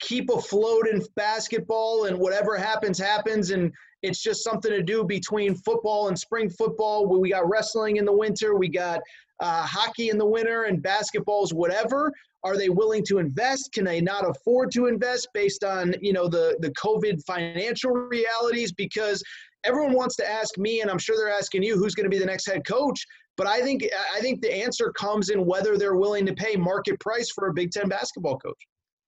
keep 0.00 0.28
afloat 0.28 0.88
in 0.88 1.00
basketball 1.14 2.06
and 2.06 2.18
whatever 2.18 2.56
happens, 2.56 2.98
happens? 2.98 3.50
And 3.50 3.72
it's 4.02 4.20
just 4.20 4.42
something 4.42 4.72
to 4.72 4.82
do 4.82 5.04
between 5.04 5.54
football 5.54 6.08
and 6.08 6.18
spring 6.18 6.50
football. 6.50 7.06
We 7.06 7.30
got 7.30 7.48
wrestling 7.48 7.98
in 7.98 8.04
the 8.04 8.12
winter, 8.12 8.56
we 8.56 8.66
got 8.66 9.00
uh, 9.38 9.62
hockey 9.62 10.08
in 10.08 10.18
the 10.18 10.26
winter, 10.26 10.64
and 10.64 10.82
basketball's 10.82 11.54
whatever. 11.54 12.12
Are 12.42 12.56
they 12.58 12.70
willing 12.70 13.04
to 13.04 13.18
invest? 13.18 13.72
Can 13.72 13.84
they 13.84 14.00
not 14.00 14.28
afford 14.28 14.72
to 14.72 14.86
invest 14.86 15.28
based 15.32 15.62
on 15.62 15.94
you 16.02 16.12
know 16.12 16.28
the 16.28 16.56
the 16.60 16.70
COVID 16.72 17.24
financial 17.24 17.92
realities? 17.92 18.72
Because 18.72 19.22
everyone 19.64 19.94
wants 19.94 20.16
to 20.16 20.30
ask 20.30 20.56
me, 20.58 20.80
and 20.80 20.90
I'm 20.90 20.98
sure 20.98 21.16
they're 21.16 21.30
asking 21.30 21.62
you, 21.62 21.76
who's 21.76 21.94
going 21.94 22.04
to 22.04 22.10
be 22.10 22.18
the 22.18 22.26
next 22.26 22.46
head 22.46 22.66
coach. 22.66 23.04
But 23.36 23.46
I 23.46 23.62
think 23.62 23.84
I 24.14 24.20
think 24.20 24.42
the 24.42 24.54
answer 24.54 24.92
comes 24.92 25.30
in 25.30 25.44
whether 25.44 25.76
they're 25.76 25.96
willing 25.96 26.24
to 26.26 26.34
pay 26.34 26.56
market 26.56 27.00
price 27.00 27.30
for 27.30 27.48
a 27.48 27.52
Big 27.52 27.72
Ten 27.72 27.88
basketball 27.88 28.38
coach. 28.38 28.60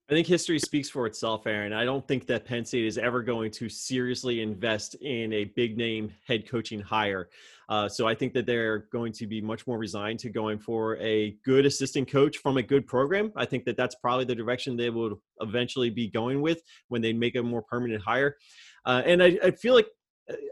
I 0.09 0.12
think 0.12 0.29
history 0.29 0.61
speaks 0.61 0.88
for 0.88 1.05
itself, 1.07 1.49
Aaron. 1.49 1.73
I 1.73 1.85
don't 1.85 2.07
think 2.07 2.29
that 2.29 2.45
Penn 2.45 2.64
State 2.64 2.87
is 2.87 2.97
ever 2.97 3.23
going 3.23 3.51
to 3.53 3.69
seriously 3.69 4.40
invest 4.40 4.95
in 5.01 5.33
a 5.33 5.47
big 5.57 5.77
name 5.77 6.12
head 6.25 6.49
coaching 6.49 6.81
hire. 6.81 7.29
Uh, 7.69 7.88
so 7.88 8.07
I 8.07 8.14
think 8.14 8.33
that 8.35 8.47
they're 8.47 8.87
going 8.92 9.12
to 9.14 9.27
be 9.27 9.40
much 9.40 9.66
more 9.66 9.79
resigned 9.79 10.21
to 10.21 10.31
going 10.31 10.61
for 10.61 10.97
a 10.99 11.37
good 11.45 11.66
assistant 11.66 12.09
coach 12.09 12.37
from 12.37 12.57
a 12.57 12.62
good 12.62 12.87
program. 12.87 13.33
I 13.35 13.47
think 13.47 13.64
that 13.64 13.77
that's 13.77 13.97
probably 13.97 14.25
the 14.25 14.37
direction 14.37 14.77
they 14.77 14.90
will 14.90 15.21
eventually 15.40 15.90
be 15.90 16.09
going 16.09 16.40
with 16.40 16.62
when 16.87 17.03
they 17.03 17.12
make 17.12 17.35
a 17.35 17.42
more 17.42 17.62
permanent 17.62 18.01
hire. 18.01 18.37
Uh, 18.85 19.03
and 19.05 19.21
I, 19.21 19.37
I 19.42 19.51
feel 19.51 19.75
like 19.75 19.88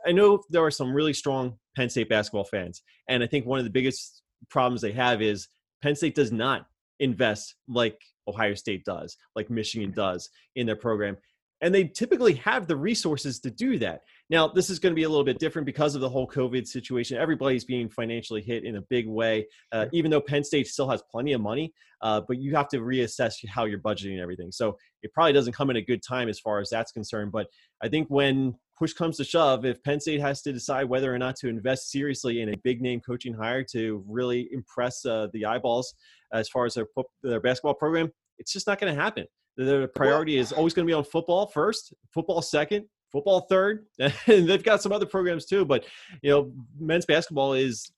I 0.06 0.12
know 0.12 0.42
there 0.50 0.64
are 0.64 0.70
some 0.70 0.92
really 0.92 1.12
strong 1.12 1.58
Penn 1.76 1.90
State 1.90 2.08
basketball 2.08 2.44
fans, 2.44 2.82
and 3.08 3.22
I 3.22 3.26
think 3.26 3.46
one 3.46 3.58
of 3.58 3.64
the 3.64 3.70
biggest 3.70 4.22
problems 4.50 4.80
they 4.80 4.92
have 4.92 5.22
is 5.22 5.48
Penn 5.82 5.96
State 5.96 6.14
does 6.14 6.32
not 6.32 6.66
invest 7.00 7.56
like 7.68 7.98
Ohio 8.28 8.54
State 8.54 8.84
does, 8.84 9.16
like 9.34 9.50
Michigan 9.50 9.90
mm-hmm. 9.90 10.00
does 10.00 10.30
in 10.56 10.66
their 10.66 10.76
program. 10.76 11.16
And 11.60 11.74
they 11.74 11.84
typically 11.84 12.34
have 12.34 12.66
the 12.66 12.76
resources 12.76 13.40
to 13.40 13.50
do 13.50 13.78
that. 13.78 14.02
Now, 14.28 14.48
this 14.48 14.70
is 14.70 14.78
going 14.78 14.92
to 14.92 14.96
be 14.96 15.04
a 15.04 15.08
little 15.08 15.24
bit 15.24 15.38
different 15.38 15.66
because 15.66 15.94
of 15.94 16.00
the 16.00 16.08
whole 16.08 16.28
COVID 16.28 16.66
situation. 16.66 17.16
Everybody's 17.16 17.64
being 17.64 17.88
financially 17.88 18.42
hit 18.42 18.64
in 18.64 18.76
a 18.76 18.82
big 18.82 19.06
way, 19.06 19.46
uh, 19.72 19.86
even 19.92 20.10
though 20.10 20.20
Penn 20.20 20.44
State 20.44 20.66
still 20.66 20.88
has 20.88 21.02
plenty 21.10 21.32
of 21.32 21.40
money. 21.40 21.72
Uh, 22.02 22.20
but 22.26 22.38
you 22.38 22.54
have 22.54 22.68
to 22.68 22.78
reassess 22.78 23.34
how 23.48 23.64
you're 23.64 23.78
budgeting 23.78 24.12
and 24.12 24.20
everything. 24.20 24.52
So 24.52 24.76
it 25.02 25.12
probably 25.14 25.32
doesn't 25.32 25.54
come 25.54 25.70
in 25.70 25.76
a 25.76 25.82
good 25.82 26.02
time 26.02 26.28
as 26.28 26.38
far 26.38 26.60
as 26.60 26.68
that's 26.68 26.92
concerned. 26.92 27.32
But 27.32 27.46
I 27.82 27.88
think 27.88 28.08
when 28.08 28.54
push 28.78 28.92
comes 28.92 29.16
to 29.16 29.24
shove, 29.24 29.64
if 29.64 29.82
Penn 29.82 30.00
State 30.00 30.20
has 30.20 30.42
to 30.42 30.52
decide 30.52 30.84
whether 30.84 31.14
or 31.14 31.18
not 31.18 31.36
to 31.36 31.48
invest 31.48 31.90
seriously 31.90 32.40
in 32.42 32.50
a 32.52 32.56
big 32.58 32.82
name 32.82 33.00
coaching 33.00 33.32
hire 33.32 33.64
to 33.72 34.04
really 34.06 34.48
impress 34.52 35.06
uh, 35.06 35.28
the 35.32 35.46
eyeballs 35.46 35.94
as 36.32 36.48
far 36.48 36.66
as 36.66 36.74
their, 36.74 36.86
their 37.22 37.40
basketball 37.40 37.74
program, 37.74 38.10
it's 38.38 38.52
just 38.52 38.66
not 38.66 38.80
going 38.80 38.94
to 38.94 39.00
happen. 39.00 39.26
The 39.56 39.90
priority 39.94 40.36
is 40.36 40.52
always 40.52 40.74
going 40.74 40.86
to 40.86 40.90
be 40.90 40.94
on 40.94 41.04
football 41.04 41.46
first, 41.46 41.94
football 42.12 42.42
second, 42.42 42.86
football 43.12 43.42
third, 43.42 43.86
and 43.98 44.12
they've 44.48 44.62
got 44.62 44.82
some 44.82 44.92
other 44.92 45.06
programs 45.06 45.46
too. 45.46 45.64
But 45.64 45.84
you 46.22 46.30
know, 46.30 46.52
men's 46.78 47.06
basketball 47.06 47.54
is 47.54 47.90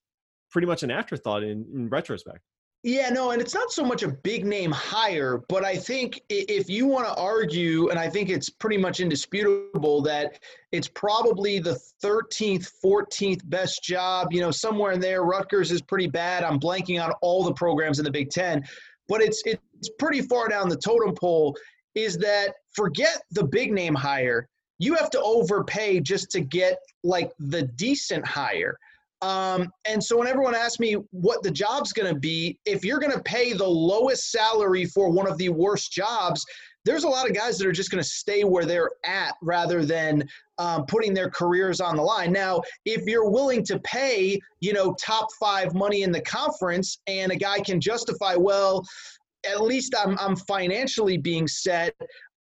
pretty 0.51 0.67
much 0.67 0.83
an 0.83 0.91
afterthought 0.91 1.43
in, 1.43 1.65
in 1.73 1.89
retrospect. 1.89 2.39
Yeah, 2.83 3.09
no, 3.09 3.31
and 3.31 3.41
it's 3.41 3.55
not 3.55 3.71
so 3.71 3.83
much 3.83 4.03
a 4.03 4.07
big 4.07 4.45
name 4.45 4.71
hire, 4.71 5.41
but 5.49 5.65
I 5.65 5.75
think 5.75 6.21
if 6.29 6.69
you 6.69 6.85
want 6.85 7.07
to 7.07 7.13
argue, 7.15 7.89
and 7.89 7.99
I 7.99 8.07
think 8.07 8.29
it's 8.29 8.49
pretty 8.49 8.77
much 8.77 8.99
indisputable 8.99 10.01
that 10.03 10.39
it's 10.71 10.87
probably 10.87 11.57
the 11.57 11.77
13th, 12.03 12.71
14th 12.85 13.41
best 13.49 13.83
job, 13.83 14.27
you 14.31 14.41
know, 14.41 14.51
somewhere 14.51 14.91
in 14.91 15.01
there. 15.01 15.23
Rutgers 15.23 15.71
is 15.71 15.81
pretty 15.81 16.07
bad. 16.07 16.43
I'm 16.43 16.59
blanking 16.59 17.03
on 17.03 17.11
all 17.21 17.43
the 17.43 17.53
programs 17.53 17.97
in 17.97 18.05
the 18.05 18.11
Big 18.11 18.29
Ten, 18.29 18.63
but 19.07 19.21
it's 19.21 19.41
it's 19.45 19.61
pretty 19.99 20.21
far 20.21 20.47
down 20.47 20.69
the 20.69 20.77
totem 20.77 21.13
pole. 21.15 21.55
Is 21.95 22.17
that 22.19 22.53
forget 22.73 23.21
the 23.31 23.43
big 23.43 23.71
name 23.71 23.95
hire? 23.95 24.47
You 24.79 24.93
have 24.95 25.09
to 25.11 25.21
overpay 25.21 26.01
just 26.01 26.29
to 26.31 26.41
get 26.41 26.77
like 27.03 27.31
the 27.39 27.63
decent 27.63 28.25
hire. 28.25 28.77
Um, 29.23 29.71
and 29.87 30.03
so 30.03 30.17
when 30.17 30.27
everyone 30.27 30.53
asks 30.53 30.79
me 30.79 30.93
what 31.09 31.41
the 31.41 31.49
job's 31.49 31.91
going 31.91 32.13
to 32.13 32.19
be, 32.19 32.59
if 32.65 32.85
you're 32.85 32.99
going 32.99 33.13
to 33.13 33.23
pay 33.23 33.53
the 33.53 33.67
lowest 33.67 34.31
salary 34.31 34.85
for 34.85 35.09
one 35.09 35.27
of 35.27 35.37
the 35.39 35.49
worst 35.49 35.91
jobs, 35.91 36.45
there's 36.85 37.03
a 37.03 37.09
lot 37.09 37.27
of 37.27 37.35
guys 37.35 37.57
that 37.57 37.67
are 37.67 37.71
just 37.71 37.91
going 37.91 38.01
to 38.01 38.09
stay 38.09 38.43
where 38.43 38.63
they're 38.63 38.91
at 39.03 39.35
rather 39.41 39.83
than 39.83 40.23
um, 40.57 40.85
putting 40.85 41.13
their 41.13 41.29
careers 41.29 41.81
on 41.81 41.97
the 41.97 42.01
line. 42.01 42.31
Now, 42.31 42.61
if 42.85 43.05
you're 43.05 43.29
willing 43.29 43.63
to 43.65 43.79
pay, 43.79 44.39
you 44.61 44.71
know, 44.71 44.93
top 44.93 45.27
five 45.39 45.73
money 45.73 46.03
in 46.03 46.11
the 46.11 46.21
conference, 46.21 46.99
and 47.07 47.31
a 47.31 47.35
guy 47.35 47.59
can 47.59 47.81
justify, 47.81 48.35
well, 48.35 48.85
at 49.49 49.61
least 49.61 49.95
I'm 49.97 50.17
I'm 50.19 50.35
financially 50.35 51.17
being 51.17 51.47
set. 51.47 51.93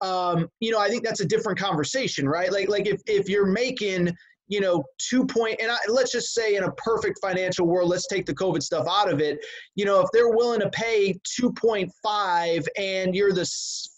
Um, 0.00 0.48
you 0.60 0.70
know, 0.70 0.80
I 0.80 0.88
think 0.88 1.04
that's 1.04 1.20
a 1.20 1.26
different 1.26 1.58
conversation, 1.58 2.28
right? 2.28 2.52
Like 2.52 2.68
like 2.68 2.86
if 2.86 3.00
if 3.06 3.28
you're 3.28 3.46
making 3.46 4.14
you 4.48 4.60
know, 4.60 4.84
two 4.98 5.26
point, 5.26 5.56
and 5.60 5.70
I, 5.70 5.78
let's 5.88 6.12
just 6.12 6.34
say 6.34 6.56
in 6.56 6.64
a 6.64 6.72
perfect 6.72 7.18
financial 7.20 7.66
world, 7.66 7.88
let's 7.88 8.06
take 8.06 8.26
the 8.26 8.34
COVID 8.34 8.62
stuff 8.62 8.86
out 8.88 9.10
of 9.10 9.20
it. 9.20 9.38
You 9.74 9.84
know, 9.84 10.00
if 10.00 10.08
they're 10.12 10.28
willing 10.28 10.60
to 10.60 10.70
pay 10.70 11.14
2.5 11.40 12.66
and 12.76 13.14
you're 13.14 13.32
the 13.32 13.50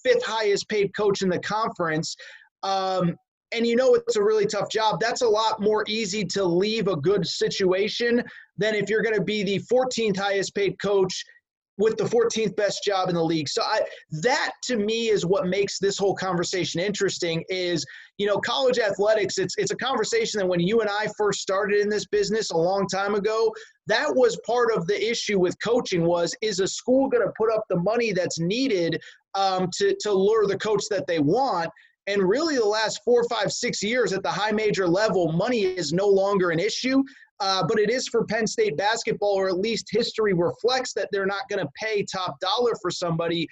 fifth 0.04 0.24
highest 0.24 0.68
paid 0.68 0.94
coach 0.96 1.22
in 1.22 1.28
the 1.28 1.40
conference, 1.40 2.14
um, 2.62 3.16
and 3.52 3.66
you 3.66 3.76
know 3.76 3.94
it's 3.94 4.16
a 4.16 4.22
really 4.22 4.46
tough 4.46 4.70
job, 4.70 5.00
that's 5.00 5.22
a 5.22 5.28
lot 5.28 5.60
more 5.60 5.84
easy 5.88 6.24
to 6.24 6.44
leave 6.44 6.88
a 6.88 6.96
good 6.96 7.26
situation 7.26 8.22
than 8.56 8.74
if 8.74 8.88
you're 8.88 9.02
going 9.02 9.14
to 9.14 9.22
be 9.22 9.42
the 9.42 9.60
14th 9.72 10.16
highest 10.16 10.54
paid 10.54 10.80
coach 10.80 11.24
with 11.78 11.96
the 11.96 12.04
14th 12.04 12.56
best 12.56 12.82
job 12.82 13.08
in 13.08 13.14
the 13.14 13.22
league. 13.22 13.48
So 13.48 13.62
I, 13.62 13.82
that 14.22 14.52
to 14.64 14.76
me 14.76 15.08
is 15.08 15.26
what 15.26 15.46
makes 15.46 15.78
this 15.78 15.98
whole 15.98 16.14
conversation 16.14 16.80
interesting 16.80 17.44
is, 17.48 17.84
you 18.18 18.26
know, 18.26 18.38
college 18.38 18.78
athletics, 18.78 19.38
it's, 19.38 19.54
it's 19.58 19.72
a 19.72 19.76
conversation 19.76 20.40
that 20.40 20.46
when 20.46 20.60
you 20.60 20.80
and 20.80 20.88
I 20.88 21.08
first 21.18 21.40
started 21.40 21.80
in 21.80 21.88
this 21.88 22.06
business 22.06 22.50
a 22.50 22.56
long 22.56 22.86
time 22.86 23.14
ago, 23.14 23.52
that 23.86 24.14
was 24.14 24.38
part 24.46 24.72
of 24.74 24.86
the 24.86 25.10
issue 25.10 25.38
with 25.38 25.54
coaching 25.62 26.04
was, 26.04 26.34
is 26.40 26.60
a 26.60 26.66
school 26.66 27.08
going 27.08 27.26
to 27.26 27.32
put 27.36 27.52
up 27.52 27.64
the 27.68 27.76
money 27.76 28.12
that's 28.12 28.40
needed 28.40 29.00
um, 29.34 29.68
to, 29.76 29.94
to 30.00 30.12
lure 30.12 30.46
the 30.46 30.58
coach 30.58 30.84
that 30.90 31.06
they 31.06 31.18
want? 31.18 31.70
And 32.08 32.22
really, 32.22 32.54
the 32.54 32.64
last 32.64 33.00
four, 33.04 33.24
five, 33.28 33.50
six 33.50 33.82
years 33.82 34.12
at 34.12 34.22
the 34.22 34.30
high 34.30 34.52
major 34.52 34.86
level, 34.86 35.32
money 35.32 35.64
is 35.64 35.92
no 35.92 36.06
longer 36.06 36.50
an 36.50 36.60
issue. 36.60 37.02
Uh, 37.40 37.62
but 37.66 37.78
it 37.78 37.90
is 37.90 38.08
for 38.08 38.24
Penn 38.24 38.46
State 38.46 38.76
basketball, 38.76 39.34
or 39.34 39.48
at 39.48 39.58
least 39.58 39.88
history 39.90 40.32
reflects 40.32 40.92
that 40.94 41.08
they're 41.12 41.26
not 41.26 41.48
going 41.50 41.62
to 41.62 41.70
pay 41.80 42.02
top 42.02 42.38
dollar 42.40 42.72
for 42.80 42.90
somebody. 42.90 43.46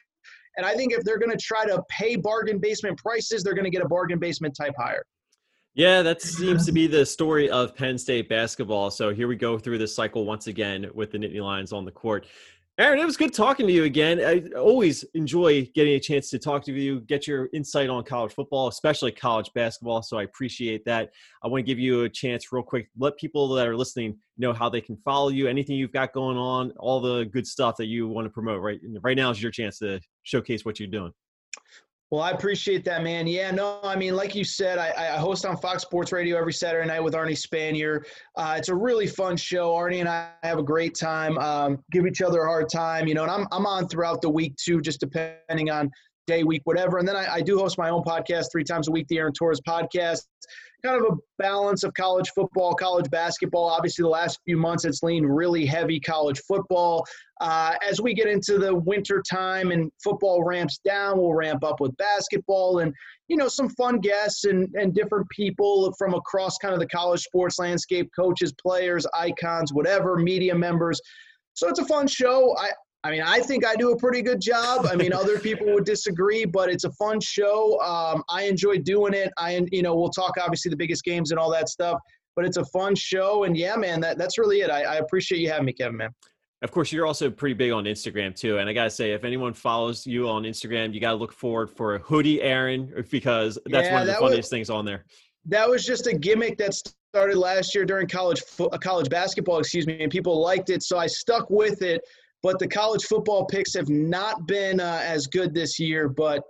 And 0.56 0.64
I 0.64 0.74
think 0.74 0.92
if 0.92 1.02
they're 1.04 1.18
going 1.18 1.32
to 1.32 1.42
try 1.42 1.66
to 1.66 1.82
pay 1.90 2.16
bargain 2.16 2.58
basement 2.58 2.98
prices, 2.98 3.42
they're 3.42 3.54
going 3.54 3.64
to 3.64 3.70
get 3.70 3.82
a 3.82 3.88
bargain 3.88 4.18
basement 4.18 4.56
type 4.56 4.74
hire. 4.78 5.04
Yeah, 5.74 6.02
that 6.02 6.22
seems 6.22 6.64
to 6.66 6.72
be 6.72 6.86
the 6.86 7.04
story 7.04 7.50
of 7.50 7.74
Penn 7.74 7.98
State 7.98 8.28
basketball. 8.28 8.92
So 8.92 9.12
here 9.12 9.26
we 9.26 9.34
go 9.34 9.58
through 9.58 9.78
this 9.78 9.92
cycle 9.92 10.24
once 10.24 10.46
again 10.46 10.88
with 10.94 11.10
the 11.10 11.18
Nittany 11.18 11.42
Lions 11.42 11.72
on 11.72 11.84
the 11.84 11.90
court. 11.90 12.26
Aaron, 12.76 12.98
it 12.98 13.04
was 13.04 13.16
good 13.16 13.32
talking 13.32 13.68
to 13.68 13.72
you 13.72 13.84
again. 13.84 14.18
I 14.18 14.48
always 14.58 15.04
enjoy 15.14 15.70
getting 15.76 15.94
a 15.94 16.00
chance 16.00 16.28
to 16.30 16.40
talk 16.40 16.64
to 16.64 16.72
you, 16.72 17.02
get 17.02 17.24
your 17.24 17.48
insight 17.52 17.88
on 17.88 18.02
college 18.02 18.32
football, 18.32 18.66
especially 18.66 19.12
college 19.12 19.48
basketball. 19.54 20.02
So 20.02 20.18
I 20.18 20.24
appreciate 20.24 20.84
that. 20.86 21.12
I 21.44 21.46
want 21.46 21.60
to 21.60 21.62
give 21.64 21.78
you 21.78 22.02
a 22.02 22.08
chance, 22.08 22.50
real 22.50 22.64
quick, 22.64 22.88
let 22.98 23.16
people 23.16 23.48
that 23.54 23.68
are 23.68 23.76
listening 23.76 24.18
know 24.38 24.52
how 24.52 24.68
they 24.68 24.80
can 24.80 24.96
follow 25.04 25.28
you, 25.28 25.46
anything 25.46 25.76
you've 25.76 25.92
got 25.92 26.12
going 26.12 26.36
on, 26.36 26.72
all 26.72 27.00
the 27.00 27.26
good 27.26 27.46
stuff 27.46 27.76
that 27.76 27.86
you 27.86 28.08
want 28.08 28.24
to 28.24 28.30
promote. 28.30 28.60
Right, 28.60 28.80
right 29.02 29.16
now 29.16 29.30
is 29.30 29.40
your 29.40 29.52
chance 29.52 29.78
to 29.78 30.00
showcase 30.24 30.64
what 30.64 30.80
you're 30.80 30.88
doing. 30.88 31.12
Well, 32.10 32.22
I 32.22 32.30
appreciate 32.30 32.84
that, 32.84 33.02
man. 33.02 33.26
Yeah, 33.26 33.50
no, 33.50 33.80
I 33.82 33.96
mean, 33.96 34.14
like 34.14 34.34
you 34.34 34.44
said, 34.44 34.78
I, 34.78 34.92
I 35.14 35.16
host 35.16 35.44
on 35.46 35.56
Fox 35.56 35.82
Sports 35.82 36.12
Radio 36.12 36.36
every 36.38 36.52
Saturday 36.52 36.86
night 36.86 37.00
with 37.00 37.14
Arnie 37.14 37.36
Spanier. 37.36 38.04
Uh, 38.36 38.54
it's 38.56 38.68
a 38.68 38.74
really 38.74 39.06
fun 39.06 39.36
show. 39.36 39.72
Arnie 39.72 40.00
and 40.00 40.08
I 40.08 40.28
have 40.42 40.58
a 40.58 40.62
great 40.62 40.94
time, 40.94 41.38
um, 41.38 41.82
give 41.90 42.06
each 42.06 42.22
other 42.22 42.42
a 42.42 42.46
hard 42.46 42.68
time, 42.68 43.08
you 43.08 43.14
know, 43.14 43.22
and 43.22 43.30
I'm, 43.30 43.48
I'm 43.50 43.66
on 43.66 43.88
throughout 43.88 44.22
the 44.22 44.30
week 44.30 44.54
too, 44.56 44.80
just 44.80 45.00
depending 45.00 45.70
on 45.70 45.90
day, 46.26 46.42
week, 46.42 46.62
whatever. 46.64 46.98
And 46.98 47.06
then 47.06 47.16
I, 47.16 47.34
I 47.34 47.40
do 47.40 47.58
host 47.58 47.78
my 47.78 47.90
own 47.90 48.02
podcast 48.02 48.46
three 48.52 48.64
times 48.64 48.88
a 48.88 48.90
week, 48.90 49.06
the 49.08 49.18
Aaron 49.18 49.32
Torres 49.32 49.60
podcast 49.60 50.22
kind 50.84 51.02
of 51.02 51.12
a 51.12 51.16
balance 51.38 51.82
of 51.82 51.94
college 51.94 52.30
football, 52.34 52.74
college 52.74 53.10
basketball. 53.10 53.64
Obviously, 53.64 54.02
the 54.02 54.08
last 54.08 54.38
few 54.44 54.56
months 54.56 54.84
it's 54.84 55.02
leaned 55.02 55.34
really 55.34 55.64
heavy 55.64 55.98
college 55.98 56.40
football. 56.46 57.04
Uh, 57.40 57.74
as 57.88 58.00
we 58.00 58.12
get 58.14 58.28
into 58.28 58.58
the 58.58 58.74
winter 58.74 59.22
time 59.28 59.72
and 59.72 59.90
football 60.02 60.44
ramps 60.44 60.78
down, 60.84 61.18
we'll 61.18 61.32
ramp 61.32 61.64
up 61.64 61.80
with 61.80 61.96
basketball 61.96 62.80
and 62.80 62.92
you 63.28 63.36
know 63.36 63.48
some 63.48 63.68
fun 63.70 63.98
guests 63.98 64.44
and 64.44 64.68
and 64.74 64.94
different 64.94 65.28
people 65.30 65.92
from 65.98 66.14
across 66.14 66.58
kind 66.58 66.74
of 66.74 66.80
the 66.80 66.88
college 66.88 67.22
sports 67.22 67.58
landscape, 67.58 68.08
coaches, 68.14 68.52
players, 68.62 69.06
icons, 69.14 69.72
whatever, 69.72 70.16
media 70.16 70.54
members. 70.54 71.00
So 71.54 71.68
it's 71.68 71.78
a 71.78 71.86
fun 71.86 72.08
show. 72.08 72.54
I, 72.58 72.70
I 73.04 73.10
mean, 73.10 73.20
I 73.20 73.40
think 73.40 73.66
I 73.66 73.76
do 73.76 73.92
a 73.92 73.96
pretty 73.96 74.22
good 74.22 74.40
job. 74.40 74.86
I 74.90 74.96
mean, 74.96 75.12
other 75.12 75.38
people 75.38 75.66
would 75.74 75.84
disagree, 75.84 76.46
but 76.46 76.70
it's 76.70 76.84
a 76.84 76.92
fun 76.92 77.20
show. 77.20 77.78
Um, 77.82 78.24
I 78.30 78.44
enjoy 78.44 78.78
doing 78.78 79.12
it. 79.12 79.30
I, 79.36 79.62
you 79.70 79.82
know, 79.82 79.94
we'll 79.94 80.08
talk 80.08 80.32
obviously 80.40 80.70
the 80.70 80.76
biggest 80.76 81.04
games 81.04 81.30
and 81.30 81.38
all 81.38 81.50
that 81.50 81.68
stuff, 81.68 82.00
but 82.34 82.46
it's 82.46 82.56
a 82.56 82.64
fun 82.64 82.94
show. 82.94 83.44
And 83.44 83.58
yeah, 83.58 83.76
man, 83.76 84.00
that, 84.00 84.16
that's 84.16 84.38
really 84.38 84.62
it. 84.62 84.70
I, 84.70 84.84
I 84.84 84.94
appreciate 84.96 85.40
you 85.40 85.50
having 85.50 85.66
me, 85.66 85.74
Kevin, 85.74 85.98
man. 85.98 86.10
Of 86.62 86.70
course, 86.70 86.92
you're 86.92 87.06
also 87.06 87.28
pretty 87.28 87.52
big 87.52 87.72
on 87.72 87.84
Instagram 87.84 88.34
too. 88.34 88.56
And 88.56 88.70
I 88.70 88.72
gotta 88.72 88.88
say, 88.88 89.12
if 89.12 89.22
anyone 89.22 89.52
follows 89.52 90.06
you 90.06 90.30
on 90.30 90.44
Instagram, 90.44 90.94
you 90.94 91.00
gotta 91.00 91.16
look 91.16 91.34
forward 91.34 91.68
for 91.68 91.96
a 91.96 91.98
hoodie, 91.98 92.40
Aaron, 92.40 93.04
because 93.10 93.58
that's 93.66 93.88
yeah, 93.88 93.92
one 93.92 94.02
of 94.02 94.08
the 94.08 94.14
funniest 94.14 94.36
was, 94.38 94.48
things 94.48 94.70
on 94.70 94.86
there. 94.86 95.04
That 95.44 95.68
was 95.68 95.84
just 95.84 96.06
a 96.06 96.14
gimmick 96.16 96.56
that 96.56 96.72
started 96.72 97.36
last 97.36 97.74
year 97.74 97.84
during 97.84 98.08
college 98.08 98.42
college 98.80 99.10
basketball, 99.10 99.58
excuse 99.58 99.86
me, 99.86 100.02
and 100.02 100.10
people 100.10 100.40
liked 100.40 100.70
it, 100.70 100.82
so 100.82 100.96
I 100.96 101.06
stuck 101.06 101.50
with 101.50 101.82
it 101.82 102.00
but 102.44 102.58
the 102.58 102.68
college 102.68 103.04
football 103.04 103.46
picks 103.46 103.74
have 103.74 103.88
not 103.88 104.46
been 104.46 104.78
uh, 104.78 105.00
as 105.02 105.26
good 105.26 105.54
this 105.54 105.80
year. 105.80 106.10
But 106.10 106.42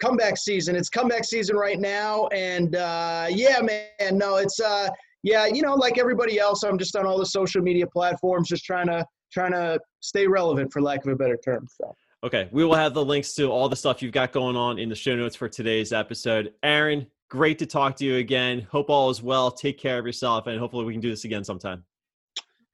comeback 0.00 0.38
season, 0.38 0.74
it's 0.74 0.88
comeback 0.88 1.24
season 1.24 1.56
right 1.56 1.78
now, 1.78 2.26
and 2.28 2.74
uh, 2.74 3.26
yeah, 3.28 3.60
man, 3.60 4.18
no, 4.18 4.36
it's 4.36 4.58
uh, 4.58 4.88
yeah, 5.22 5.46
you 5.46 5.62
know, 5.62 5.74
like 5.74 5.98
everybody 5.98 6.40
else, 6.40 6.64
I'm 6.64 6.78
just 6.78 6.96
on 6.96 7.06
all 7.06 7.18
the 7.18 7.26
social 7.26 7.60
media 7.62 7.86
platforms, 7.86 8.48
just 8.48 8.64
trying 8.64 8.86
to 8.86 9.06
trying 9.30 9.52
to 9.52 9.78
stay 10.00 10.26
relevant, 10.26 10.72
for 10.72 10.80
lack 10.80 11.04
of 11.04 11.12
a 11.12 11.16
better 11.16 11.38
term. 11.44 11.68
So. 11.80 11.94
Okay, 12.24 12.48
we 12.50 12.64
will 12.64 12.74
have 12.74 12.94
the 12.94 13.04
links 13.04 13.34
to 13.34 13.50
all 13.50 13.68
the 13.68 13.76
stuff 13.76 14.00
you've 14.00 14.12
got 14.12 14.32
going 14.32 14.56
on 14.56 14.78
in 14.78 14.88
the 14.88 14.94
show 14.94 15.14
notes 15.14 15.36
for 15.36 15.48
today's 15.48 15.92
episode. 15.92 16.52
Aaron, 16.62 17.06
great 17.28 17.58
to 17.58 17.66
talk 17.66 17.96
to 17.96 18.04
you 18.06 18.16
again. 18.16 18.66
Hope 18.70 18.88
all 18.88 19.10
is 19.10 19.22
well. 19.22 19.50
Take 19.50 19.78
care 19.78 19.98
of 19.98 20.06
yourself, 20.06 20.46
and 20.46 20.58
hopefully 20.58 20.86
we 20.86 20.94
can 20.94 21.02
do 21.02 21.10
this 21.10 21.24
again 21.24 21.44
sometime. 21.44 21.84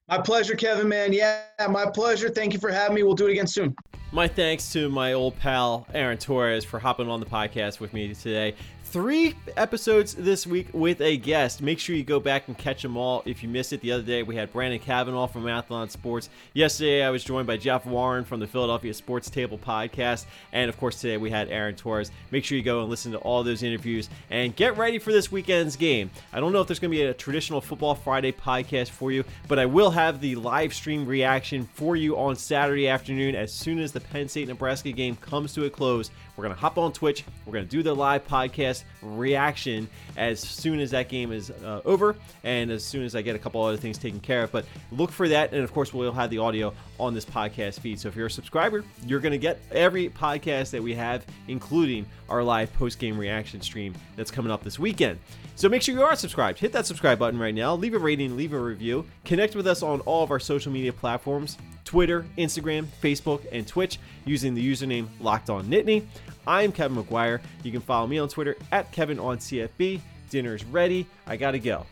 My 0.08 0.16
pleasure, 0.16 0.54
Kevin, 0.54 0.88
man. 0.88 1.12
Yeah, 1.12 1.42
my 1.68 1.84
pleasure. 1.84 2.30
Thank 2.30 2.54
you 2.54 2.58
for 2.58 2.70
having 2.70 2.94
me. 2.94 3.02
We'll 3.02 3.14
do 3.14 3.26
it 3.26 3.32
again 3.32 3.46
soon. 3.46 3.76
My 4.10 4.26
thanks 4.26 4.72
to 4.72 4.88
my 4.88 5.12
old 5.12 5.38
pal, 5.38 5.86
Aaron 5.92 6.16
Torres, 6.16 6.64
for 6.64 6.78
hopping 6.78 7.10
on 7.10 7.20
the 7.20 7.26
podcast 7.26 7.78
with 7.78 7.92
me 7.92 8.14
today 8.14 8.54
three 8.90 9.34
episodes 9.58 10.14
this 10.14 10.46
week 10.46 10.68
with 10.72 11.02
a 11.02 11.18
guest. 11.18 11.60
Make 11.60 11.78
sure 11.78 11.94
you 11.94 12.04
go 12.04 12.18
back 12.18 12.48
and 12.48 12.56
catch 12.56 12.80
them 12.80 12.96
all. 12.96 13.22
If 13.26 13.42
you 13.42 13.48
missed 13.48 13.74
it 13.74 13.82
the 13.82 13.92
other 13.92 14.02
day, 14.02 14.22
we 14.22 14.34
had 14.34 14.50
Brandon 14.50 14.78
Kavanaugh 14.80 15.26
from 15.26 15.44
Athlon 15.44 15.90
Sports. 15.90 16.30
Yesterday, 16.54 17.02
I 17.02 17.10
was 17.10 17.22
joined 17.22 17.46
by 17.46 17.58
Jeff 17.58 17.84
Warren 17.84 18.24
from 18.24 18.40
the 18.40 18.46
Philadelphia 18.46 18.94
Sports 18.94 19.28
Table 19.28 19.58
podcast. 19.58 20.24
And 20.52 20.70
of 20.70 20.78
course, 20.78 21.02
today 21.02 21.18
we 21.18 21.28
had 21.28 21.50
Aaron 21.50 21.74
Torres. 21.74 22.10
Make 22.30 22.46
sure 22.46 22.56
you 22.56 22.64
go 22.64 22.80
and 22.80 22.88
listen 22.88 23.12
to 23.12 23.18
all 23.18 23.44
those 23.44 23.62
interviews 23.62 24.08
and 24.30 24.56
get 24.56 24.78
ready 24.78 24.98
for 24.98 25.12
this 25.12 25.30
weekend's 25.30 25.76
game. 25.76 26.10
I 26.32 26.40
don't 26.40 26.54
know 26.54 26.62
if 26.62 26.66
there's 26.66 26.78
going 26.78 26.90
to 26.90 26.96
be 26.96 27.02
a 27.02 27.12
traditional 27.12 27.60
Football 27.60 27.94
Friday 27.94 28.32
podcast 28.32 28.88
for 28.88 29.12
you, 29.12 29.22
but 29.48 29.58
I 29.58 29.66
will 29.66 29.90
have 29.90 30.22
the 30.22 30.34
live 30.36 30.72
stream 30.72 31.04
reaction 31.04 31.68
for 31.74 31.94
you 31.94 32.16
on 32.16 32.36
Saturday 32.36 32.88
afternoon 32.88 33.34
as 33.34 33.52
soon 33.52 33.80
as 33.80 33.92
the 33.92 34.00
Penn 34.00 34.28
State 34.28 34.48
Nebraska 34.48 34.92
game 34.92 35.16
comes 35.16 35.52
to 35.52 35.66
a 35.66 35.70
close. 35.70 36.10
We're 36.38 36.44
going 36.44 36.54
to 36.54 36.60
hop 36.60 36.78
on 36.78 36.92
Twitch. 36.92 37.24
We're 37.46 37.52
going 37.52 37.64
to 37.64 37.70
do 37.70 37.82
the 37.82 37.92
live 37.92 38.24
podcast 38.28 38.84
reaction 39.02 39.90
as 40.16 40.38
soon 40.38 40.78
as 40.78 40.92
that 40.92 41.08
game 41.08 41.32
is 41.32 41.50
uh, 41.50 41.80
over 41.84 42.14
and 42.44 42.70
as 42.70 42.84
soon 42.84 43.02
as 43.02 43.16
I 43.16 43.22
get 43.22 43.34
a 43.34 43.40
couple 43.40 43.60
other 43.60 43.76
things 43.76 43.98
taken 43.98 44.20
care 44.20 44.44
of. 44.44 44.52
But 44.52 44.64
look 44.92 45.10
for 45.10 45.28
that. 45.28 45.52
And 45.52 45.64
of 45.64 45.72
course, 45.74 45.92
we'll 45.92 46.12
have 46.12 46.30
the 46.30 46.38
audio 46.38 46.72
on 47.00 47.12
this 47.12 47.24
podcast 47.24 47.80
feed. 47.80 47.98
So 47.98 48.06
if 48.06 48.14
you're 48.14 48.26
a 48.26 48.30
subscriber, 48.30 48.84
you're 49.04 49.18
going 49.18 49.32
to 49.32 49.38
get 49.38 49.58
every 49.72 50.10
podcast 50.10 50.70
that 50.70 50.82
we 50.82 50.94
have, 50.94 51.26
including 51.48 52.06
our 52.28 52.44
live 52.44 52.72
post 52.74 53.00
game 53.00 53.18
reaction 53.18 53.60
stream 53.60 53.92
that's 54.14 54.30
coming 54.30 54.52
up 54.52 54.62
this 54.62 54.78
weekend. 54.78 55.18
So 55.56 55.68
make 55.68 55.82
sure 55.82 55.92
you 55.92 56.04
are 56.04 56.14
subscribed. 56.14 56.60
Hit 56.60 56.70
that 56.70 56.86
subscribe 56.86 57.18
button 57.18 57.40
right 57.40 57.52
now. 57.52 57.74
Leave 57.74 57.94
a 57.94 57.98
rating, 57.98 58.36
leave 58.36 58.52
a 58.52 58.60
review. 58.60 59.04
Connect 59.24 59.56
with 59.56 59.66
us 59.66 59.82
on 59.82 59.98
all 60.02 60.22
of 60.22 60.30
our 60.30 60.38
social 60.38 60.70
media 60.70 60.92
platforms 60.92 61.58
Twitter, 61.88 62.26
Instagram, 62.36 62.84
Facebook, 63.02 63.46
and 63.50 63.66
Twitch 63.66 63.98
using 64.26 64.52
the 64.54 64.62
username 64.62 65.06
Locked 65.20 65.48
On 65.48 65.64
Nittany. 65.64 66.04
I'm 66.46 66.70
Kevin 66.70 67.02
McGuire. 67.02 67.40
You 67.62 67.72
can 67.72 67.80
follow 67.80 68.06
me 68.06 68.18
on 68.18 68.28
Twitter 68.28 68.58
at 68.70 68.92
Kevin 68.92 69.18
on 69.18 69.38
CFB. 69.38 69.98
Dinner's 70.28 70.66
ready. 70.66 71.06
I 71.26 71.38
gotta 71.38 71.58
go. 71.58 71.86